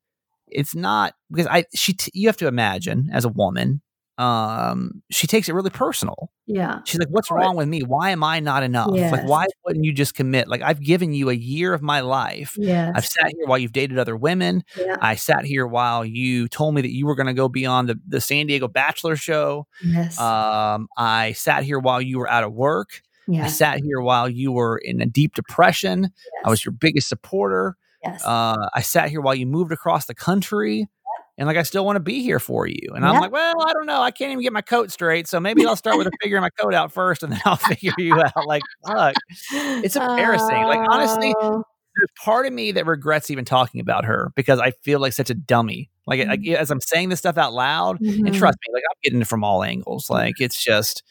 it's 0.48 0.74
not 0.74 1.14
because 1.30 1.46
I, 1.46 1.64
she, 1.74 1.92
t- 1.94 2.10
you 2.14 2.28
have 2.28 2.36
to 2.38 2.46
imagine 2.46 3.08
as 3.12 3.24
a 3.24 3.28
woman, 3.28 3.80
um, 4.16 5.02
she 5.10 5.26
takes 5.26 5.48
it 5.48 5.54
really 5.54 5.70
personal. 5.70 6.30
yeah. 6.46 6.78
She's 6.84 7.00
like, 7.00 7.08
what's 7.08 7.32
wrong 7.32 7.56
with 7.56 7.66
me? 7.66 7.80
Why 7.82 8.10
am 8.10 8.22
I 8.22 8.38
not 8.38 8.62
enough? 8.62 8.90
Like, 9.10 9.26
why 9.28 9.46
wouldn't 9.64 9.84
you 9.84 9.92
just 9.92 10.14
commit? 10.14 10.46
Like, 10.46 10.62
I've 10.62 10.80
given 10.80 11.12
you 11.12 11.30
a 11.30 11.34
year 11.34 11.74
of 11.74 11.82
my 11.82 11.98
life. 12.00 12.54
Yes. 12.56 12.92
I've 12.94 13.06
sat 13.06 13.32
here 13.36 13.46
while 13.46 13.58
you've 13.58 13.72
dated 13.72 13.98
other 13.98 14.16
women. 14.16 14.62
yeah. 14.78 14.96
I 15.00 15.16
sat 15.16 15.44
here 15.44 15.66
while 15.66 16.04
you 16.04 16.46
told 16.46 16.76
me 16.76 16.82
that 16.82 16.92
you 16.92 17.06
were 17.06 17.16
going 17.16 17.26
to 17.26 17.34
go 17.34 17.48
be 17.48 17.66
on 17.66 17.86
the, 17.86 17.98
the 18.06 18.20
San 18.20 18.46
Diego 18.46 18.68
Bachelor 18.68 19.16
show. 19.16 19.66
Yes. 19.84 20.16
Um, 20.20 20.86
I 20.96 21.32
sat 21.32 21.64
here 21.64 21.80
while 21.80 22.00
you 22.00 22.18
were 22.20 22.30
out 22.30 22.44
of 22.44 22.52
work. 22.52 23.00
yeah. 23.26 23.46
I 23.46 23.48
sat 23.48 23.80
here 23.80 24.00
while 24.00 24.28
you 24.28 24.52
were 24.52 24.78
in 24.78 25.00
a 25.00 25.06
deep 25.06 25.34
depression. 25.34 26.10
I 26.44 26.50
was 26.50 26.64
your 26.64 26.72
biggest 26.72 27.08
supporter. 27.08 27.76
Yes. 28.04 28.24
Uh, 28.24 28.68
I 28.74 28.80
sat 28.82 29.10
here 29.10 29.20
while 29.20 29.34
you 29.34 29.46
moved 29.46 29.72
across 29.72 30.06
the 30.06 30.14
country. 30.14 30.88
And 31.36 31.48
like, 31.48 31.56
I 31.56 31.64
still 31.64 31.84
want 31.84 31.96
to 31.96 32.00
be 32.00 32.22
here 32.22 32.38
for 32.38 32.68
you. 32.68 32.90
And 32.94 33.04
I'm 33.04 33.20
like, 33.20 33.32
well, 33.32 33.60
I 33.66 33.72
don't 33.72 33.86
know. 33.86 34.00
I 34.00 34.12
can't 34.12 34.30
even 34.30 34.42
get 34.42 34.52
my 34.52 34.60
coat 34.60 34.92
straight. 34.92 35.26
So 35.26 35.40
maybe 35.40 35.66
I'll 35.66 35.74
start 35.74 35.98
with 35.98 36.08
figuring 36.22 36.42
my 36.42 36.50
coat 36.50 36.74
out 36.74 36.92
first 36.92 37.24
and 37.24 37.32
then 37.32 37.40
I'll 37.44 37.56
figure 37.72 37.92
you 37.98 38.14
out. 38.14 38.46
Like, 38.46 38.62
fuck. 38.86 39.16
It's 39.52 39.96
embarrassing. 39.96 40.62
Like, 40.62 40.88
honestly, 40.88 41.34
Oh, 41.40 41.64
there's 41.96 42.10
part 42.22 42.46
of 42.46 42.52
me 42.52 42.72
that 42.72 42.86
regrets 42.86 43.30
even 43.30 43.44
talking 43.44 43.80
about 43.80 44.04
her 44.04 44.32
because 44.34 44.58
I 44.58 44.72
feel 44.82 45.00
like 45.00 45.12
such 45.12 45.30
a 45.30 45.34
dummy. 45.34 45.90
Like, 46.06 46.26
like, 46.26 46.46
as 46.48 46.70
I'm 46.70 46.80
saying 46.80 47.08
this 47.08 47.20
stuff 47.20 47.38
out 47.38 47.52
loud, 47.52 48.00
and 48.00 48.26
mhm. 48.26 48.36
trust 48.36 48.58
me, 48.66 48.72
like 48.74 48.82
I'm 48.90 48.96
getting 49.02 49.20
it 49.20 49.26
from 49.26 49.44
all 49.44 49.62
angles. 49.62 50.10
Like 50.10 50.40
it's 50.40 50.62
just 50.62 51.02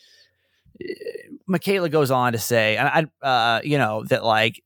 eh, 0.81 0.93
Michaela 1.47 1.89
goes 1.89 2.11
on 2.11 2.33
to 2.33 2.39
say, 2.39 2.77
and 2.77 3.09
I, 3.23 3.25
uh, 3.27 3.61
you 3.63 3.77
know, 3.77 4.03
that 4.05 4.23
like 4.23 4.61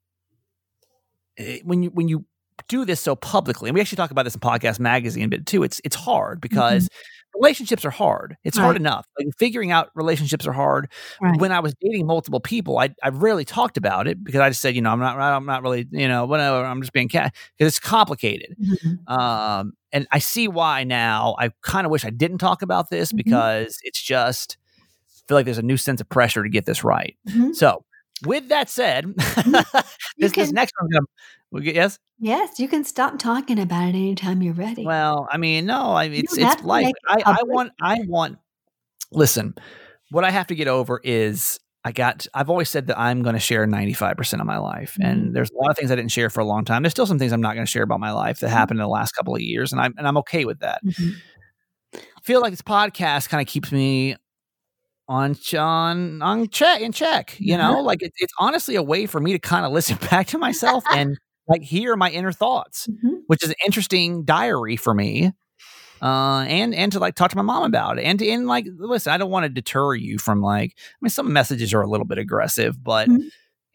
when 1.64 1.84
you 1.84 1.90
when 1.92 2.08
you 2.08 2.26
do 2.68 2.86
this 2.86 3.00
so 3.00 3.16
publicly, 3.16 3.70
and 3.70 3.76
we 3.76 3.82
actually 3.82 3.98
talk 3.98 4.12
about 4.12 4.24
this 4.24 4.34
in 4.36 4.42
podcast 4.42 4.80
magazine 4.80 5.26
a 5.26 5.28
bit 5.28 5.46
too. 5.46 5.64
It's 5.64 5.80
it's 5.84 5.96
hard 5.96 6.42
because 6.42 6.90
relationships 7.36 7.86
are 7.86 7.92
hard. 7.92 8.36
It's 8.44 8.58
hard 8.58 8.76
enough. 8.76 9.06
Like 9.20 9.28
figuring 9.38 9.70
out 9.72 9.90
relationships 9.94 10.48
are 10.48 10.54
hard. 10.54 10.90
Right. 11.22 11.40
When 11.40 11.52
I 11.52 11.60
was 11.60 11.76
dating 11.82 12.08
multiple 12.08 12.40
people, 12.40 12.80
I 12.80 12.90
I 13.04 13.10
rarely 13.10 13.46
talked 13.46 13.78
about 13.78 14.08
it 14.08 14.24
because 14.24 14.42
I 14.42 14.50
just 14.50 14.62
said, 14.62 14.76
you 14.76 14.82
know, 14.82 14.90
I'm 14.90 15.00
not 15.00 15.18
I'm 15.20 15.46
not 15.46 15.62
really, 15.62 15.88
you 15.92 16.08
know, 16.08 16.26
whatever. 16.26 16.66
I'm 16.66 16.82
just 16.82 16.94
being 16.94 17.10
cat 17.10 17.36
because 17.58 17.72
it's 17.74 17.80
complicated. 17.80 18.56
Mhm. 18.60 19.08
Um, 19.12 19.74
and 19.92 20.08
I 20.12 20.20
see 20.20 20.48
why 20.48 20.84
now. 20.84 21.36
I 21.40 21.52
kind 21.62 21.86
of 21.86 21.92
wish 21.92 22.06
I 22.06 22.10
didn't 22.10 22.40
talk 22.40 22.64
about 22.64 22.90
this 22.90 23.12
Mhm. 23.14 23.18
because 23.18 23.78
it's 23.84 24.02
just 24.02 24.58
I 25.10 25.22
feel 25.28 25.38
like 25.38 25.46
there's 25.46 25.58
a 25.58 25.62
new 25.64 25.78
sense 25.78 26.02
of 26.02 26.10
pressure 26.10 26.42
to 26.42 26.50
get 26.50 26.66
this 26.66 26.84
right. 26.84 27.16
Mhm. 27.30 27.54
So, 27.54 27.84
with 28.26 28.50
that 28.50 28.70
said, 28.70 29.06
this, 30.18 30.32
this 30.34 30.52
next 30.52 30.74
one's 30.82 30.94
gonna 30.94 31.06
we 31.52 31.62
get, 31.62 31.76
yes. 31.76 32.00
Yes, 32.20 32.60
you 32.60 32.68
can 32.68 32.84
stop 32.84 33.20
talking 33.20 33.60
about 33.60 33.90
it 33.90 33.96
anytime 33.96 34.42
you're 34.42 34.54
ready. 34.54 34.84
Well, 34.86 35.28
I 35.32 35.38
mean, 35.38 35.66
no, 35.66 35.96
I 35.96 36.10
mean, 36.10 36.22
it's 36.24 36.38
it's 36.38 36.64
life. 36.64 36.92
I, 37.08 37.22
I 37.26 37.44
want 37.44 37.72
I 37.82 38.00
want. 38.08 38.38
Listen, 39.12 39.54
what 40.12 40.24
I 40.24 40.32
have 40.32 40.48
to 40.48 40.56
get 40.56 40.68
over 40.68 41.00
is 41.04 41.60
I 41.86 41.92
got. 41.94 42.28
I've 42.34 42.50
always 42.50 42.70
said 42.70 42.88
that 42.88 43.00
I'm 43.00 43.22
going 43.22 43.36
to 43.36 43.40
share 43.40 43.66
95 43.66 44.18
percent 44.18 44.42
of 44.42 44.48
my 44.48 44.58
life, 44.58 44.98
Mm-hmm. 45.00 45.10
and 45.10 45.36
there's 45.36 45.50
a 45.52 45.56
lot 45.56 45.70
of 45.70 45.78
things 45.78 45.92
I 45.92 45.96
didn't 45.96 46.12
share 46.12 46.30
for 46.30 46.42
a 46.42 46.46
long 46.46 46.66
time. 46.66 46.82
There's 46.84 46.92
still 46.92 47.06
some 47.06 47.20
things 47.20 47.32
I'm 47.32 47.40
not 47.42 47.54
going 47.54 47.66
to 47.66 47.72
share 47.72 47.84
about 47.84 48.00
my 48.02 48.12
life 48.12 48.40
that 48.40 48.48
Mm-hmm. 48.48 48.56
happened 48.58 48.80
in 48.80 48.84
the 48.84 48.90
last 48.90 49.12
couple 49.14 49.34
of 49.36 49.42
years, 49.42 49.72
and 49.72 49.80
I'm 49.80 49.94
and 49.98 50.06
I'm 50.08 50.18
okay 50.18 50.44
with 50.44 50.60
that. 50.60 50.82
Mhm. 50.84 51.14
I 51.96 52.00
feel 52.24 52.42
like 52.42 52.52
this 52.52 52.62
podcast 52.62 53.30
kind 53.30 53.42
of 53.42 53.48
keeps 53.48 53.72
me 53.72 54.16
on 55.08 55.36
on 55.58 56.22
on 56.22 56.50
check 56.50 56.82
in 56.82 56.92
check. 56.92 57.36
You 57.40 57.56
Uh-huh. 57.56 57.74
know, 57.74 57.82
like 57.82 58.02
it, 58.04 58.12
it's 58.18 58.34
honestly 58.40 58.76
a 58.76 58.84
way 58.84 59.06
for 59.06 59.20
me 59.22 59.34
to 59.34 59.40
kind 59.40 59.66
of 59.66 59.72
listen 59.72 59.98
back 60.12 60.28
to 60.28 60.38
myself 60.38 60.84
and 60.94 61.18
like 61.48 61.62
hear 61.64 61.96
my 61.96 62.10
inner 62.12 62.32
thoughts, 62.32 62.88
Mhm. 62.88 63.22
which 63.28 63.44
is 63.44 63.50
an 63.50 63.56
interesting 63.66 64.24
diary 64.26 64.76
for 64.76 64.94
me. 64.94 65.32
Uh, 66.02 66.42
and 66.48 66.76
and 66.76 66.92
to 66.92 67.00
like 67.00 67.16
talk 67.16 67.32
to 67.32 67.38
my 67.38 67.42
mom 67.44 67.64
about 67.64 67.98
it, 68.00 68.04
and 68.04 68.20
to, 68.20 68.30
and 68.30 68.48
like 68.48 68.68
listen, 68.78 69.12
I 69.14 69.18
don't 69.18 69.32
want 69.32 69.46
to 69.46 69.50
deter 69.50 69.96
you 69.96 70.20
from 70.20 70.42
like. 70.42 70.74
I 70.78 70.98
mean, 71.02 71.10
some 71.10 71.34
messages 71.34 71.74
are 71.74 71.82
a 71.82 71.88
little 71.90 72.06
bit 72.06 72.20
aggressive, 72.20 72.84
but 72.84 73.10
Mhm. 73.10 73.24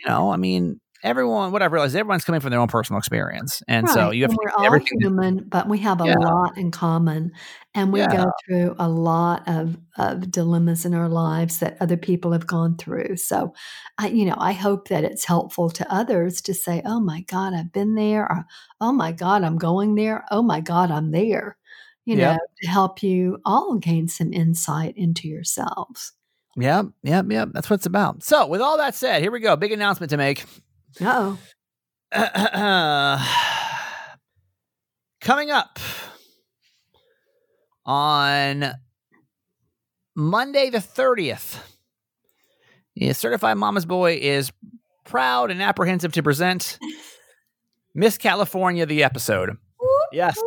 you 0.01 0.09
know, 0.09 0.31
I 0.33 0.37
mean, 0.37 0.81
everyone. 1.03 1.53
What 1.53 1.62
I've 1.62 1.73
realized, 1.73 1.97
everyone's 1.97 2.25
coming 2.25 2.41
from 2.41 2.51
their 2.51 2.61
own 2.61 2.69
personal 2.69 2.99
experience, 2.99 3.62
and 3.69 3.88
so 3.91 4.11
you 4.11 4.23
have 4.25 4.31
and 4.31 4.38
to 4.38 4.38
we're 4.43 4.51
all 4.57 4.65
everything. 4.67 4.99
human, 4.99 5.45
but 5.49 5.69
we 5.69 5.79
have 5.79 6.01
a 6.01 6.07
Yeah. 6.07 6.15
lot 6.17 6.57
in 6.57 6.71
common, 6.71 7.33
and 7.75 7.93
we 7.93 8.01
Yeah. 8.01 8.17
go 8.17 8.33
through 8.47 8.75
a 8.79 8.88
lot 8.88 9.43
of 9.49 9.79
of 9.99 10.31
dilemmas 10.31 10.85
in 10.85 10.95
our 10.95 11.09
lives 11.09 11.59
that 11.59 11.77
other 11.81 11.97
people 11.97 12.33
have 12.33 12.47
gone 12.47 12.77
through. 12.77 13.17
So, 13.17 13.53
I, 13.99 14.09
you 14.09 14.25
know, 14.25 14.37
I 14.38 14.53
hope 14.53 14.88
that 14.88 15.05
it's 15.05 15.25
helpful 15.25 15.71
to 15.71 15.93
others 15.93 16.41
to 16.43 16.55
say, 16.55 16.83
"Oh 16.85 17.01
my 17.01 17.23
God, 17.23 17.55
I've 17.55 17.73
been 17.73 17.95
there," 17.95 18.23
or 18.31 18.45
"Oh 18.81 18.93
my 18.93 19.12
God, 19.12 19.43
I'm 19.45 19.59
going 19.59 19.95
there." 19.97 20.25
"Oh 20.31 20.43
my 20.43 20.61
God, 20.61 20.91
I'm 20.91 21.11
there." 21.11 21.57
You 22.05 22.17
Yep. 22.17 22.33
know, 22.35 22.38
to 22.62 22.69
help 22.69 23.03
you 23.03 23.38
all 23.45 23.77
gain 23.77 24.09
some 24.09 24.33
insight 24.33 24.95
into 24.97 25.29
yourselves. 25.29 26.12
Yep, 26.57 26.87
yep, 27.03 27.27
yep. 27.31 27.49
That's 27.53 27.71
what 27.71 27.77
it's 27.77 27.87
about. 27.87 28.23
So, 28.23 28.47
with 28.47 28.61
all 28.61 28.77
that 28.77 28.95
said, 28.95 29.23
here 29.23 29.31
we 29.31 29.41
go. 29.41 29.57
Big 29.57 29.73
announcement 29.73 30.11
to 30.11 30.17
make. 30.17 30.44
Oh, 31.01 31.38
Coming 35.21 35.51
up 35.51 35.79
on 37.87 38.73
Monday 40.15 40.71
the 40.71 40.79
30th, 40.79 41.59
yeah, 42.95 43.13
Certified 43.13 43.57
Mama's 43.57 43.87
Boy 43.87 44.19
is 44.21 44.53
proud 45.05 45.51
and 45.51 45.63
apprehensive 45.63 46.13
to 46.13 46.23
present 46.23 46.79
Miss 47.95 48.19
California, 48.19 48.85
the 48.85 49.05
episode. 49.05 49.57
Yes. 50.13 50.38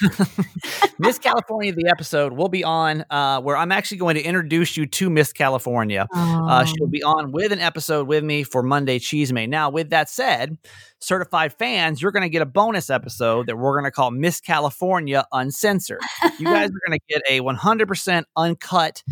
Miss 0.98 1.18
California, 1.18 1.72
the 1.72 1.88
episode 1.88 2.32
will 2.32 2.48
be 2.48 2.64
on 2.64 3.04
uh, 3.10 3.40
where 3.40 3.56
I'm 3.56 3.72
actually 3.72 3.98
going 3.98 4.14
to 4.16 4.22
introduce 4.22 4.76
you 4.76 4.86
to 4.86 5.10
Miss 5.10 5.32
California. 5.32 6.06
Uh, 6.12 6.64
she'll 6.64 6.84
Oh. 6.84 6.88
be 6.88 7.02
on 7.02 7.32
with 7.32 7.52
an 7.52 7.60
episode 7.60 8.06
with 8.08 8.22
me 8.24 8.42
for 8.42 8.62
Monday 8.62 8.98
Cheese 8.98 9.32
May. 9.32 9.46
Now, 9.46 9.70
with 9.70 9.90
that 9.90 10.08
said, 10.08 10.56
certified 11.00 11.52
fans, 11.52 12.00
you're 12.00 12.12
going 12.12 12.22
to 12.22 12.28
get 12.28 12.42
a 12.42 12.46
bonus 12.46 12.90
episode 12.90 13.46
that 13.46 13.56
we're 13.56 13.72
going 13.74 13.84
to 13.84 13.90
call 13.90 14.10
Miss 14.10 14.40
California 14.40 15.24
Uncensored. 15.32 16.00
You 16.38 16.44
guys 16.46 16.68
are 16.70 16.80
going 16.88 16.98
to 16.98 17.04
get 17.08 17.22
a 17.28 17.40
100% 17.40 18.24
uncut. 18.36 19.02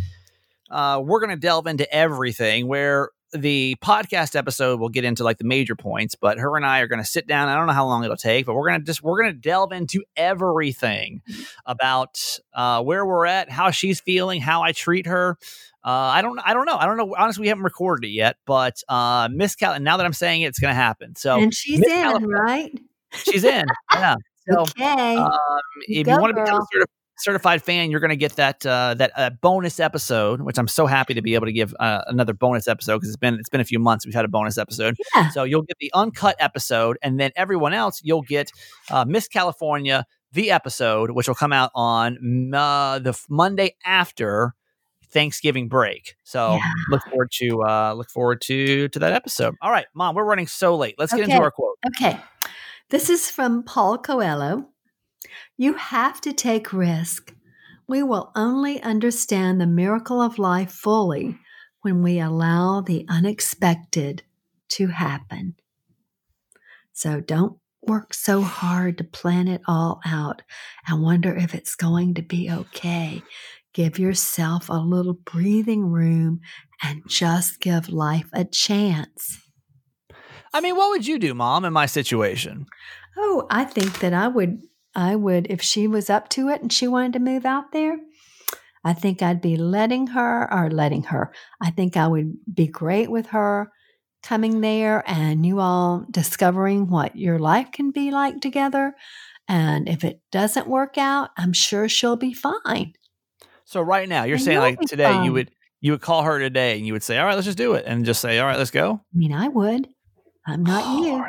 Uh, 0.71 1.01
we're 1.05 1.21
going 1.21 1.31
to 1.31 1.37
delve 1.37 1.67
into 1.67 1.93
everything 1.95 2.67
where 2.67 3.11
the 3.35 3.77
podcast 3.83 4.37
episode 4.37 4.81
we'll 4.81 4.89
get 4.89 5.05
into 5.05 5.25
like 5.25 5.39
the 5.39 5.45
major 5.45 5.75
points, 5.77 6.15
but 6.15 6.39
her 6.39 6.57
and 6.57 6.65
I 6.65 6.81
are 6.81 6.87
going 6.87 7.01
to 7.03 7.07
sit 7.09 7.27
down. 7.27 7.49
I 7.49 7.57
don't 7.57 7.67
know 7.67 7.73
how 7.73 7.87
long 7.87 8.05
it'll 8.05 8.17
take, 8.17 8.47
but 8.47 8.55
we're 8.55 8.69
going 8.69 8.81
to 8.81 8.87
just 8.87 9.03
we're 9.03 9.21
going 9.21 9.33
to 9.35 9.39
delve 9.39 9.73
into 9.73 10.03
everything 10.17 11.23
about 11.67 12.21
uh, 12.55 12.83
where 12.83 13.05
we're 13.05 13.27
at, 13.27 13.51
how 13.51 13.71
she's 13.71 14.01
feeling, 14.01 14.41
how 14.41 14.63
I 14.63 14.73
treat 14.73 15.07
her. 15.07 15.37
Uh, 15.85 15.91
I 15.91 16.23
don't 16.23 16.39
I 16.39 16.55
don't 16.55 16.65
know. 16.65 16.77
I 16.79 16.87
don't 16.87 16.97
know. 16.97 17.15
Honestly, 17.19 17.43
we 17.43 17.49
haven't 17.49 17.65
recorded 17.65 18.07
it 18.09 18.13
yet, 18.13 18.37
but 18.47 18.83
uh, 18.89 19.29
Miss 19.31 19.55
Cal. 19.55 19.73
And 19.75 19.85
now 19.85 19.97
that 19.99 20.07
I'm 20.07 20.13
saying 20.15 20.43
it, 20.43 20.47
it's 20.47 20.59
going 20.59 20.71
to 20.71 20.75
happen. 20.77 21.15
So 21.17 21.39
and 21.39 21.55
she's 21.55 21.81
in, 21.81 21.89
California- 21.91 22.37
right? 22.37 22.81
she's 23.13 23.45
in. 23.45 23.67
Yeah. 23.93 24.17
So 24.47 24.61
okay. 24.61 25.17
um, 25.17 25.31
if 25.89 26.05
Go, 26.05 26.13
you 26.13 26.21
want 26.21 26.37
to 26.37 26.43
become 26.43 26.57
a 26.57 26.59
girl. 26.59 26.69
certi- 26.75 26.85
certified 27.19 27.63
fan, 27.63 27.91
you're 27.91 28.01
going 28.01 28.11
to 28.11 28.17
get 28.17 28.37
that 28.37 28.65
uh, 28.67 28.95
that 28.95 29.13
uh, 29.17 29.31
bonus 29.41 29.81
episode, 29.81 30.41
which 30.41 30.59
I'm 30.59 30.69
so 30.69 30.87
happy 30.87 31.15
to 31.15 31.23
be 31.23 31.35
able 31.35 31.47
to 31.47 31.53
give 31.53 31.75
uh, 31.81 32.03
another 32.07 32.33
bonus 32.35 32.69
episode 32.69 32.97
because 32.97 33.09
it's 33.09 33.17
been 33.17 33.35
it's 33.35 33.49
been 33.49 33.61
a 33.61 33.65
few 33.65 33.79
months 33.79 34.05
we've 34.07 34.15
had 34.15 34.25
a 34.25 34.29
bonus 34.29 34.59
episode. 34.59 34.97
yeah. 35.15 35.29
So 35.31 35.45
you'll 35.45 35.63
get 35.63 35.79
the 35.81 35.91
uncut 35.95 36.37
episode, 36.39 36.99
and 37.03 37.19
then 37.21 37.31
everyone 37.37 37.73
else 37.75 38.01
you'll 38.03 38.23
get 38.23 38.51
uh, 38.91 39.05
Miss 39.07 39.29
California 39.29 40.05
the 40.33 40.51
episode, 40.51 41.13
which 41.13 41.29
will 41.29 41.35
come 41.37 41.53
out 41.53 41.71
on 41.77 42.53
uh, 42.53 42.99
the 42.99 43.17
Monday 43.29 43.77
after 43.87 44.55
Thanksgiving 45.11 45.69
break. 45.69 46.17
So 46.25 46.55
Yeah. 46.55 46.73
look 46.91 47.03
forward 47.09 47.31
to 47.39 47.63
uh, 47.63 47.95
look 47.95 48.11
forward 48.11 48.41
to 48.43 48.89
to 48.89 48.99
that 48.99 49.13
episode. 49.13 49.55
All 49.63 49.71
right, 49.71 49.87
Mom, 49.95 50.17
we're 50.17 50.25
running 50.25 50.49
so 50.49 50.75
late. 50.77 50.97
Let's 50.99 51.13
get 51.15 51.23
into 51.23 51.37
our 51.41 51.53
quote. 51.53 51.79
Okay. 51.87 52.19
This 52.91 53.09
is 53.09 53.31
from 53.31 53.63
Paul 53.63 53.99
Coelho. 53.99 54.69
You 55.57 55.75
have 55.75 56.21
to 56.23 56.33
take 56.33 56.73
risk. 56.73 57.35
We 57.87 58.03
will 58.03 58.33
only 58.35 58.83
understand 58.83 59.61
the 59.61 59.67
miracle 59.67 60.21
of 60.21 60.39
life 60.39 60.71
fully 60.71 61.39
when 61.83 62.03
we 62.03 62.19
allow 62.19 62.81
the 62.81 63.05
unexpected 63.09 64.23
to 64.71 64.89
happen. 64.89 65.55
So 66.93 67.21
don't 67.21 67.59
work 67.83 68.15
so 68.15 68.41
hard 68.41 68.99
to 68.99 69.05
plan 69.05 69.49
it 69.49 69.61
all 69.67 70.01
out 70.07 70.43
and 70.89 71.03
wonder 71.03 71.37
if 71.37 71.55
it's 71.55 71.77
going 71.77 72.15
to 72.15 72.23
be 72.23 72.51
okay. 72.51 73.23
Give 73.75 73.99
yourself 73.99 74.69
a 74.69 74.75
little 74.75 75.15
breathing 75.15 75.91
room 75.91 76.41
and 76.83 77.03
just 77.07 77.61
give 77.61 77.89
life 77.89 78.29
a 78.33 78.45
chance. 78.45 79.41
I 80.53 80.61
mean, 80.61 80.77
what 80.77 80.91
would 80.91 81.07
you 81.07 81.19
do, 81.19 81.35
Mom, 81.35 81.65
in 81.65 81.73
my 81.73 81.87
situation? 81.87 82.67
Oh, 83.17 83.47
I 83.51 83.65
think 83.65 83.99
that 83.99 84.15
I 84.15 84.29
would 84.29 84.63
I 84.95 85.17
would 85.17 85.47
if 85.51 85.63
she 85.63 85.87
was 85.87 86.09
up 86.11 86.29
to 86.31 86.49
it 86.49 86.63
and 86.63 86.73
she 86.73 86.89
wanted 86.89 87.15
to 87.15 87.19
move 87.19 87.45
out 87.45 87.73
there. 87.73 87.99
I 88.85 88.93
think 88.93 89.23
I'd 89.23 89.41
be 89.41 89.57
letting 89.57 90.09
her 90.09 90.53
or 90.53 90.71
letting 90.71 91.05
her. 91.05 91.33
I 91.61 91.71
think 91.71 91.97
I 91.97 92.07
would 92.07 92.37
be 92.53 92.67
great 92.67 93.11
with 93.11 93.29
her 93.29 93.73
coming 94.23 94.61
there 94.61 95.03
and 95.07 95.45
you 95.45 95.61
all 95.61 96.07
discovering 96.11 96.89
what 96.89 97.17
your 97.17 97.39
life 97.39 97.73
can 97.73 97.91
be 97.91 98.11
like 98.11 98.41
together. 98.41 98.95
And 99.49 99.89
if 99.89 100.05
it 100.05 100.21
doesn't 100.33 100.67
work 100.67 100.97
out, 100.99 101.31
I'm 101.37 101.53
sure 101.53 101.89
she'll 101.89 102.17
be 102.17 102.33
fine. 102.33 102.95
So 103.65 103.81
right 103.81 104.09
now, 104.09 104.25
you're 104.25 104.37
And 104.37 104.45
saying 104.45 104.59
like 104.59 104.81
today, 104.81 105.25
you 105.25 105.33
would 105.33 105.51
you 105.81 105.93
would 105.93 106.01
call 106.01 106.23
her 106.23 106.39
today 106.39 106.79
and 106.79 106.87
you 106.87 106.95
would 106.95 107.03
say, 107.03 107.19
"All 107.19 107.27
right, 107.27 107.35
let's 107.35 107.45
just 107.45 107.59
do 107.59 107.75
it," 107.75 107.85
and 107.87 108.05
just 108.05 108.21
say, 108.21 108.39
"All 108.39 108.47
right, 108.47 108.57
let's 108.57 108.71
go." 108.71 109.01
I 109.15 109.19
mean, 109.19 109.33
I 109.33 109.49
would. 109.49 109.89
I'm 110.47 110.63
not 110.65 110.83
Oh, 110.85 111.05
you. 111.05 111.25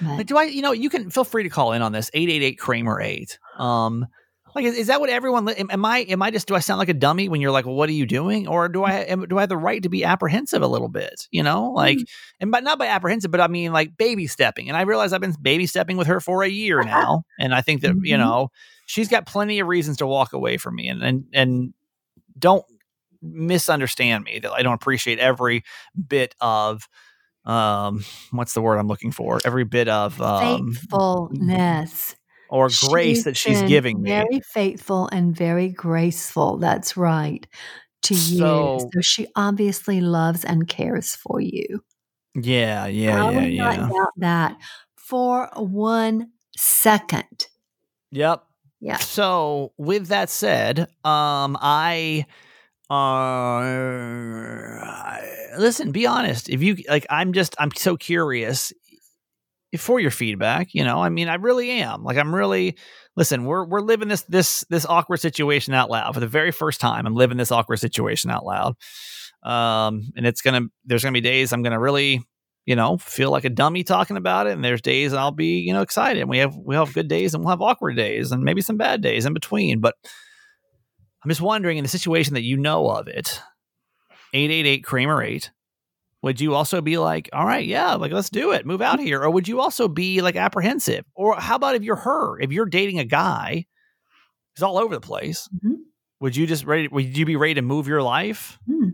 But 0.00 0.16
Like, 0.18 0.26
do 0.26 0.36
I? 0.38 0.44
You 0.44 0.62
know, 0.62 0.72
you 0.72 0.90
can 0.90 1.10
feel 1.10 1.24
free 1.24 1.42
to 1.44 1.48
call 1.48 1.72
in 1.72 1.82
on 1.82 1.92
this 1.92 2.10
eight 2.14 2.28
eight 2.28 2.42
eight 2.42 2.58
Kramer 2.58 3.00
eight. 3.00 3.38
Um, 3.58 4.06
like, 4.54 4.64
is, 4.64 4.74
is 4.76 4.86
that 4.88 4.98
what 5.00 5.10
everyone? 5.10 5.48
Am, 5.48 5.84
I? 5.84 5.98
Am 6.00 6.20
I 6.22 6.32
just? 6.32 6.48
Do 6.48 6.56
I 6.56 6.58
sound 6.58 6.80
like 6.80 6.88
a 6.88 6.94
dummy 6.94 7.28
when 7.28 7.40
you're 7.40 7.52
like, 7.52 7.66
well, 7.66 7.76
"What 7.76 7.88
are 7.88 7.92
you 7.92 8.04
doing?" 8.04 8.48
Or 8.48 8.68
do 8.68 8.82
I? 8.82 8.94
Am, 9.02 9.24
do 9.28 9.38
I 9.38 9.42
have 9.42 9.48
the 9.48 9.56
right 9.56 9.80
to 9.84 9.88
be 9.88 10.02
apprehensive 10.04 10.60
a 10.60 10.66
little 10.66 10.88
bit? 10.88 11.28
You 11.30 11.44
know, 11.44 11.70
like, 11.70 11.98
Mm. 11.98 12.04
and 12.40 12.50
but 12.50 12.64
not 12.64 12.76
by 12.78 12.86
apprehensive, 12.88 13.30
but 13.30 13.40
I 13.40 13.46
mean 13.46 13.72
like 13.72 13.96
baby 13.96 14.26
stepping. 14.26 14.66
And 14.68 14.76
I 14.76 14.82
realize 14.82 15.12
I've 15.12 15.20
been 15.20 15.36
baby 15.40 15.66
stepping 15.66 15.96
with 15.96 16.08
her 16.08 16.18
for 16.20 16.42
a 16.42 16.48
year 16.48 16.82
now, 16.84 17.22
and 17.38 17.54
I 17.54 17.60
think 17.60 17.82
that 17.82 17.94
you 18.02 18.16
Mhm. 18.16 18.18
know 18.18 18.48
she's 18.86 19.06
got 19.08 19.24
plenty 19.24 19.60
of 19.60 19.68
reasons 19.68 19.98
to 19.98 20.06
walk 20.08 20.32
away 20.32 20.56
from 20.56 20.74
me, 20.74 20.88
and 20.88 21.00
and 21.02 21.24
and 21.32 21.74
don't 22.36 22.64
misunderstand 23.22 24.24
me 24.24 24.38
that 24.40 24.50
I 24.52 24.62
don't 24.62 24.74
appreciate 24.74 25.18
every 25.18 25.62
bit 26.08 26.34
of 26.40 26.88
um 27.50 28.04
what's 28.30 28.54
the 28.54 28.60
word 28.62 28.78
I'm 28.78 28.86
looking 28.88 29.10
for 29.12 29.40
every 29.44 29.64
bit 29.64 29.88
of 29.88 30.20
um 30.20 30.72
faithfulness. 30.72 32.14
or 32.48 32.68
grace 32.88 33.24
that 33.24 33.36
she's 33.36 33.62
giving 33.62 34.00
me 34.02 34.10
Very 34.10 34.40
faithful 34.40 35.08
and 35.12 35.34
very 35.36 35.68
graceful. 35.68 36.56
That's 36.58 36.96
right. 36.96 37.46
To 38.02 38.14
So- 38.14 38.78
you. 38.80 38.90
So 38.94 39.00
she 39.00 39.26
obviously 39.36 40.00
loves 40.00 40.44
and 40.44 40.66
cares 40.68 41.14
for 41.16 41.40
you. 41.40 41.82
yeah 42.34 42.86
yeah 42.86 43.24
I 43.26 43.30
yeah 43.32 43.40
would 43.40 43.52
yeah 43.52 43.76
not 43.76 43.90
doubt 43.90 44.12
that 44.18 44.56
for 44.96 45.48
one 45.56 46.30
second. 46.56 47.48
yep 48.12 48.44
Yeah. 48.80 48.98
so 48.98 49.72
with 49.78 50.06
that 50.08 50.30
said 50.30 50.80
um 51.04 51.58
I 51.60 52.26
uh 52.90 54.80
listen 55.58 55.92
be 55.92 56.06
honest. 56.06 56.48
If 56.48 56.62
you 56.62 56.76
like 56.88 57.06
I'm 57.08 57.32
just 57.32 57.54
I'm 57.58 57.70
so 57.76 57.96
curious 57.96 58.72
for 59.76 60.00
your 60.00 60.10
feedback 60.10 60.74
you 60.74 60.82
know? 60.84 61.00
I 61.00 61.08
mean 61.08 61.28
i 61.28 61.34
really 61.36 61.70
am. 61.70 62.02
Like 62.02 62.16
i'm 62.18 62.34
really 62.34 62.76
listen 63.16 63.44
we're 63.44 63.64
we're 63.64 63.80
living 63.80 64.08
this 64.08 64.22
this 64.22 64.64
this 64.70 64.84
awkward 64.86 65.18
situation 65.18 65.74
out 65.74 65.90
loud. 65.90 66.14
For 66.14 66.20
the 66.20 66.26
very 66.26 66.50
first 66.50 66.80
time 66.80 67.06
i'm 67.06 67.14
living 67.14 67.36
this 67.38 67.52
awkward 67.52 67.78
situation 67.78 68.30
out 68.30 68.44
loud. 68.44 68.74
Um 69.44 70.02
and 70.16 70.26
it's 70.26 70.40
gonna 70.42 70.62
there's 70.84 71.04
gonna 71.04 71.12
be 71.12 71.20
days 71.20 71.52
i'm 71.52 71.62
gonna 71.62 71.78
really 71.80 72.22
you 72.66 72.74
know 72.76 72.98
feel 72.98 73.30
like 73.30 73.44
a 73.44 73.50
dummy 73.50 73.84
talking 73.84 74.16
about 74.16 74.48
it. 74.48 74.52
And 74.54 74.64
there's 74.64 74.82
days 74.82 75.14
i'll 75.14 75.30
be 75.30 75.60
you 75.60 75.72
know 75.72 75.82
excited. 75.82 76.28
We 76.28 76.38
have 76.38 76.56
we 76.56 76.74
have 76.74 76.92
good 76.92 77.06
days 77.08 77.34
and 77.34 77.44
we'll 77.44 77.50
have 77.52 77.62
awkward 77.62 77.94
days 77.96 78.32
and 78.32 78.42
maybe 78.42 78.62
some 78.62 78.76
bad 78.76 79.00
days 79.00 79.26
in 79.26 79.32
between. 79.32 79.78
But 79.80 79.94
i'm 81.24 81.28
just 81.28 81.40
wondering 81.40 81.78
in 81.78 81.84
the 81.84 81.88
situation 81.88 82.34
that 82.34 82.42
you 82.42 82.56
know 82.56 82.88
of 82.88 83.08
it 83.08 83.40
888 84.32 84.84
kramer 84.84 85.22
8 85.22 85.50
would 86.22 86.38
you 86.38 86.54
also 86.54 86.82
be 86.82 86.98
like, 86.98 87.30
all 87.32 87.46
right, 87.46 87.66
yeah, 87.66 87.94
like 87.94 88.12
let's 88.12 88.28
do 88.28 88.52
it, 88.52 88.66
move 88.66 88.82
out 88.82 89.00
here? 89.00 89.22
Or 89.22 89.30
would 89.30 89.48
you 89.48 89.58
also 89.58 89.88
be 89.88 90.20
like 90.20 90.36
apprehensive? 90.36 91.02
Or 91.14 91.34
how 91.36 91.56
about 91.56 91.76
if 91.76 91.82
you're 91.82 91.96
her, 91.96 92.38
if 92.40 92.52
you're 92.52 92.66
dating 92.66 92.98
a 92.98 93.06
guy 93.06 93.64
who's 94.54 94.62
all 94.62 94.76
over 94.76 94.94
the 94.94 95.00
place, 95.00 95.48
Mhm. 95.64 95.76
would 96.20 96.36
you 96.36 96.46
just 96.46 96.66
ready? 96.66 96.88
Would 96.88 97.16
you 97.16 97.24
be 97.24 97.36
ready 97.36 97.54
to 97.54 97.62
move 97.62 97.88
your 97.88 98.02
life? 98.02 98.58
Hmm. 98.66 98.90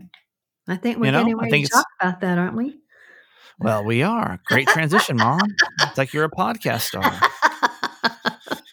I 0.69 0.77
think 0.77 0.99
we're 0.99 1.07
You 1.07 1.11
know, 1.11 1.19
getting 1.23 1.35
ready 1.37 1.63
to 1.63 1.69
talk 1.69 1.85
about 1.99 2.21
that, 2.21 2.37
aren't 2.37 2.55
we? 2.55 2.77
Well, 3.59 3.83
we 3.83 4.03
are. 4.03 4.39
Great 4.45 4.69
transition, 4.69 5.17
mom. 5.17 5.41
It's 5.81 5.97
like 5.97 6.13
you're 6.13 6.23
a 6.23 6.31
podcast 6.31 6.83
star. 6.83 7.03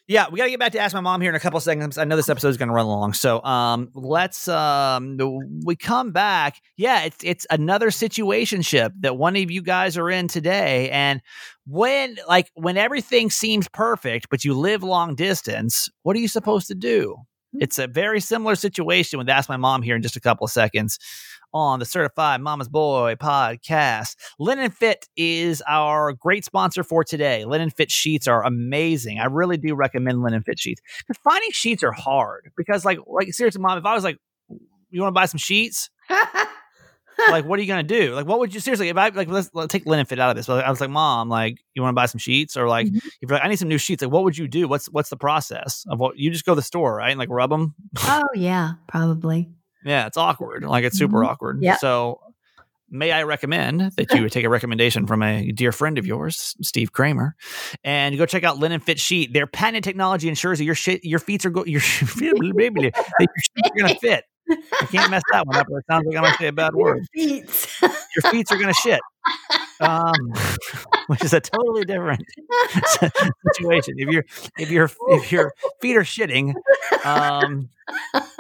Yeah, 0.07 0.27
we 0.31 0.37
got 0.37 0.45
to 0.45 0.51
get 0.51 0.61
back 0.61 0.73
to 0.73 0.79
ask 0.79 0.95
my 0.95 1.01
mom 1.01 1.23
here 1.23 1.31
in 1.31 1.35
a 1.35 1.41
couple 1.41 1.59
seconds. 1.61 1.97
I 1.97 2.05
know 2.05 2.15
this 2.17 2.29
episode 2.29 2.49
is 2.49 2.59
going 2.59 2.69
to 2.69 2.75
run 2.75 2.87
long, 2.87 3.15
so 3.15 3.43
um, 3.43 3.89
let's 3.95 4.49
um, 4.49 5.17
we 5.65 5.77
come 5.77 6.13
back. 6.13 6.61
Yeah, 6.77 7.05
it's 7.05 7.25
it's 7.25 7.47
another 7.49 7.89
situationship 7.89 8.93
that 9.01 9.17
one 9.17 9.35
of 9.35 9.51
you 9.51 9.63
guys 9.63 9.97
are 9.97 10.11
in 10.11 10.29
today, 10.29 10.91
and 10.91 11.23
when 11.67 12.19
like 12.29 12.51
when 12.53 12.77
everything 12.77 13.31
seems 13.31 13.67
perfect, 13.69 14.29
but 14.29 14.45
you 14.45 14.53
live 14.53 14.83
long 14.83 15.15
distance, 15.15 15.89
what 16.03 16.17
are 16.17 16.21
you 16.21 16.29
supposed 16.29 16.67
to 16.69 16.75
do? 16.75 17.17
It's 17.61 17.79
a 17.79 17.87
very 17.87 18.21
similar 18.21 18.57
situation 18.57 19.19
with 19.19 19.29
Ask 19.29 19.49
My 19.49 19.57
Mom 19.57 19.81
here 19.81 19.97
in 19.97 20.03
just 20.03 20.17
a 20.17 20.21
couple 20.21 20.45
of 20.45 20.51
seconds 20.51 20.99
on 21.55 21.79
the 21.79 21.87
Certified 21.87 22.41
Mama's 22.43 22.69
Boy 22.69 23.15
podcast. 23.15 24.17
Linen 24.39 24.71
Fit 24.71 25.07
is 25.17 25.63
our 25.69 26.13
great 26.13 26.45
sponsor 26.45 26.83
for 26.85 27.05
today. 27.05 27.45
Linen 27.47 27.71
Fit 27.71 27.91
sheets 27.91 28.27
are 28.29 28.45
amazing. 28.45 29.21
I 29.21 29.27
really 29.27 29.57
do 29.57 29.75
recommend 29.75 30.21
Linen 30.23 30.43
Fit 30.43 30.59
sheets. 30.59 30.83
'Cause 31.07 31.17
Finding 31.23 31.51
sheets 31.53 31.83
are 31.85 31.93
hard 31.93 32.51
because, 32.57 32.85
like, 32.85 32.99
like 33.07 33.33
seriously, 33.33 33.63
mom, 33.63 33.79
if 33.79 33.87
I 33.87 33.95
was 33.95 34.05
like, 34.05 34.19
you 34.91 35.01
want 35.01 35.15
to 35.15 35.19
buy 35.19 35.27
some 35.27 35.39
sheets? 35.39 35.89
like, 37.31 37.45
what 37.45 37.59
are 37.59 37.63
you 37.63 37.69
gonna 37.69 37.83
do? 37.85 38.13
Like, 38.15 38.27
what 38.27 38.41
would 38.41 38.53
you 38.53 38.59
seriously? 38.61 38.89
If 38.89 38.97
I 38.97 39.09
like, 39.11 39.29
let's, 39.29 39.49
let's 39.55 39.71
take 39.73 39.87
Linen 39.87 40.05
Fit 40.07 40.19
out 40.19 40.31
of 40.31 40.37
this. 40.37 40.47
But 40.49 40.65
I 40.65 40.71
was 40.71 40.81
like, 40.81 40.91
mom, 40.91 41.29
like, 41.29 41.59
you 41.75 41.83
want 41.83 41.93
to 41.93 41.97
buy 41.97 42.07
some 42.07 42.19
sheets, 42.19 42.57
or 42.57 42.67
like, 42.69 42.89
Mhm. 42.89 42.97
if 42.97 43.31
you're 43.31 43.31
like, 43.39 43.45
I 43.45 43.49
need 43.49 43.57
some 43.61 43.69
new 43.69 43.79
sheets, 43.79 44.03
like, 44.03 44.11
what 44.11 44.25
would 44.25 44.37
you 44.37 44.49
do? 44.49 44.67
What's 44.67 44.87
what's 44.87 45.11
the 45.11 45.17
process 45.17 45.85
of 45.89 46.01
what 46.01 46.17
you 46.19 46.31
just 46.31 46.45
go 46.45 46.53
to 46.53 46.57
the 46.57 46.63
store, 46.63 46.97
right, 46.97 47.11
and 47.11 47.19
like 47.19 47.29
rub 47.31 47.51
them? 47.51 47.75
oh, 48.01 48.23
yeah, 48.35 48.73
probably. 48.89 49.49
Yeah, 49.85 50.07
it's 50.07 50.17
awkward. 50.17 50.65
Like 50.65 50.85
it's 50.85 50.97
super 50.99 51.19
Mhm. 51.21 51.27
awkward. 51.29 51.59
Yeah. 51.63 51.77
So 51.77 52.21
may 52.91 53.11
I 53.13 53.25
recommend 53.25 53.81
that 53.97 54.13
you 54.15 54.29
take 54.29 54.45
a 54.45 54.49
recommendation 54.49 55.07
from 55.07 55.23
a 55.23 55.51
dear 55.53 55.73
friend 55.73 55.99
of 55.99 56.07
yours, 56.07 56.55
Steve 56.63 56.93
Kramer, 56.93 57.35
and 57.83 58.17
go 58.17 58.25
check 58.27 58.45
out 58.45 58.59
Linen 58.59 58.81
Fit 58.81 58.99
Sheet. 59.01 59.33
Their 59.33 59.47
patented 59.47 59.85
technology 59.85 60.29
ensures 60.29 60.59
that 60.59 60.65
your 60.65 60.75
shit, 60.77 61.05
your 61.05 61.19
feet 61.19 61.45
are 61.45 61.51
go, 61.51 61.65
your, 61.65 61.81
your 62.01 62.09
feet 62.09 62.33
are 62.33 62.43
going 62.43 62.93
to 63.95 63.99
fit. 64.01 64.25
I 64.51 64.87
can't 64.87 65.11
mess 65.11 65.23
that 65.33 65.47
one 65.47 65.57
up, 65.57 65.67
it 65.69 65.85
sounds 65.91 66.07
like 66.07 66.17
I'm 66.17 66.23
going 66.23 66.33
to 66.33 66.39
say 66.39 66.47
a 66.49 66.53
bad 66.53 66.75
word. 66.75 67.07
Feet. 67.15 67.79
Your 67.83 68.31
feet 68.31 68.53
are 68.53 68.57
going 68.59 68.69
to 68.73 68.75
shit, 68.75 69.01
um, 69.81 70.33
which 71.07 71.25
is 71.25 71.33
a 71.33 71.41
totally 71.41 71.85
different 71.87 72.23
situation. 73.55 73.95
If 73.97 74.09
your 74.11 74.25
if 74.59 74.71
your 74.71 74.91
if 75.09 75.33
your 75.33 75.53
feet 75.81 75.97
are 75.97 76.03
shitting, 76.03 76.55
um, 77.05 77.71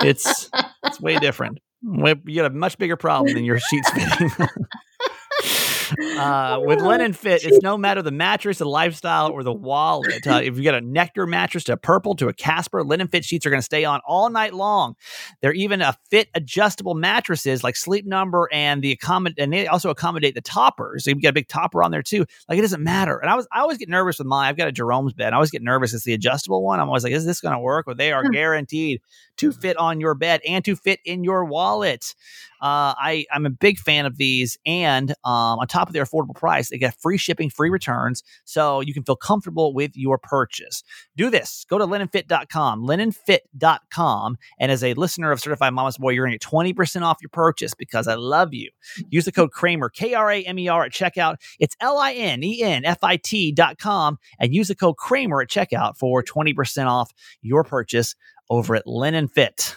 it's 0.05 0.50
it's 0.84 1.00
way 1.00 1.18
different. 1.18 1.59
You 1.82 2.16
got 2.36 2.46
a 2.46 2.50
much 2.50 2.78
bigger 2.78 2.96
problem 2.96 3.34
than 3.34 3.44
your 3.44 3.59
sheets 3.61 3.90
fitting. 3.90 4.30
Uh, 6.18 6.61
with 6.64 6.80
Linen 6.80 7.12
Fit, 7.12 7.45
it's 7.45 7.62
no 7.62 7.76
matter 7.76 8.03
the 8.03 8.11
mattress, 8.11 8.59
the 8.59 8.64
lifestyle, 8.64 9.30
or 9.30 9.43
the 9.43 9.53
wallet. 9.53 10.26
Uh, 10.26 10.41
if 10.43 10.57
you 10.57 10.62
get 10.62 10.74
a 10.74 10.80
Nectar 10.80 11.26
mattress 11.26 11.64
to 11.64 11.72
a 11.72 11.76
Purple 11.76 12.14
to 12.16 12.28
a 12.28 12.32
Casper, 12.32 12.82
Linen 12.82 13.09
Fit 13.09 13.24
sheets 13.24 13.47
are 13.47 13.51
going 13.51 13.61
to 13.61 13.64
stay 13.64 13.85
on 13.85 14.01
all 14.07 14.30
night 14.30 14.55
long. 14.55 14.97
They're 15.41 15.53
even 15.53 15.82
a 15.82 15.97
fit 16.11 16.28
adjustable 16.35 16.95
mattresses 16.95 17.64
like 17.64 17.76
Sleep 17.76 18.07
Number 18.07 18.49
and 18.53 18.82
the 18.82 18.93
accommodate, 18.93 19.39
and 19.43 19.53
they 19.53 19.66
also 19.66 19.91
accommodate 19.91 20.35
the 20.35 20.41
toppers. 20.41 21.05
So 21.05 21.11
you 21.11 21.16
get 21.16 21.28
a 21.28 21.32
big 21.32 21.49
topper 21.49 21.82
on 21.82 21.91
there 21.91 22.03
too. 22.03 22.26
Like 22.49 22.59
it 22.59 22.62
doesn't 22.62 22.82
matter. 22.82 23.18
And 23.18 23.30
I 23.30 23.35
was 23.35 23.47
I 23.53 23.61
always 23.61 23.78
get 23.78 23.89
nervous 23.89 24.18
with 24.18 24.26
mine. 24.26 24.49
I've 24.49 24.57
got 24.57 24.68
a 24.68 24.72
Jerome's 24.72 25.12
bed. 25.12 25.32
I 25.32 25.37
always 25.37 25.51
get 25.51 25.62
nervous. 25.62 25.95
It's 25.95 26.05
the 26.05 26.14
adjustable 26.14 26.62
one. 26.62 26.80
I'm 26.80 26.89
always 26.89 27.05
like, 27.05 27.12
is 27.12 27.26
this 27.26 27.41
going 27.41 27.55
to 27.55 27.61
work? 27.61 27.87
But 27.87 27.99
they 27.99 28.12
are 28.12 28.28
guaranteed 28.28 29.01
to 29.37 29.53
fit 29.53 29.76
on 29.76 30.01
your 30.01 30.14
bed 30.14 30.41
and 30.47 30.64
to 30.64 30.76
fit 30.76 31.01
in 31.05 31.24
your 31.24 31.45
wallet. 31.45 32.14
Uh, 32.64 32.96
I 32.96 33.26
I'm 33.30 33.44
a 33.44 33.50
big 33.50 33.78
fan 33.78 34.06
of 34.06 34.16
these, 34.16 34.56
and 34.64 35.10
um, 35.22 35.58
on 35.58 35.66
top 35.66 35.86
of 35.86 35.92
their 35.92 36.06
affordable 36.06 36.34
price, 36.34 36.70
they 36.70 36.78
get 36.78 36.98
free 36.98 37.18
shipping, 37.18 37.50
free 37.50 37.68
returns, 37.68 38.22
so 38.46 38.80
you 38.80 38.94
can 38.94 39.02
feel 39.02 39.16
comfortable 39.16 39.74
with 39.74 39.90
your 39.94 40.16
purchase. 40.16 40.82
Do 41.14 41.28
this. 41.28 41.66
Go 41.68 41.76
to 41.76 41.86
linenfit.com, 41.86 42.82
linenfit.com, 42.82 44.38
and 44.58 44.72
as 44.72 44.82
a 44.82 44.94
listener 44.94 45.30
of 45.30 45.40
Certified 45.40 45.74
Mama's 45.74 45.98
Boy, 45.98 46.12
you're 46.12 46.24
going 46.24 46.32
to 46.32 46.36
get 46.38 46.40
twenty 46.40 46.72
percent 46.72 47.04
off 47.04 47.18
your 47.20 47.28
purchase 47.28 47.74
because 47.74 48.08
I 48.08 48.14
love 48.14 48.54
you. 48.54 48.70
Use 49.10 49.26
the 49.26 49.32
code 49.32 49.50
Kramer 49.50 49.90
K 49.90 50.14
R 50.14 50.30
A 50.30 50.42
M 50.42 50.58
E 50.58 50.66
R 50.66 50.84
at 50.86 50.92
checkout. 50.92 51.36
It's 51.60 51.76
L 51.82 51.98
I 51.98 52.14
N 52.14 52.42
E 52.42 52.62
N 52.62 52.86
F 52.86 53.04
I 53.04 53.18
T 53.18 53.52
dot 53.52 53.76
com, 53.76 54.18
and 54.40 54.54
use 54.54 54.68
the 54.68 54.74
code 54.74 54.96
Kramer 54.96 55.42
at 55.42 55.50
checkout 55.50 55.98
for 55.98 56.22
twenty 56.22 56.54
percent 56.54 56.88
off 56.88 57.12
your 57.42 57.62
purchase 57.62 58.14
over 58.48 58.74
at 58.74 58.86
Linen 58.86 59.28
Fit. 59.28 59.76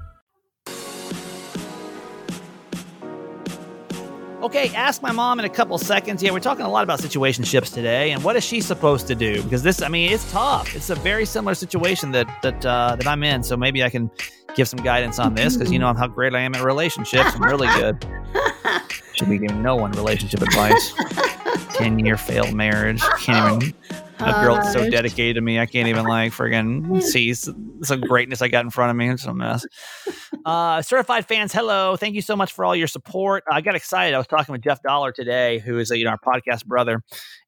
Okay, 4.41 4.73
ask 4.73 5.03
my 5.03 5.11
mom 5.11 5.37
in 5.37 5.45
a 5.45 5.49
couple 5.49 5.77
seconds. 5.77 6.23
Yeah, 6.23 6.31
we're 6.31 6.39
talking 6.39 6.65
a 6.65 6.69
lot 6.69 6.83
about 6.83 6.99
situationships 6.99 7.71
today, 7.71 8.11
and 8.11 8.23
what 8.23 8.35
is 8.35 8.43
she 8.43 8.59
supposed 8.59 9.05
to 9.07 9.13
do? 9.13 9.43
Because 9.43 9.61
this, 9.61 9.83
I 9.83 9.87
mean, 9.87 10.11
it's 10.11 10.31
tough. 10.31 10.75
It's 10.75 10.89
a 10.89 10.95
very 10.95 11.25
similar 11.25 11.53
situation 11.53 12.11
that 12.13 12.27
that 12.41 12.65
uh, 12.65 12.95
that 12.95 13.05
I'm 13.05 13.21
in. 13.21 13.43
So 13.43 13.55
maybe 13.55 13.83
I 13.83 13.89
can 13.91 14.09
give 14.55 14.67
some 14.67 14.81
guidance 14.81 15.19
on 15.19 15.35
this 15.35 15.55
because 15.55 15.71
you 15.71 15.77
know 15.77 15.93
how 15.93 16.07
great 16.07 16.33
I 16.33 16.39
am 16.39 16.55
at 16.55 16.63
relationships. 16.63 17.35
I'm 17.35 17.43
really 17.43 17.67
good. 17.67 18.03
Should 19.13 19.29
be 19.29 19.37
giving 19.37 19.61
no 19.61 19.75
one 19.75 19.91
relationship 19.91 20.41
advice. 20.41 20.91
Ten 21.75 21.99
year 21.99 22.17
failed 22.17 22.53
marriage. 22.55 23.01
Can't 23.19 23.61
even. 23.61 23.75
A 24.21 24.31
girl 24.43 24.61
so 24.63 24.87
dedicated 24.89 25.35
to 25.35 25.41
me, 25.41 25.59
I 25.59 25.65
can't 25.65 25.87
even 25.87 26.05
like 26.05 26.31
friggin' 26.31 27.01
see 27.01 27.33
some 27.33 28.01
greatness 28.01 28.41
I 28.41 28.49
got 28.49 28.63
in 28.63 28.69
front 28.69 28.91
of 28.91 28.95
me. 28.95 29.09
It's 29.09 29.25
a 29.25 29.33
mess. 29.33 29.65
Uh, 30.45 30.81
certified 30.83 31.25
fans, 31.25 31.51
hello. 31.51 31.95
Thank 31.95 32.13
you 32.13 32.21
so 32.21 32.35
much 32.35 32.53
for 32.53 32.63
all 32.63 32.75
your 32.75 32.87
support. 32.87 33.43
I 33.51 33.61
got 33.61 33.75
excited. 33.75 34.13
I 34.13 34.19
was 34.19 34.27
talking 34.27 34.53
with 34.53 34.61
Jeff 34.61 34.81
Dollar 34.83 35.11
today, 35.11 35.59
who 35.59 35.79
is 35.79 35.89
a, 35.89 35.97
you 35.97 36.05
know 36.05 36.11
our 36.11 36.19
podcast 36.19 36.65
brother, 36.65 37.03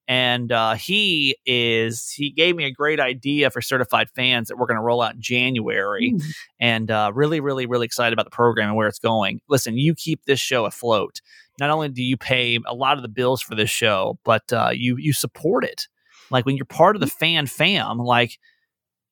and 0.07 0.51
uh, 0.51 0.73
he 0.73 1.37
is 1.45 2.09
he 2.09 2.31
gave 2.31 2.55
me 2.55 2.65
a 2.65 2.71
great 2.71 2.99
idea 2.99 3.49
for 3.51 3.61
certified 3.61 4.09
fans 4.15 4.47
that 4.47 4.57
we're 4.57 4.65
going 4.65 4.77
to 4.77 4.83
roll 4.83 5.01
out 5.01 5.13
in 5.13 5.21
January, 5.21 6.15
and 6.59 6.89
uh, 6.89 7.11
really, 7.13 7.39
really, 7.39 7.65
really 7.67 7.85
excited 7.85 8.13
about 8.13 8.25
the 8.25 8.35
program 8.35 8.69
and 8.69 8.77
where 8.77 8.87
it's 8.87 8.99
going. 8.99 9.41
Listen, 9.47 9.77
you 9.77 9.93
keep 9.93 10.25
this 10.25 10.39
show 10.39 10.65
afloat. 10.65 11.21
Not 11.59 11.69
only 11.69 11.89
do 11.89 12.01
you 12.01 12.17
pay 12.17 12.57
a 12.65 12.73
lot 12.73 12.97
of 12.97 13.03
the 13.03 13.09
bills 13.09 13.41
for 13.41 13.53
this 13.53 13.69
show, 13.69 14.17
but 14.25 14.51
uh, 14.51 14.71
you 14.73 14.97
you 14.97 15.13
support 15.13 15.63
it. 15.63 15.87
Like 16.31 16.45
when 16.45 16.55
you're 16.55 16.65
part 16.65 16.95
of 16.95 16.99
the 16.99 17.07
fan 17.07 17.47
fam, 17.47 17.97
like 17.97 18.37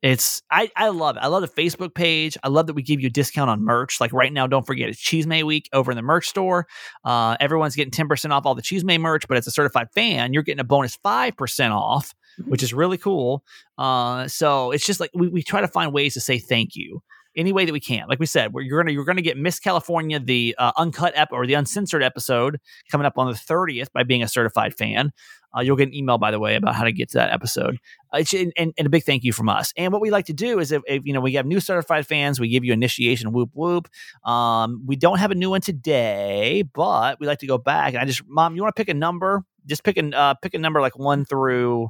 it's 0.01 0.41
I, 0.49 0.71
I 0.75 0.89
love 0.89 1.17
it. 1.17 1.19
I 1.19 1.27
love 1.27 1.41
the 1.41 1.61
Facebook 1.61 1.93
page. 1.93 2.35
I 2.43 2.47
love 2.47 2.67
that 2.67 2.73
we 2.73 2.81
give 2.81 2.99
you 2.99 3.07
a 3.07 3.11
discount 3.11 3.49
on 3.49 3.63
merch. 3.63 4.01
Like 4.01 4.11
right 4.11 4.33
now, 4.33 4.47
don't 4.47 4.65
forget 4.65 4.89
it's 4.89 4.99
Cheese 4.99 5.27
May 5.27 5.43
week 5.43 5.69
over 5.73 5.91
in 5.91 5.95
the 5.95 6.01
merch 6.01 6.27
store. 6.27 6.67
Uh, 7.05 7.37
everyone's 7.39 7.75
getting 7.75 7.91
10% 7.91 8.31
off 8.31 8.45
all 8.45 8.55
the 8.55 8.63
Cheese 8.63 8.83
May 8.83 8.97
merch, 8.97 9.27
but 9.27 9.37
as 9.37 9.45
a 9.45 9.51
certified 9.51 9.89
fan, 9.93 10.33
you're 10.33 10.43
getting 10.43 10.59
a 10.59 10.63
bonus 10.63 10.97
5% 11.05 11.71
off, 11.71 12.15
which 12.45 12.63
is 12.63 12.73
really 12.73 12.97
cool. 12.97 13.43
Uh, 13.77 14.27
so 14.27 14.71
it's 14.71 14.85
just 14.85 14.99
like 14.99 15.11
we, 15.13 15.27
we 15.27 15.43
try 15.43 15.61
to 15.61 15.67
find 15.67 15.93
ways 15.93 16.15
to 16.15 16.19
say 16.19 16.39
thank 16.39 16.75
you 16.75 17.03
any 17.35 17.53
way 17.53 17.65
that 17.65 17.73
we 17.73 17.79
can. 17.79 18.07
Like 18.07 18.19
we 18.19 18.25
said, 18.25 18.53
we're, 18.53 18.61
you're 18.61 18.81
gonna 18.81 18.91
you're 18.91 19.05
gonna 19.05 19.21
get 19.21 19.37
Miss 19.37 19.59
California, 19.59 20.19
the 20.19 20.55
uh, 20.57 20.71
uncut 20.77 21.13
ep 21.15 21.29
or 21.31 21.45
the 21.45 21.53
uncensored 21.53 22.03
episode 22.03 22.59
coming 22.89 23.05
up 23.05 23.17
on 23.17 23.27
the 23.27 23.33
30th 23.33 23.91
by 23.93 24.03
being 24.03 24.23
a 24.23 24.27
certified 24.27 24.75
fan. 24.77 25.11
Uh, 25.55 25.61
you'll 25.61 25.75
get 25.75 25.89
an 25.89 25.93
email, 25.93 26.17
by 26.17 26.31
the 26.31 26.39
way, 26.39 26.55
about 26.55 26.75
how 26.75 26.83
to 26.85 26.91
get 26.93 27.09
to 27.09 27.17
that 27.17 27.33
episode. 27.33 27.77
Uh, 28.13 28.23
and, 28.33 28.53
and, 28.57 28.73
and 28.77 28.87
a 28.87 28.89
big 28.89 29.03
thank 29.03 29.23
you 29.23 29.33
from 29.33 29.49
us. 29.49 29.73
And 29.75 29.91
what 29.91 30.01
we 30.01 30.09
like 30.09 30.25
to 30.27 30.33
do 30.33 30.59
is, 30.59 30.71
if, 30.71 30.81
if 30.87 31.05
you 31.05 31.11
know, 31.11 31.19
we 31.19 31.33
have 31.33 31.45
new 31.45 31.59
certified 31.59 32.07
fans, 32.07 32.39
we 32.39 32.47
give 32.47 32.63
you 32.63 32.71
initiation, 32.71 33.33
whoop 33.33 33.49
whoop. 33.53 33.89
Um, 34.23 34.83
we 34.85 34.95
don't 34.95 35.19
have 35.19 35.31
a 35.31 35.35
new 35.35 35.49
one 35.49 35.61
today, 35.61 36.63
but 36.73 37.19
we 37.19 37.27
like 37.27 37.39
to 37.39 37.47
go 37.47 37.57
back. 37.57 37.93
And 37.93 38.01
I 38.01 38.05
just, 38.05 38.21
mom, 38.27 38.55
you 38.55 38.61
want 38.61 38.75
to 38.75 38.79
pick 38.79 38.89
a 38.89 38.93
number? 38.93 39.43
Just 39.65 39.83
pick 39.83 39.97
a 39.97 40.17
uh, 40.17 40.33
pick 40.35 40.53
a 40.53 40.57
number 40.57 40.81
like 40.81 40.97
one 40.97 41.25
through, 41.25 41.89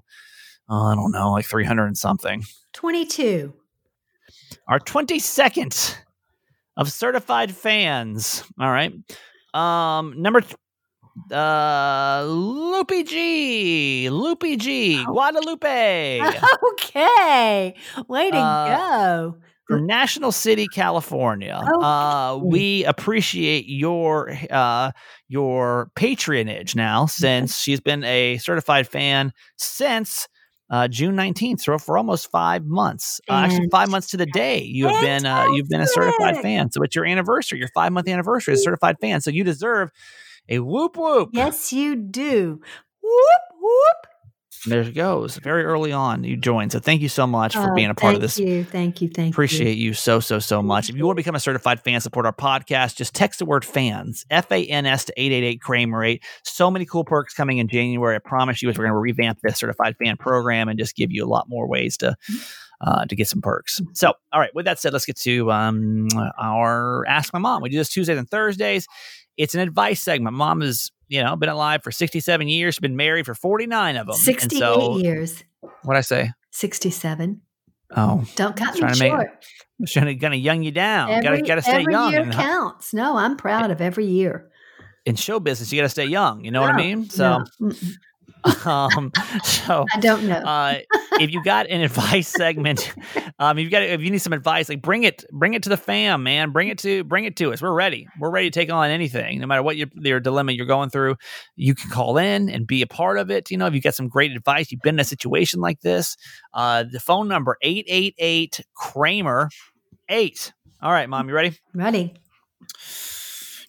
I 0.68 0.96
don't 0.96 1.12
know, 1.12 1.32
like 1.32 1.46
three 1.46 1.64
hundred 1.64 1.86
and 1.86 1.98
something. 1.98 2.44
22. 2.74 3.54
Our 4.68 4.80
twenty 4.80 5.20
second 5.20 5.98
of 6.78 6.92
certified 6.92 7.54
fans. 7.56 8.44
All 8.60 8.72
right. 8.72 8.94
Um, 9.54 10.22
number. 10.22 10.42
Th- 10.42 10.56
uh 11.30 12.24
Loopy 12.26 13.04
G 13.04 14.10
Loopy 14.10 14.56
G 14.56 15.04
Guadalupe 15.04 16.22
Okay. 16.74 17.76
Way 18.08 18.32
to 18.32 18.38
Uh, 18.38 18.78
go. 18.78 19.36
from 19.68 19.86
National 19.86 20.32
City, 20.32 20.68
California. 20.68 21.60
Oh, 21.66 21.82
Uh, 21.84 22.38
we 22.38 22.86
appreciate 22.86 23.66
your 23.68 24.34
uh, 24.50 24.92
your 25.28 25.92
patronage 25.96 26.76
now, 26.78 27.08
since 27.08 27.58
she's 27.60 27.82
been 27.82 28.06
a 28.06 28.38
certified 28.38 28.88
fan 28.88 29.34
since 29.58 30.30
uh, 30.72 30.88
June 30.88 31.16
nineteenth, 31.16 31.62
so 31.62 31.78
for 31.78 31.98
almost 31.98 32.32
five 32.32 32.66
months. 32.66 33.20
Uh, 33.30 33.34
actually, 33.34 33.68
five 33.70 33.90
months 33.90 34.08
to 34.12 34.18
the 34.18 34.26
day. 34.26 34.64
You 34.64 34.88
have 34.88 35.02
been 35.02 35.26
uh, 35.26 35.52
you've 35.54 35.68
been 35.68 35.82
a 35.82 35.88
certified 35.88 36.38
fan, 36.42 36.72
so 36.72 36.82
it's 36.82 36.96
your 36.96 37.06
anniversary, 37.06 37.60
your 37.60 37.68
five 37.76 37.92
month 37.92 38.08
anniversary 38.08 38.54
as 38.54 38.62
a 38.62 38.64
certified 38.64 38.96
fan. 39.02 39.20
So 39.22 39.30
you 39.30 39.44
deserve 39.44 39.92
a 40.50 40.60
whoop 40.60 40.98
whoop. 40.98 41.30
Yes, 41.34 41.72
you 41.74 41.96
do. 41.96 42.62
Whoop, 43.04 43.42
whoop. 43.60 44.11
There 44.66 44.84
she 44.84 44.92
goes. 44.92 45.38
Very 45.38 45.64
early 45.64 45.92
on, 45.92 46.24
you 46.24 46.38
joined. 46.38 46.72
So 46.72 46.80
thank 46.80 47.02
you 47.02 47.10
so 47.10 47.26
much 47.26 47.54
for 47.56 47.72
Oh, 47.72 47.76
being 47.76 47.90
a 47.90 47.96
part 47.96 48.14
of 48.16 48.22
this. 48.22 48.36
thank 48.38 48.48
You, 48.48 48.64
thank 48.64 49.02
you. 49.02 49.10
Thank 49.10 49.34
Appreciate 49.34 49.78
you 49.78 49.94
so, 49.94 50.20
so, 50.20 50.38
so 50.40 50.62
much. 50.62 50.90
If 50.90 50.96
you 50.96 51.06
want 51.06 51.16
to 51.18 51.20
become 51.22 51.34
a 51.36 51.40
certified 51.40 51.80
fan, 51.82 52.00
support 52.02 52.26
our 52.26 52.34
podcast, 52.34 52.96
just 52.96 53.16
text 53.16 53.40
the 53.40 53.46
word 53.46 53.66
fans, 53.66 54.24
F 54.30 54.52
A 54.52 54.64
N 54.66 54.86
S 54.86 55.06
to 55.06 55.14
888 55.18 55.62
Kramer 55.62 56.04
8. 56.04 56.24
So 56.44 56.70
many 56.70 56.86
cool 56.86 57.04
perks 57.04 57.34
coming 57.34 57.58
in 57.58 57.68
January. 57.68 58.16
I 58.16 58.20
promise 58.20 58.62
you, 58.62 58.70
is 58.70 58.78
we're 58.78 58.84
going 58.86 58.94
to 58.94 59.00
revamp 59.00 59.40
this 59.42 59.58
certified 59.58 59.96
fan 59.98 60.18
program 60.18 60.70
and 60.70 60.78
just 60.78 60.96
give 60.96 61.12
you 61.12 61.26
a 61.26 61.28
lot 61.30 61.50
more 61.50 61.68
ways 61.68 61.98
to. 61.98 62.16
Uh, 62.84 63.06
to 63.06 63.16
get 63.16 63.28
some 63.28 63.42
perks. 63.44 63.80
So, 63.94 64.12
all 64.34 64.40
right. 64.40 64.50
With 64.56 64.66
that 64.66 64.80
said, 64.80 64.92
let's 64.92 65.06
get 65.06 65.16
to 65.20 65.52
um, 65.52 66.08
our 66.40 67.06
Ask 67.08 67.32
My 67.32 67.38
Mom. 67.38 67.62
We 67.62 67.70
do 67.70 67.78
this 67.78 67.90
Tuesdays 67.90 68.18
and 68.18 68.28
Thursdays. 68.28 68.88
It's 69.38 69.54
an 69.54 69.60
advice 69.60 70.02
segment. 70.02 70.36
Mom 70.36 70.62
has, 70.62 70.90
you 71.12 71.22
know, 71.24 71.36
been 71.36 71.50
alive 71.50 71.84
for 71.84 71.92
67 71.92 72.48
years. 72.48 72.80
Been 72.80 72.96
married 72.96 73.26
for 73.26 73.36
49 73.36 73.98
of 73.98 74.08
them. 74.08 74.16
you. 74.16 74.22
68 74.24 74.64
and 74.64 74.82
so, 74.82 74.98
years. 74.98 75.44
What'd 75.84 75.98
I 75.98 76.02
say? 76.02 76.32
67. 76.52 77.42
Oh, 77.98 78.24
Don't 78.36 78.56
cut 78.56 78.74
me 78.74 78.80
Trying 78.80 78.94
to 78.94 79.00
make- 79.00 79.12
short. 79.12 79.46
I'm 79.80 79.86
trying 79.86 80.06
to, 80.06 80.16
gonna 80.16 80.36
young 80.38 80.64
you 80.64 80.72
down. 80.72 81.10
Every, 81.12 81.24
gotta, 81.24 81.42
gotta 81.42 81.62
stay 81.62 81.72
every 81.82 81.92
young. 81.94 82.12
year 82.14 82.22
and- 82.22 82.32
counts. 82.32 82.94
No, 82.94 83.18
I'm 83.18 83.36
proud 83.36 83.70
of 83.72 83.82
every 83.82 84.06
year. 84.06 84.50
in 85.06 85.16
show 85.16 85.40
business, 85.40 85.74
you 85.74 85.80
got 85.80 85.86
to 85.86 85.90
stay 85.90 86.06
young. 86.06 86.46
You 86.46 86.52
know 86.52 86.62
what 86.62 86.70
I 86.74 86.78
mean? 86.78 87.10
So, 87.10 87.44
no. 87.60 87.72
um, 88.66 89.12
so 89.44 89.86
I 89.94 90.00
don't 90.00 90.28
know. 90.28 90.36
uh, 90.38 90.80
if 91.20 91.32
you 91.32 91.44
got 91.44 91.70
an 91.70 91.82
advice 91.82 92.28
segment, 92.28 92.94
um, 93.40 93.58
if 93.58 93.64
you 93.64 93.70
got 93.70 93.84
if 93.84 94.02
you 94.02 94.10
need 94.10 94.20
some 94.20 94.34
advice, 94.34 94.70
like 94.70 94.82
bring 94.82 95.04
it, 95.04 95.24
bring 95.32 95.54
it 95.54 95.64
to 95.64 95.70
the 95.70 95.78
fam, 95.78 96.24
man. 96.24 96.52
Bring 96.52 96.70
it 96.70 96.80
to 96.80 97.04
bring 97.04 97.26
it 97.26 97.36
to 97.38 97.54
us. 97.54 97.62
We're 97.62 97.74
ready. 97.74 98.08
We're 98.20 98.32
ready 98.32 98.50
to 98.50 98.60
take 98.60 98.72
on 98.72 98.90
anything, 98.90 99.40
no 99.40 99.48
matter 99.48 99.64
what 99.64 99.78
your, 99.78 99.88
your 99.96 100.20
dilemma 100.20 100.54
you're 100.54 100.66
going 100.66 100.90
through. 100.90 101.16
You 101.56 101.76
can 101.76 101.90
call 101.90 102.18
in 102.18 102.50
and 102.50 102.66
be 102.66 102.82
a 102.82 102.88
part 102.88 103.18
of 103.18 103.30
it. 103.30 103.52
You 103.52 103.58
know, 103.58 103.68
if 103.68 103.74
you 103.74 103.82
got 103.82 103.96
some 103.96 104.08
great 104.08 104.32
advice, 104.32 104.72
you've 104.72 104.82
been 104.82 104.96
in 104.96 105.00
a 105.00 105.06
situation 105.06 105.60
like 105.60 105.82
this. 105.82 106.18
Uh, 106.54 106.84
the 106.84 107.00
phone 107.00 107.28
number 107.28 107.58
eight 107.62 107.86
eight 107.88 108.16
eight 108.18 108.62
Kramer 108.74 109.50
eight. 110.10 110.54
All 110.82 110.92
right, 110.92 111.08
mom, 111.08 111.30
you 111.30 111.36
ready? 111.36 111.60
Ready? 111.76 112.16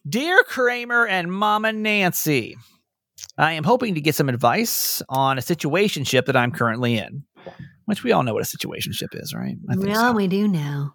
Dear 0.09 0.43
Kramer 0.45 1.07
and 1.07 1.31
Mama 1.31 1.73
Nancy, 1.73 2.57
I 3.39 3.53
am 3.53 3.65
hoping 3.65 3.95
to 3.95 4.01
get 4.01 4.15
some 4.15 4.29
advice 4.29 5.03
on 5.09 5.39
a 5.39 5.41
situationship 5.41 6.27
that 6.27 6.37
I'm 6.37 6.53
currently 6.53 6.99
in. 6.99 7.25
Which 7.87 8.05
we 8.05 8.13
all 8.13 8.23
know 8.23 8.35
what 8.35 8.43
a 8.43 8.57
situationship 8.57 9.09
is, 9.15 9.35
right? 9.35 9.57
I 9.69 9.75
think 9.75 9.89
Well, 9.89 10.13
so. 10.13 10.17
we 10.17 10.29
do 10.29 10.47
now. 10.47 10.95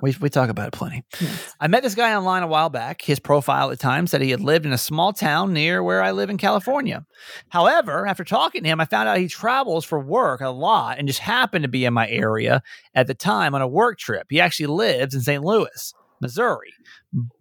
we, 0.00 0.14
we 0.20 0.30
talk 0.30 0.48
about 0.50 0.68
it 0.68 0.72
plenty. 0.72 1.02
Yes. 1.20 1.54
I 1.58 1.66
met 1.66 1.82
this 1.82 1.96
guy 1.96 2.14
online 2.14 2.44
a 2.44 2.46
while 2.46 2.70
back. 2.70 3.02
His 3.02 3.18
profile 3.18 3.72
at 3.72 3.80
times 3.80 4.12
said 4.12 4.22
he 4.22 4.30
had 4.30 4.40
lived 4.40 4.64
in 4.64 4.72
a 4.72 4.78
small 4.78 5.12
town 5.12 5.52
near 5.52 5.82
where 5.82 6.00
I 6.00 6.12
live 6.12 6.30
in 6.30 6.38
California. 6.38 7.04
However, 7.48 8.06
after 8.06 8.22
talking 8.22 8.62
to 8.62 8.68
him, 8.68 8.80
I 8.80 8.84
found 8.84 9.08
out 9.08 9.18
he 9.18 9.26
travels 9.26 9.84
for 9.84 9.98
work 9.98 10.40
a 10.40 10.50
lot 10.50 10.98
and 10.98 11.08
just 11.08 11.18
happened 11.18 11.64
to 11.64 11.68
be 11.68 11.84
in 11.84 11.92
my 11.92 12.08
area 12.08 12.62
at 12.94 13.08
the 13.08 13.14
time 13.14 13.56
on 13.56 13.60
a 13.62 13.68
work 13.68 13.98
trip. 13.98 14.28
He 14.30 14.40
actually 14.40 14.66
lives 14.66 15.14
in 15.16 15.20
St. 15.22 15.42
Louis, 15.42 15.92
Missouri. 16.20 16.72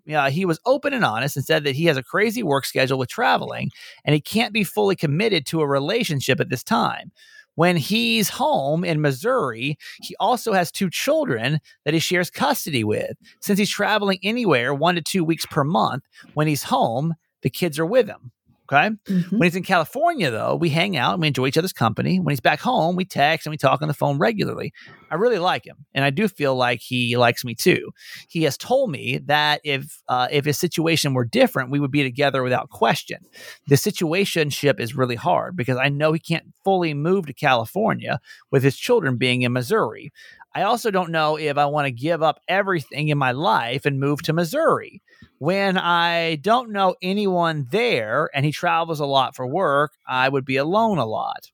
Yeah, 0.06 0.30
he 0.30 0.46
was 0.46 0.60
open 0.66 0.94
and 0.94 1.06
honest 1.06 1.36
and 1.36 1.46
said 1.46 1.64
that 1.64 1.76
he 1.76 1.86
has 1.86 1.98
a 1.98 2.04
crazy 2.04 2.44
work 2.44 2.66
schedule 2.66 2.98
with 2.98 3.10
traveling 3.10 3.72
and 4.06 4.14
he 4.14 4.22
can't 4.22 4.54
be 4.54 4.64
fully 4.64 4.96
committed 4.96 5.46
to 5.48 5.62
a 5.62 5.68
relationship 5.68 6.40
at 6.40 6.50
this 6.50 6.64
time. 6.64 7.12
When 7.56 7.76
he's 7.76 8.30
home 8.30 8.84
in 8.84 9.02
Missouri, 9.02 9.80
he 10.04 10.16
also 10.20 10.54
has 10.54 10.72
two 10.72 10.92
children 10.92 11.60
that 11.86 11.94
he 11.96 12.00
shares 12.00 12.30
custody 12.30 12.84
with. 12.84 13.18
Since 13.42 13.58
he's 13.58 13.70
traveling 13.70 14.20
anywhere 14.22 14.76
one 14.76 14.94
to 14.94 15.02
two 15.02 15.24
weeks 15.24 15.46
per 15.48 15.64
month, 15.64 16.04
when 16.36 16.46
he's 16.46 16.62
home, 16.62 17.16
the 17.42 17.50
kids 17.50 17.80
are 17.80 17.86
with 17.86 18.08
him. 18.08 18.32
Okay. 18.72 18.90
Mhm. 19.08 19.32
When 19.32 19.44
he's 19.44 19.56
in 19.56 19.64
California, 19.64 20.30
though, 20.30 20.56
we 20.56 20.70
hang 20.70 20.98
out 20.98 21.14
and 21.14 21.22
we 21.22 21.28
enjoy 21.28 21.48
each 21.48 21.58
other's 21.58 21.72
company. 21.74 22.20
When 22.20 22.32
he's 22.34 22.42
back 22.42 22.60
home, 22.60 22.96
we 22.98 23.06
text 23.06 23.46
and 23.46 23.52
we 23.52 23.58
talk 23.58 23.82
on 23.82 23.88
the 23.88 23.94
phone 23.94 24.18
regularly. 24.18 24.74
I 25.10 25.16
really 25.16 25.40
like 25.40 25.66
him, 25.66 25.86
and 25.94 26.04
I 26.04 26.10
do 26.10 26.28
feel 26.28 26.54
like 26.56 26.82
he 26.82 27.16
likes 27.16 27.46
me 27.46 27.56
too. 27.56 27.92
He 28.28 28.44
has 28.44 28.58
told 28.58 28.92
me 28.92 29.20
that 29.26 29.62
if 29.64 30.02
uh, 30.10 30.28
if 30.32 30.44
his 30.44 30.58
situation 30.58 31.14
were 31.14 31.24
different, 31.24 31.72
we 31.72 31.80
would 31.80 31.92
be 31.92 32.04
together 32.04 32.44
without 32.44 32.70
question. 32.70 33.20
The 33.68 33.76
situationship 33.76 34.80
is 34.82 34.96
really 34.96 35.16
hard 35.16 35.56
because 35.56 35.78
I 35.78 35.88
know 35.90 36.12
he 36.12 36.20
can't 36.20 36.54
fully 36.66 36.94
move 36.94 37.26
to 37.28 37.34
California 37.34 38.20
with 38.52 38.64
his 38.64 38.76
children 38.78 39.18
being 39.18 39.44
in 39.44 39.54
Missouri. 39.54 40.12
I 40.54 40.64
also 40.64 40.92
don't 40.92 41.12
know 41.12 41.38
if 41.38 41.58
I 41.58 41.66
want 41.66 41.86
to 41.86 41.92
give 41.92 42.24
up 42.24 42.40
everything 42.48 43.10
in 43.10 43.18
my 43.18 43.32
life 43.32 43.86
and 43.86 44.00
move 44.00 44.22
to 44.24 44.34
Missouri 44.34 45.02
when 45.40 45.78
I 45.78 46.36
don't 46.36 46.72
know 46.72 46.96
anyone 47.02 47.68
there 47.70 48.30
and 48.34 48.46
he 48.46 48.52
travels 48.52 49.00
a 49.00 49.06
lot 49.06 49.36
for 49.36 49.46
work, 49.46 49.92
I 50.08 50.30
would 50.30 50.46
be 50.46 50.58
alone 50.58 50.98
a 50.98 51.06
lot. 51.06 51.52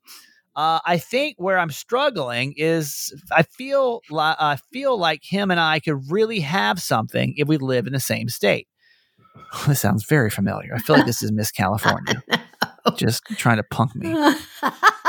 Uh, 0.56 0.80
I 0.86 0.98
think 1.00 1.36
where 1.38 1.58
I'm 1.58 1.72
struggling 1.72 2.54
is 2.56 3.12
I 3.32 3.44
feel 3.44 4.02
li- 4.12 4.36
I 4.40 4.58
feel 4.72 4.98
like 4.98 5.24
him 5.24 5.50
and 5.50 5.60
I 5.60 5.80
could 5.80 6.12
really 6.12 6.42
have 6.42 6.80
something 6.80 7.34
if 7.38 7.48
we 7.48 7.58
live 7.58 7.88
in 7.88 7.94
the 7.94 8.00
same 8.00 8.30
state. 8.30 8.68
This 9.68 9.80
sounds 9.80 10.06
very 10.06 10.30
familiar. 10.30 10.74
I 10.76 10.80
feel 10.80 10.96
like 10.96 11.06
this 11.06 11.24
is 11.24 11.32
Miss 11.32 11.52
California, 11.52 12.24
just 12.96 13.24
trying 13.38 13.58
to 13.58 13.64
punk 13.64 13.96
me. 13.96 14.16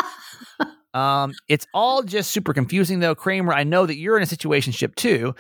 Um, 0.95 1.35
it's 1.49 1.67
all 1.75 2.03
just 2.03 2.31
super 2.31 2.55
confusing, 2.55 3.01
though, 3.01 3.15
Kramer. 3.15 3.53
I 3.53 3.65
know 3.65 3.85
that 3.85 3.97
you're 3.97 4.17
in 4.17 4.23
a 4.23 4.27
situationship 4.27 4.95
too. 4.95 5.35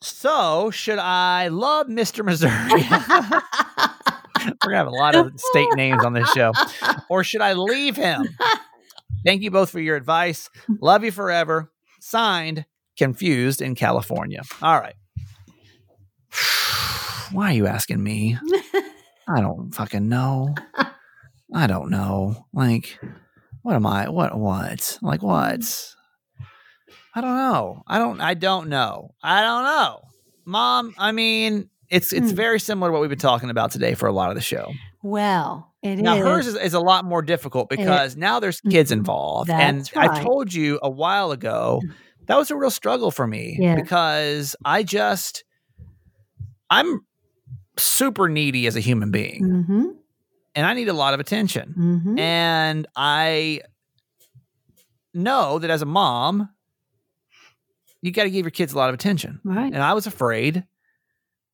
So, 0.00 0.70
should 0.70 0.98
I 0.98 1.48
love 1.48 1.86
Mr. 1.86 2.24
Missouri? 2.24 2.52
We're 4.62 4.72
gonna 4.72 4.76
have 4.76 4.86
a 4.86 4.90
lot 4.90 5.14
of 5.14 5.32
state 5.36 5.68
names 5.74 6.04
on 6.04 6.12
this 6.12 6.30
show, 6.32 6.52
or 7.08 7.24
should 7.24 7.40
I 7.40 7.54
leave 7.54 7.96
him? 7.96 8.28
Thank 9.24 9.42
you 9.42 9.50
both 9.50 9.70
for 9.70 9.80
your 9.80 9.96
advice. 9.96 10.50
Love 10.80 11.04
you 11.04 11.12
forever. 11.12 11.70
Signed, 12.00 12.66
confused 12.98 13.62
in 13.62 13.74
California. 13.74 14.42
All 14.60 14.78
right. 14.78 14.94
Why 17.32 17.50
are 17.50 17.54
you 17.54 17.66
asking 17.66 18.02
me? 18.02 18.36
I 19.28 19.40
don't 19.40 19.74
fucking 19.74 20.08
know. 20.08 20.54
I 21.54 21.66
don't 21.66 21.90
know. 21.90 22.46
Like, 22.52 22.98
what 23.64 23.74
am 23.74 23.86
I? 23.86 24.08
What? 24.08 24.38
What? 24.38 24.98
Like, 25.02 25.22
what? 25.22 25.62
I 27.14 27.20
don't 27.20 27.36
know. 27.36 27.82
I 27.86 27.98
don't. 27.98 28.20
I 28.20 28.34
don't 28.34 28.68
know. 28.68 29.14
I 29.22 29.40
don't 29.42 29.64
know. 29.64 30.00
Mom, 30.44 30.94
I 30.98 31.12
mean, 31.12 31.70
it's 31.88 32.12
it's 32.12 32.30
Hmm. 32.30 32.36
very 32.36 32.60
similar 32.60 32.88
to 32.88 32.92
what 32.92 33.00
we've 33.00 33.10
been 33.10 33.18
talking 33.18 33.50
about 33.50 33.70
today 33.72 33.94
for 33.94 34.06
a 34.06 34.12
lot 34.12 34.28
of 34.30 34.34
the 34.36 34.40
show. 34.42 34.72
well, 35.02 35.72
it 35.82 35.94
is. 35.98 36.00
Now 36.02 36.16
hers 36.16 36.46
is, 36.46 36.54
is 36.56 36.74
a 36.74 36.80
lot 36.80 37.04
more 37.04 37.20
difficult 37.22 37.68
because 37.68 38.16
now 38.16 38.40
there's 38.40 38.60
kids 38.60 38.90
Mhm. 38.90 38.98
involved, 38.98 39.50
and 39.50 39.90
I 39.96 40.22
told 40.22 40.52
you 40.52 40.78
a 40.82 40.88
while 40.90 41.30
ago 41.30 41.80
that 42.26 42.36
was 42.38 42.50
a 42.50 42.56
real 42.56 42.70
struggle 42.70 43.10
for 43.10 43.26
me 43.26 43.56
Yeah. 43.60 43.74
because 43.76 44.56
I 44.64 44.82
just 44.82 45.44
I'm 46.70 47.00
super 47.78 48.28
needy 48.28 48.66
as 48.66 48.76
a 48.76 48.80
human 48.80 49.10
being, 49.10 49.42
Mm-hmm. 49.42 49.84
And 50.54 50.66
I 50.66 50.74
need 50.74 50.88
a 50.88 50.92
lot 50.92 51.14
of 51.14 51.20
attention, 51.20 51.74
Mm-hmm. 51.78 52.18
and 52.18 52.86
I 52.96 53.60
know 55.12 55.58
that 55.58 55.70
as 55.70 55.82
a 55.82 55.86
mom, 55.86 56.48
you 58.02 58.10
got 58.12 58.24
to 58.24 58.30
give 58.30 58.44
your 58.44 58.50
kids 58.50 58.72
a 58.72 58.76
lot 58.76 58.88
of 58.88 58.94
attention. 58.94 59.40
Right. 59.44 59.72
And 59.72 59.82
I 59.82 59.94
was 59.94 60.06
afraid 60.06 60.64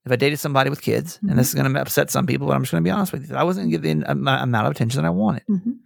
if 0.06 0.10
I 0.12 0.16
dated 0.16 0.38
somebody 0.38 0.70
with 0.70 0.80
kids, 0.80 1.18
and 1.28 1.38
this 1.38 1.48
is 1.48 1.54
going 1.54 1.70
to 1.72 1.80
upset 1.80 2.10
some 2.10 2.26
people, 2.26 2.46
but 2.46 2.54
I'm 2.54 2.62
just 2.62 2.72
going 2.72 2.82
to 2.82 2.88
be 2.88 2.90
honest 2.90 3.12
with 3.12 3.22
you, 3.22 3.28
that 3.28 3.36
I 3.38 3.44
wasn't 3.44 3.70
getting 3.70 4.00
the 4.00 4.10
am- 4.10 4.26
amount 4.26 4.66
of 4.66 4.70
attention 4.72 5.02
that 5.02 5.06
I 5.06 5.10
wanted. 5.10 5.42
Mhm. 5.48 5.76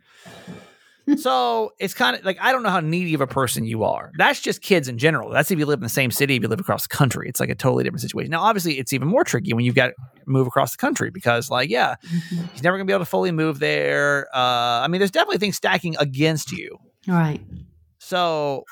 so 1.18 1.72
it's 1.78 1.94
kind 1.94 2.16
of 2.16 2.24
like 2.24 2.38
I 2.40 2.52
don't 2.52 2.62
know 2.62 2.70
how 2.70 2.80
needy 2.80 3.14
of 3.14 3.20
a 3.20 3.26
person 3.26 3.64
you 3.64 3.84
are. 3.84 4.10
That's 4.16 4.40
just 4.40 4.62
kids 4.62 4.88
in 4.88 4.98
general. 4.98 5.30
That's 5.30 5.50
if 5.50 5.58
you 5.58 5.66
live 5.66 5.78
in 5.78 5.82
the 5.82 5.88
same 5.88 6.10
city, 6.10 6.36
if 6.36 6.42
you 6.42 6.48
live 6.48 6.60
across 6.60 6.86
the 6.86 6.94
country. 6.96 7.28
It's 7.28 7.40
like 7.40 7.50
a 7.50 7.54
totally 7.54 7.84
different 7.84 8.00
situation. 8.02 8.30
Now, 8.30 8.42
obviously, 8.42 8.78
it's 8.78 8.92
even 8.92 9.08
more 9.08 9.24
tricky 9.24 9.52
when 9.52 9.64
you've 9.64 9.74
got 9.74 9.88
to 9.88 9.94
move 10.26 10.46
across 10.46 10.72
the 10.72 10.78
country 10.78 11.10
because, 11.10 11.50
like, 11.50 11.68
yeah, 11.70 11.96
Mhm. 12.04 12.50
he's 12.52 12.62
never 12.62 12.76
going 12.76 12.86
to 12.86 12.90
be 12.90 12.94
able 12.94 13.04
to 13.04 13.10
fully 13.10 13.32
move 13.32 13.58
there. 13.58 14.28
Uh, 14.34 14.38
I 14.82 14.88
mean, 14.88 14.98
there's 14.98 15.10
definitely 15.10 15.38
things 15.38 15.56
stacking 15.56 15.96
against 15.98 16.52
you. 16.52 16.78
Right. 17.06 17.40
So, 17.98 18.64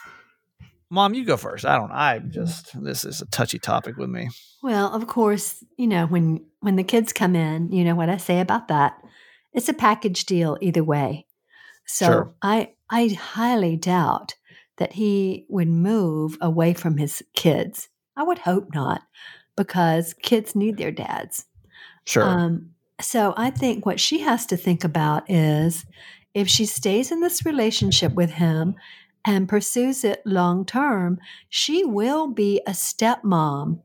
mom, 0.90 1.14
you 1.14 1.24
go 1.24 1.36
first. 1.36 1.64
I 1.64 1.76
don't. 1.76 1.90
I 1.92 2.18
just 2.18 2.82
this 2.82 3.04
is 3.04 3.20
a 3.20 3.26
touchy 3.26 3.58
topic 3.58 3.96
with 3.96 4.10
me. 4.10 4.28
Well, 4.62 4.92
of 4.94 5.06
course, 5.06 5.62
you 5.76 5.86
know 5.86 6.06
when 6.06 6.44
when 6.60 6.76
the 6.76 6.84
kids 6.84 7.12
come 7.12 7.34
in, 7.36 7.72
you 7.72 7.84
know 7.84 7.94
what 7.94 8.08
I 8.08 8.16
say 8.16 8.40
about 8.40 8.68
that. 8.68 8.94
It's 9.52 9.68
a 9.68 9.74
package 9.74 10.24
deal 10.24 10.56
either 10.60 10.82
way. 10.84 11.26
So 11.86 12.06
Sure. 12.06 12.34
I 12.42 12.72
I 12.90 13.08
highly 13.08 13.76
doubt 13.76 14.34
that 14.76 14.92
he 14.94 15.46
would 15.48 15.68
move 15.68 16.36
away 16.40 16.74
from 16.74 16.96
his 16.98 17.22
kids. 17.34 17.88
I 18.16 18.22
would 18.22 18.38
hope 18.40 18.68
not, 18.74 19.02
because 19.56 20.14
kids 20.22 20.54
need 20.54 20.76
their 20.76 20.90
dads. 20.90 21.46
Sure. 22.04 22.24
Um, 22.24 22.70
so 23.00 23.34
I 23.36 23.50
think 23.50 23.84
what 23.86 24.00
she 24.00 24.20
has 24.20 24.46
to 24.46 24.56
think 24.56 24.84
about 24.84 25.28
is 25.30 25.84
if 26.34 26.48
she 26.48 26.66
stays 26.66 27.10
in 27.12 27.20
this 27.20 27.44
relationship 27.44 28.14
with 28.14 28.30
him 28.32 28.74
and 29.24 29.48
pursues 29.48 30.04
it 30.04 30.22
long 30.24 30.64
term, 30.64 31.18
she 31.48 31.84
will 31.84 32.26
be 32.28 32.60
a 32.66 32.72
stepmom 32.72 33.80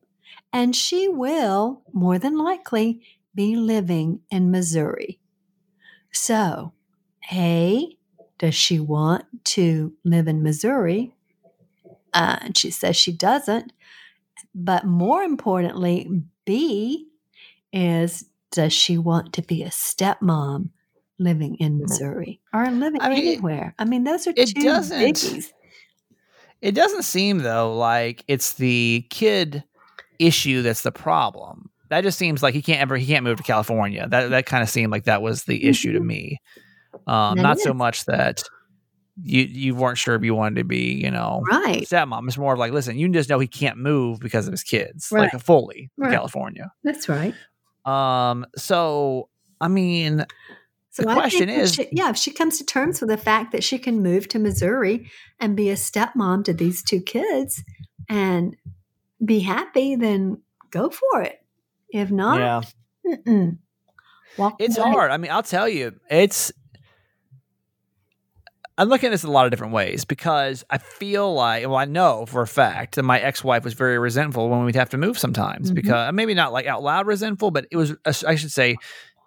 and 0.53 0.75
she 0.75 1.07
will, 1.07 1.83
more 1.93 2.17
than 2.19 2.37
likely, 2.37 3.01
be 3.35 3.55
living 3.55 4.21
in 4.31 4.49
Missouri. 4.51 5.19
So, 6.11 6.73
A, 7.31 7.97
does 8.37 8.55
she 8.55 8.79
want 8.79 9.25
to 9.45 9.93
live 10.03 10.27
in 10.27 10.43
Missouri? 10.43 11.13
Uh, 12.13 12.37
and 12.41 12.57
she 12.57 12.71
says 12.71 12.95
she 12.95 13.11
doesn't. 13.11 13.73
But 14.55 14.85
more 14.85 15.23
importantly, 15.23 16.23
B, 16.45 17.07
is 17.73 18.25
does 18.51 18.73
she 18.73 18.97
want 18.97 19.33
to 19.33 19.41
be 19.41 19.63
a 19.63 19.67
stepmom 19.69 20.69
living 21.19 21.55
in 21.55 21.79
Missouri 21.79 22.39
or 22.53 22.69
living 22.71 23.01
I 23.01 23.09
mean, 23.09 23.17
it- 23.19 23.27
anywhere? 23.33 23.75
I 23.77 23.85
mean, 23.85 24.03
those 24.03 24.25
are 24.27 24.33
it 24.35 24.47
two 24.55 24.61
doesn't- 24.63 24.99
biggies. 24.99 25.51
It 26.61 26.71
doesn't 26.71 27.03
seem 27.03 27.39
though 27.39 27.75
like 27.75 28.23
it's 28.27 28.53
the 28.53 29.05
kid 29.11 29.63
issue 30.17 30.63
that's 30.63 30.81
the 30.81 30.91
problem. 30.91 31.69
That 31.89 32.01
just 32.01 32.17
seems 32.17 32.41
like 32.41 32.55
he 32.55 32.63
can't 32.63 32.81
ever 32.81 32.97
he 32.97 33.05
can't 33.05 33.23
move 33.23 33.37
to 33.37 33.43
California. 33.43 34.07
That 34.09 34.29
that 34.31 34.45
kind 34.47 34.63
of 34.63 34.69
seemed 34.69 34.91
like 34.91 35.03
that 35.03 35.21
was 35.21 35.43
the 35.43 35.65
issue 35.65 35.93
to 35.93 35.99
me. 35.99 36.39
Um, 37.07 37.35
not 37.37 37.59
so 37.59 37.73
much 37.73 38.05
that 38.05 38.43
you 39.21 39.41
you 39.43 39.75
weren't 39.75 39.97
sure 39.97 40.13
if 40.15 40.23
you 40.23 40.35
wanted 40.35 40.57
to 40.57 40.63
be, 40.63 40.93
you 41.03 41.09
know, 41.09 41.41
Right. 41.49 41.83
stepmom. 41.83 42.27
It's 42.27 42.37
more 42.37 42.53
of 42.53 42.59
like, 42.59 42.71
listen, 42.71 42.97
you 42.99 43.09
just 43.09 43.29
know 43.29 43.39
he 43.39 43.47
can't 43.47 43.77
move 43.77 44.19
because 44.19 44.47
of 44.47 44.51
his 44.51 44.63
kids, 44.63 45.07
Right. 45.11 45.31
like 45.33 45.41
fully 45.41 45.89
Right. 45.97 46.09
to 46.09 46.15
California. 46.15 46.71
That's 46.83 47.09
right. 47.09 47.33
Um, 47.85 48.45
so 48.55 49.29
I 49.59 49.67
mean, 49.69 50.25
So 50.89 51.03
The 51.03 51.09
I 51.09 51.13
question 51.13 51.47
is- 51.49 51.75
she- 51.75 51.87
yeah, 51.91 52.09
if 52.09 52.17
she 52.17 52.31
comes 52.31 52.57
to 52.57 52.65
terms 52.65 52.99
with 53.01 53.09
the 53.11 53.17
fact 53.17 53.51
that 53.51 53.63
she 53.63 53.77
can 53.77 54.01
move 54.01 54.27
to 54.29 54.39
Missouri 54.39 55.09
and 55.39 55.55
be 55.55 55.69
a 55.69 55.75
stepmom 55.75 56.43
to 56.45 56.53
these 56.53 56.81
two 56.83 57.01
kids 57.01 57.63
and 58.09 58.55
be 59.23 59.39
happy, 59.41 59.95
then 59.95 60.41
go 60.71 60.89
for 60.89 61.21
it. 61.21 61.39
If 61.89 62.09
not, 62.11 62.65
yeah, 63.05 63.51
walk 64.37 64.55
it's 64.59 64.77
away. 64.77 64.91
hard. 64.91 65.11
I 65.11 65.17
mean, 65.17 65.31
I'll 65.31 65.43
tell 65.43 65.67
you, 65.69 65.93
it's. 66.09 66.51
I'm 68.77 68.89
looking 68.89 69.07
at 69.07 69.11
this 69.11 69.23
in 69.23 69.29
a 69.29 69.33
lot 69.33 69.45
of 69.45 69.51
different 69.51 69.73
ways 69.73 70.05
because 70.05 70.63
I 70.69 70.77
feel 70.77 71.33
like, 71.33 71.63
well, 71.65 71.75
I 71.77 71.85
know 71.85 72.25
for 72.27 72.41
a 72.41 72.47
fact 72.47 72.95
that 72.95 73.03
my 73.03 73.19
ex-wife 73.19 73.63
was 73.63 73.73
very 73.73 73.97
resentful 73.97 74.49
when 74.49 74.63
we'd 74.65 74.75
have 74.75 74.89
to 74.91 74.97
move 74.97 75.17
sometimes 75.17 75.71
Mhm. 75.71 75.75
because 75.75 76.13
maybe 76.13 76.33
not 76.33 76.53
like 76.53 76.67
out 76.67 76.83
loud 76.83 77.07
resentful, 77.07 77.49
but 77.51 77.65
it 77.71 77.77
was, 77.77 77.95
I 78.05 78.35
should 78.35 78.51
say, 78.51 78.75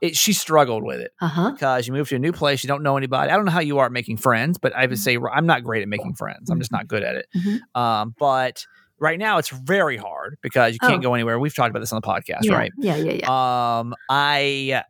it, 0.00 0.16
she 0.16 0.32
struggled 0.32 0.82
with 0.84 1.00
it 1.00 1.10
Uh 1.20 1.26
huh. 1.28 1.50
because 1.50 1.86
you 1.86 1.92
move 1.92 2.08
to 2.08 2.16
a 2.16 2.18
new 2.18 2.32
place, 2.32 2.62
you 2.64 2.68
don't 2.68 2.82
know 2.82 2.96
anybody. 2.96 3.30
I 3.30 3.36
don't 3.36 3.44
know 3.44 3.50
how 3.50 3.60
you 3.60 3.78
are 3.78 3.86
at 3.86 3.92
making 3.92 4.16
friends, 4.18 4.56
but 4.56 4.74
I 4.74 4.86
would 4.86 4.98
say 4.98 5.18
I'm 5.32 5.46
not 5.46 5.62
great 5.64 5.82
at 5.82 5.88
making 5.88 6.14
friends. 6.14 6.48
I'm 6.48 6.58
just 6.58 6.72
not 6.72 6.86
good 6.88 7.02
at 7.02 7.16
it. 7.16 7.26
Mhm. 7.36 7.60
Um, 7.80 8.14
but 8.18 8.64
right 8.98 9.18
now 9.18 9.38
it's 9.38 9.48
very 9.50 9.96
hard 9.96 10.38
because 10.42 10.72
you 10.74 10.78
can't 10.78 10.94
Oh. 11.00 11.08
go 11.08 11.14
anywhere. 11.14 11.38
We've 11.38 11.54
talked 11.54 11.70
about 11.70 11.80
this 11.80 11.92
on 11.92 12.00
the 12.00 12.06
podcast, 12.06 12.42
yeah, 12.44 12.54
right? 12.54 12.72
Yeah, 12.78 12.96
yeah, 12.96 13.12
yeah. 13.24 13.78
Um, 13.80 13.94
I. 14.08 14.84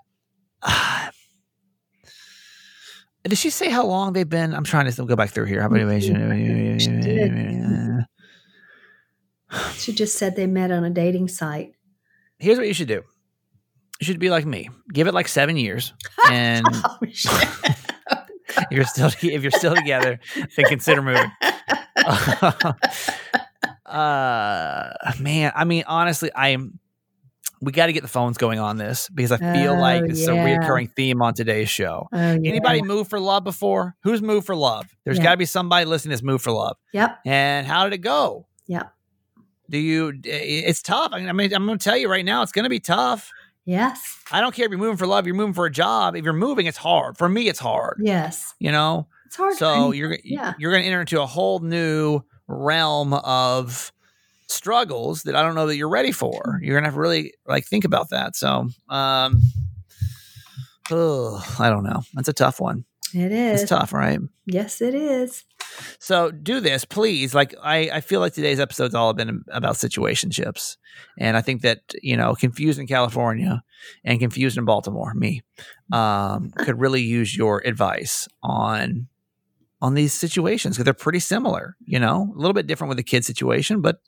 did 3.25 3.39
she 3.39 3.51
say 3.51 3.69
how 3.71 3.85
long 3.87 4.13
they've 4.13 4.29
been? 4.29 4.55
I'm 4.55 4.65
trying 4.65 4.91
to 4.91 5.05
go 5.05 5.17
back 5.17 5.31
through 5.31 5.47
here. 5.47 5.61
How 5.63 5.69
many? 5.69 6.01
She 6.01 6.13
did. 6.89 8.05
she 9.75 9.93
just 9.93 10.17
said 10.19 10.37
they 10.37 10.47
met 10.47 10.71
on 10.71 10.85
a 10.85 10.91
dating 10.91 11.29
site. 11.29 11.73
Here's 12.39 12.57
what 12.59 12.67
you 12.67 12.75
should 12.75 12.89
do. 12.89 13.03
You 14.01 14.07
should 14.07 14.19
be 14.19 14.31
like 14.31 14.47
me. 14.47 14.71
Give 14.93 15.07
it 15.07 15.13
like 15.15 15.29
seven 15.29 15.57
years, 15.59 15.93
and 16.31 16.65
Oh, 16.73 16.97
if 17.03 18.69
you're 18.71 18.85
still 18.85 19.11
if 19.23 19.43
you're 19.43 19.51
still 19.51 19.75
together, 19.75 20.19
then 20.35 20.65
consider 20.67 21.03
moving. 21.03 21.31
uh, 23.87 24.91
man, 25.21 25.53
I 25.55 25.65
mean, 25.65 25.85
honestly, 25.87 26.31
I'm. 26.35 26.79
We 27.63 27.73
got 27.73 27.87
to 27.87 27.93
get 27.93 28.01
the 28.03 28.09
phones 28.09 28.39
going 28.39 28.59
on 28.59 28.79
this 28.79 29.09
because 29.11 29.33
I 29.33 29.37
feel 29.37 29.79
like 29.79 30.03
Oh, 30.03 30.07
it's 30.07 30.27
yeah. 30.27 30.33
a 30.33 30.59
reoccurring 30.59 30.95
theme 30.95 31.21
on 31.21 31.35
today's 31.35 31.69
show. 31.69 32.09
Oh, 32.13 32.17
yeah. 32.19 32.39
Anybody 32.51 32.81
moved 32.81 33.11
for 33.11 33.21
love 33.21 33.45
before? 33.45 33.97
Who's 34.03 34.23
moved 34.23 34.47
for 34.47 34.57
love? 34.57 34.87
There's 35.05 35.19
Yeah. 35.19 35.25
got 35.25 35.31
to 35.33 35.37
be 35.37 35.45
somebody 35.45 35.85
listening 35.85 36.11
that's 36.11 36.23
moved 36.23 36.43
for 36.43 36.53
love. 36.53 36.77
Yep. 36.95 37.19
And 37.27 37.67
how 37.67 37.85
did 37.85 37.93
it 37.93 37.99
go? 37.99 38.47
Yep. 38.67 38.91
Do 39.69 39.79
you? 39.79 40.13
It's 40.25 40.81
tough. 40.83 41.13
I 41.13 41.33
mean, 41.33 41.53
I'm 41.55 41.67
going 41.67 41.79
to 41.79 41.85
tell 41.85 41.97
you 41.97 42.11
right 42.11 42.25
now, 42.25 42.43
it's 42.43 42.53
going 42.53 42.65
to 42.65 42.71
be 42.71 42.81
tough. 42.81 43.31
Yes. 43.67 44.17
I 44.33 44.41
don't 44.41 44.55
care 44.55 44.65
if 44.65 44.71
you're 44.71 44.81
moving 44.81 44.97
for 44.97 45.07
love, 45.07 45.27
you're 45.27 45.35
moving 45.37 45.53
for 45.55 45.67
a 45.67 45.71
job. 45.71 46.17
If 46.17 46.25
you're 46.25 46.33
moving, 46.33 46.67
it's 46.67 46.79
hard. 46.79 47.19
For 47.19 47.29
me, 47.29 47.47
it's 47.49 47.59
hard. 47.61 47.99
Yes. 48.03 48.55
You 48.59 48.73
know, 48.73 49.07
It's 49.27 49.37
hard. 49.37 49.55
so 49.57 49.69
I 49.69 49.81
mean, 49.91 49.95
you're 49.95 50.19
yeah. 50.25 50.55
you're 50.59 50.73
going 50.73 50.83
to 50.83 50.87
enter 50.89 51.01
into 51.01 51.21
a 51.21 51.27
whole 51.27 51.59
new 51.61 52.23
realm 52.49 53.13
of 53.13 53.93
struggles 54.51 55.23
that 55.25 55.37
I 55.37 55.43
don't 55.43 55.55
know 55.55 55.67
that 55.67 55.77
you're 55.77 55.89
ready 55.89 56.13
for. 56.13 56.61
You're 56.63 56.75
going 56.75 56.85
to 56.85 56.89
have 56.89 56.95
to 56.95 57.01
really 57.01 57.35
like 57.47 57.67
think 57.67 57.85
about 57.85 58.11
that. 58.11 58.37
So, 58.37 58.69
um, 58.89 59.41
oh, 60.91 61.57
I 61.59 61.71
don't 61.71 61.85
know. 61.85 62.03
That's 62.15 62.29
a 62.29 62.33
tough 62.33 62.61
one. 62.61 62.85
It 63.15 63.33
is. 63.33 63.63
It's 63.63 63.71
tough, 63.71 63.93
right? 63.93 64.21
Yes, 64.47 64.81
it 64.81 64.95
is. 64.95 65.45
So 65.99 66.31
do 66.31 66.61
this, 66.61 66.85
please. 66.85 67.35
Like 67.35 67.55
I, 67.63 67.91
I 67.93 68.01
feel 68.01 68.21
like 68.21 68.35
today's 68.35 68.61
episode's 68.61 68.95
all 68.95 69.13
been 69.13 69.43
about 69.51 69.77
situationships, 69.77 70.77
and 71.19 71.37
I 71.37 71.41
think 71.41 71.63
that 71.63 71.81
you 72.03 72.17
know, 72.17 72.35
confused 72.35 72.79
in 72.79 72.87
California 72.87 73.63
and 74.05 74.21
confused 74.21 74.59
in 74.59 74.65
Baltimore, 74.65 75.15
me, 75.15 75.43
um, 75.93 76.51
could 76.59 76.81
really 76.81 77.03
use 77.03 77.37
your 77.37 77.63
advice 77.67 78.29
on 78.43 79.09
on 79.83 79.95
these 79.95 80.13
situations 80.13 80.77
because 80.77 80.85
they're 80.85 80.95
pretty 80.95 81.21
similar. 81.21 81.77
You 81.85 81.99
know, 81.99 82.33
a 82.35 82.39
little 82.39 82.55
bit 82.55 82.67
different 82.67 82.91
with 82.91 82.99
the 82.99 83.05
kid 83.05 83.25
situation, 83.25 83.81
but 83.81 84.01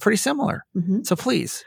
pretty 0.00 0.16
similar. 0.16 0.64
hmm 0.74 1.02
So 1.02 1.16
please, 1.16 1.64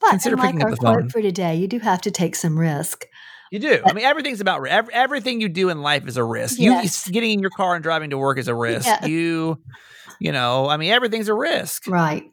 But 0.00 0.10
Consider 0.10 0.34
and 0.34 0.42
like 0.42 0.54
picking 0.54 0.62
up 0.66 0.70
the 0.70 0.76
phone. 0.76 1.08
for 1.10 1.22
today, 1.22 1.56
you 1.56 1.68
do 1.68 1.78
have 1.78 2.00
to 2.02 2.10
take 2.10 2.36
some 2.36 2.58
risk. 2.58 3.04
you 3.52 3.58
do. 3.58 3.80
I 3.84 3.92
mean, 3.92 4.04
everything's 4.04 4.40
about 4.40 4.60
ri- 4.60 4.70
ev- 4.70 4.88
everything 4.92 5.40
you 5.40 5.48
do 5.48 5.68
in 5.68 5.80
life 5.82 6.06
is 6.08 6.16
a 6.16 6.24
risk. 6.24 6.58
Yes. 6.58 7.06
You 7.06 7.12
getting 7.12 7.30
in 7.32 7.40
your 7.40 7.50
car 7.50 7.74
and 7.74 7.82
driving 7.82 8.10
to 8.10 8.18
work 8.18 8.38
is 8.38 8.48
a 8.48 8.54
risk. 8.54 8.88
You, 9.06 9.58
you 10.20 10.32
know, 10.32 10.68
I 10.68 10.76
mean, 10.76 10.90
everything's 10.90 11.28
a 11.28 11.34
risk. 11.34 11.86
Right. 11.86 12.24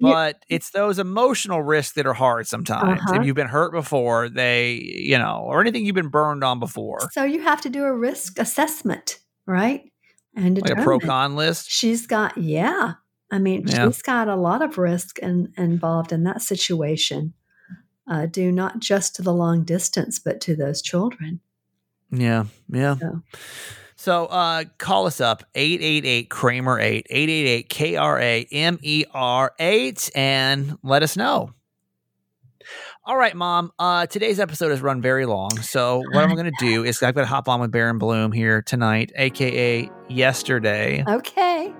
But 0.00 0.36
it's 0.48 0.70
those 0.70 1.00
emotional 1.00 1.62
risks 1.62 1.94
that 1.94 2.06
are 2.06 2.14
hard 2.14 2.46
sometimes. 2.46 3.00
Uh-huh. 3.00 3.14
If 3.20 3.26
you've 3.26 3.34
been 3.34 3.48
hurt 3.48 3.72
before, 3.72 4.28
they, 4.28 4.74
you 4.74 5.18
know, 5.18 5.42
or 5.44 5.60
anything 5.60 5.84
you've 5.84 5.96
been 5.96 6.08
burned 6.10 6.44
on 6.44 6.60
before, 6.60 7.00
So 7.12 7.24
you 7.24 7.42
have 7.42 7.60
to 7.62 7.68
do 7.70 7.82
a 7.84 7.92
risk 7.92 8.38
assessment, 8.38 9.18
right? 9.46 9.82
And 10.36 10.62
like 10.62 10.78
a 10.78 10.82
pro 10.84 11.00
con 11.00 11.34
list. 11.34 11.68
She's 11.68 12.06
got, 12.06 12.38
yeah. 12.38 12.94
I 13.30 13.38
mean, 13.38 13.66
Yeah. 13.66 13.86
she's 13.86 14.02
got 14.02 14.28
a 14.28 14.36
lot 14.36 14.62
of 14.62 14.76
risk 14.78 15.18
in, 15.20 15.52
involved 15.56 16.12
in 16.12 16.24
that 16.24 16.42
situation. 16.42 17.32
Uh, 18.10 18.26
due 18.26 18.50
not 18.50 18.80
just 18.80 19.14
to 19.16 19.22
the 19.22 19.32
long 19.32 19.62
distance, 19.62 20.18
but 20.18 20.40
to 20.40 20.56
those 20.56 20.82
children. 20.82 21.40
Yeah, 22.10 22.44
yeah. 22.68 22.96
So- 22.96 23.22
So 23.96 24.26
uh, 24.26 24.64
call 24.78 25.06
us 25.06 25.20
up 25.20 25.44
888 25.54 26.30
Kramer 26.30 26.80
8 26.80 27.06
888 27.10 27.68
K 27.68 27.96
R 27.96 28.18
A 28.18 28.46
M 28.50 28.78
E 28.82 29.04
R 29.12 29.52
8 29.60 30.10
and 30.14 30.78
let 30.82 31.02
us 31.02 31.16
know. 31.18 31.52
All 33.04 33.16
right, 33.16 33.34
mom. 33.36 33.72
Uh, 33.78 34.06
today's 34.06 34.40
episode 34.40 34.70
has 34.70 34.80
run 34.80 35.02
very 35.02 35.26
long. 35.26 35.50
So 35.60 35.98
what 36.12 36.24
I'm 36.24 36.34
going 36.34 36.50
to 36.50 36.64
do 36.66 36.82
is 36.84 37.02
I've 37.02 37.14
got 37.14 37.20
to 37.22 37.26
hop 37.26 37.48
on 37.48 37.60
with 37.60 37.70
Bare 37.72 37.92
+ 37.94 37.98
Bloom 37.98 38.32
here 38.32 38.62
tonight, 38.62 39.12
aka 39.16 39.90
yesterday. 40.08 41.04
Okay. 41.06 41.72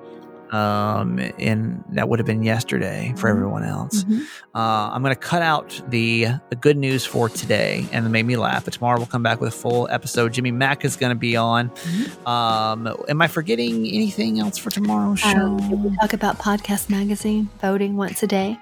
Um, 0.50 1.18
and 1.38 1.84
that 1.90 2.08
would 2.08 2.18
have 2.18 2.26
been 2.26 2.42
yesterday 2.42 3.12
for 3.16 3.28
Mhm. 3.28 3.36
everyone 3.36 3.64
else. 3.64 4.04
Mhm. 4.04 4.22
Uh, 4.54 4.90
I'm 4.92 5.02
going 5.02 5.14
to 5.14 5.20
cut 5.20 5.42
out 5.42 5.80
the 5.88 6.26
the 6.50 6.56
good 6.56 6.76
news 6.76 7.04
for 7.06 7.28
today, 7.28 7.86
and 7.92 8.04
it 8.04 8.08
made 8.08 8.26
me 8.26 8.36
laugh. 8.36 8.64
But 8.64 8.74
tomorrow 8.74 8.98
we'll 8.98 9.06
come 9.06 9.22
back 9.22 9.40
with 9.40 9.48
a 9.54 9.56
full 9.56 9.86
episode. 9.90 10.32
Jimmy 10.32 10.50
Mack 10.50 10.84
is 10.84 10.96
going 10.96 11.10
to 11.10 11.18
be 11.18 11.36
on. 11.36 11.68
Mm-hmm. 11.70 12.26
Um, 12.28 12.96
am 13.08 13.22
I 13.22 13.28
forgetting 13.28 13.86
anything 13.86 14.40
else 14.40 14.58
for 14.58 14.70
tomorrow's 14.70 15.20
show? 15.20 15.28
Um, 15.28 15.82
we 15.84 15.96
talk 15.96 16.12
about 16.12 16.38
Podcast 16.38 16.90
Magazine 16.90 17.48
voting 17.60 17.96
once 17.96 18.22
a 18.22 18.26
day? 18.26 18.58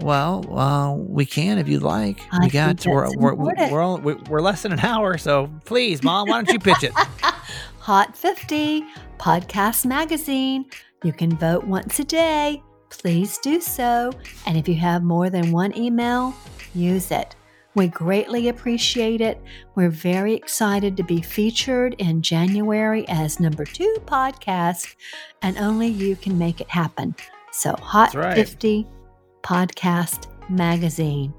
well, 0.00 0.44
uh, 0.56 0.92
we 0.94 1.26
can 1.26 1.58
if 1.58 1.68
you'd 1.68 1.82
like. 1.82 2.20
I 2.30 2.38
we 2.44 2.50
got 2.50 2.86
we're 2.86 3.08
we're, 3.16 3.34
we're, 3.34 3.96
we're 3.98 4.16
we're 4.28 4.40
less 4.40 4.62
than 4.62 4.72
an 4.72 4.78
hour, 4.80 5.18
so 5.18 5.50
please, 5.64 6.02
mom, 6.04 6.28
why 6.28 6.36
don't 6.42 6.52
you 6.52 6.58
pitch 6.60 6.84
it? 6.84 6.92
Hot 7.80 8.16
50 8.16 8.84
Podcast 9.18 9.86
Magazine. 9.86 10.66
You 11.04 11.12
can 11.12 11.36
vote 11.36 11.64
once 11.64 11.98
a 12.00 12.04
day. 12.04 12.62
Please 12.90 13.38
do 13.38 13.60
so. 13.60 14.12
And 14.46 14.56
if 14.56 14.68
you 14.68 14.74
have 14.76 15.02
more 15.02 15.30
than 15.30 15.52
one 15.52 15.76
email, 15.76 16.34
use 16.74 17.10
it. 17.10 17.36
We 17.74 17.86
greatly 17.86 18.48
appreciate 18.48 19.20
it. 19.20 19.40
We're 19.76 19.90
very 19.90 20.34
excited 20.34 20.96
to 20.96 21.04
be 21.04 21.20
featured 21.20 21.94
in 21.98 22.22
January 22.22 23.06
as 23.08 23.38
number 23.38 23.64
two 23.64 23.98
podcast, 24.06 24.96
and 25.42 25.56
only 25.58 25.86
you 25.86 26.16
can 26.16 26.36
make 26.36 26.60
it 26.60 26.68
happen. 26.68 27.14
So, 27.52 27.76
Hot 27.80 28.14
right. 28.14 28.34
50 28.34 28.86
Podcast 29.42 30.26
Magazine. 30.50 31.32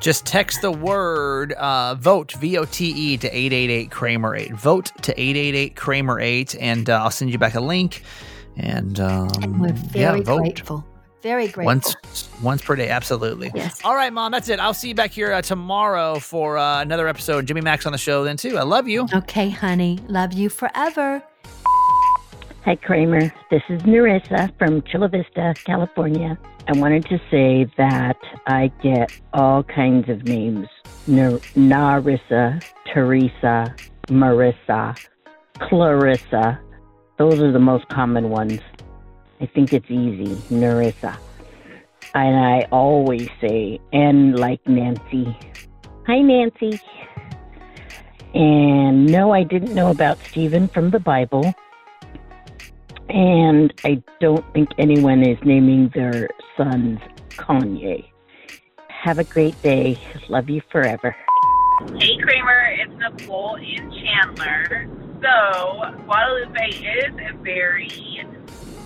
Just 0.00 0.24
text 0.24 0.62
the 0.62 0.70
word 0.70 1.52
uh, 1.54 1.96
vote 1.96 2.32
V 2.32 2.56
O 2.58 2.64
T 2.64 2.86
E 2.90 3.16
to 3.18 3.28
eight 3.36 3.52
eight 3.52 3.70
eight 3.70 3.90
Kramer 3.90 4.36
eight. 4.36 4.54
Vote 4.54 4.92
to 5.02 5.20
eight 5.20 5.36
eight 5.36 5.54
eight 5.54 5.76
Kramer 5.76 6.20
eight, 6.20 6.54
and 6.60 6.88
uh, 6.88 7.02
I'll 7.02 7.10
send 7.10 7.32
you 7.32 7.38
back 7.38 7.54
a 7.54 7.60
link. 7.60 8.02
And 8.58 9.00
um, 9.00 9.28
We're 9.60 9.68
yeah, 9.68 9.74
very 10.12 10.20
vote 10.20 10.38
grateful. 10.38 10.84
Very 11.22 11.48
grateful. 11.48 11.64
once 11.64 12.28
once 12.42 12.62
per 12.62 12.76
day. 12.76 12.88
Absolutely. 12.90 13.50
Yes. 13.54 13.80
All 13.84 13.94
right, 13.94 14.12
mom. 14.12 14.30
That's 14.32 14.48
it. 14.48 14.60
I'll 14.60 14.74
see 14.74 14.88
you 14.88 14.94
back 14.94 15.10
here 15.10 15.32
uh, 15.32 15.42
tomorrow 15.42 16.18
for 16.18 16.58
uh, 16.58 16.80
another 16.80 17.08
episode. 17.08 17.46
Jimmy 17.46 17.60
Max 17.60 17.86
on 17.86 17.92
the 17.92 17.98
show 17.98 18.22
then 18.24 18.36
too. 18.36 18.56
I 18.58 18.62
love 18.62 18.86
you. 18.88 19.06
Okay, 19.14 19.50
honey. 19.50 19.98
Love 20.08 20.32
you 20.32 20.48
forever. 20.48 21.22
Hi, 22.64 22.76
Kramer. 22.76 23.32
This 23.50 23.62
is 23.68 23.80
Narissa 23.82 24.56
from 24.58 24.82
Chula 24.82 25.08
Vista, 25.08 25.54
California. 25.64 26.38
I 26.68 26.78
wanted 26.78 27.06
to 27.06 27.18
say 27.30 27.66
that 27.78 28.18
I 28.46 28.70
get 28.82 29.10
all 29.32 29.62
kinds 29.62 30.08
of 30.10 30.24
names 30.24 30.68
Nar- 31.06 31.40
Narissa, 31.56 32.62
Teresa, 32.92 33.74
Marissa, 34.08 34.98
Clarissa. 35.60 36.60
Those 37.18 37.40
are 37.40 37.50
the 37.50 37.58
most 37.58 37.88
common 37.88 38.30
ones. 38.30 38.60
I 39.40 39.46
think 39.46 39.72
it's 39.72 39.90
easy, 39.90 40.36
Narissa. 40.54 41.16
And 42.14 42.36
I 42.36 42.66
always 42.70 43.28
say, 43.40 43.80
and 43.92 44.38
like 44.38 44.66
Nancy. 44.68 45.36
Hi, 46.06 46.20
Nancy. 46.20 46.80
And 48.34 49.06
no, 49.06 49.32
I 49.32 49.42
didn't 49.42 49.74
know 49.74 49.90
about 49.90 50.18
Stephen 50.18 50.68
from 50.68 50.90
the 50.90 51.00
Bible. 51.00 51.54
And 53.08 53.74
I 53.84 54.02
don't 54.20 54.44
think 54.52 54.68
anyone 54.78 55.26
is 55.26 55.38
naming 55.44 55.88
their 55.94 56.28
sons 56.56 57.00
Kanye. 57.30 58.06
Have 58.88 59.18
a 59.18 59.24
great 59.24 59.60
day. 59.62 59.98
Love 60.28 60.50
you 60.50 60.60
forever. 60.70 61.16
Hey 61.98 62.16
Kramer, 62.18 62.76
it's 62.80 62.92
Nicole 63.20 63.54
in 63.56 63.90
Chandler. 63.92 65.07
So 65.20 65.94
Guadalupe 66.04 66.68
is 66.68 67.12
a 67.14 67.36
very 67.42 68.24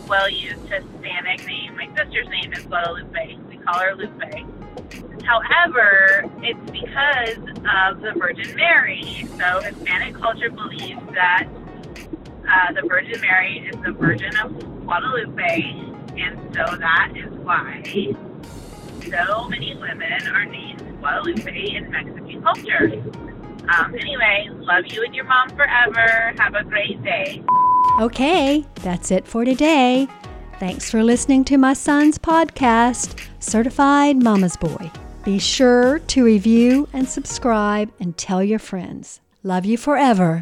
well 0.08 0.30
used 0.30 0.66
Hispanic 0.66 1.46
name. 1.46 1.76
My 1.76 1.88
sister's 1.94 2.28
name 2.28 2.52
is 2.54 2.64
Guadalupe. 2.64 3.36
We 3.48 3.56
call 3.58 3.78
her 3.78 3.94
Lupe. 3.94 5.24
However, 5.24 6.24
it's 6.42 6.70
because 6.70 7.36
of 7.38 8.00
the 8.00 8.14
Virgin 8.18 8.56
Mary. 8.56 9.26
So 9.38 9.60
Hispanic 9.60 10.14
culture 10.14 10.50
believes 10.50 11.02
that 11.12 11.46
uh, 12.48 12.72
the 12.72 12.86
Virgin 12.88 13.20
Mary 13.20 13.70
is 13.70 13.80
the 13.82 13.92
Virgin 13.92 14.34
of 14.38 14.58
Guadalupe, 14.84 15.62
and 16.16 16.54
so 16.54 16.76
that 16.76 17.12
is 17.14 17.30
why 17.40 17.82
so 19.02 19.48
many 19.48 19.76
women 19.76 20.26
are 20.28 20.46
named 20.46 20.80
Guadalupe 21.00 21.76
in 21.76 21.90
Mexican 21.90 22.42
culture. 22.42 23.31
Um, 23.68 23.94
anyway, 23.94 24.48
love 24.50 24.86
you 24.88 25.04
and 25.04 25.14
your 25.14 25.24
mom 25.24 25.50
forever. 25.50 26.34
Have 26.38 26.54
a 26.54 26.64
great 26.64 27.02
day. 27.02 27.42
Okay, 28.00 28.64
that's 28.76 29.10
it 29.10 29.26
for 29.26 29.44
today. 29.44 30.08
Thanks 30.58 30.90
for 30.90 31.02
listening 31.02 31.44
to 31.46 31.58
my 31.58 31.72
son's 31.72 32.18
podcast, 32.18 33.20
Certified 33.40 34.22
Mama's 34.22 34.56
Boy. 34.56 34.90
Be 35.24 35.38
sure 35.38 35.98
to 36.00 36.24
review 36.24 36.88
and 36.92 37.08
subscribe 37.08 37.92
and 38.00 38.16
tell 38.16 38.42
your 38.42 38.58
friends. 38.58 39.20
Love 39.42 39.64
you 39.64 39.76
forever. 39.76 40.40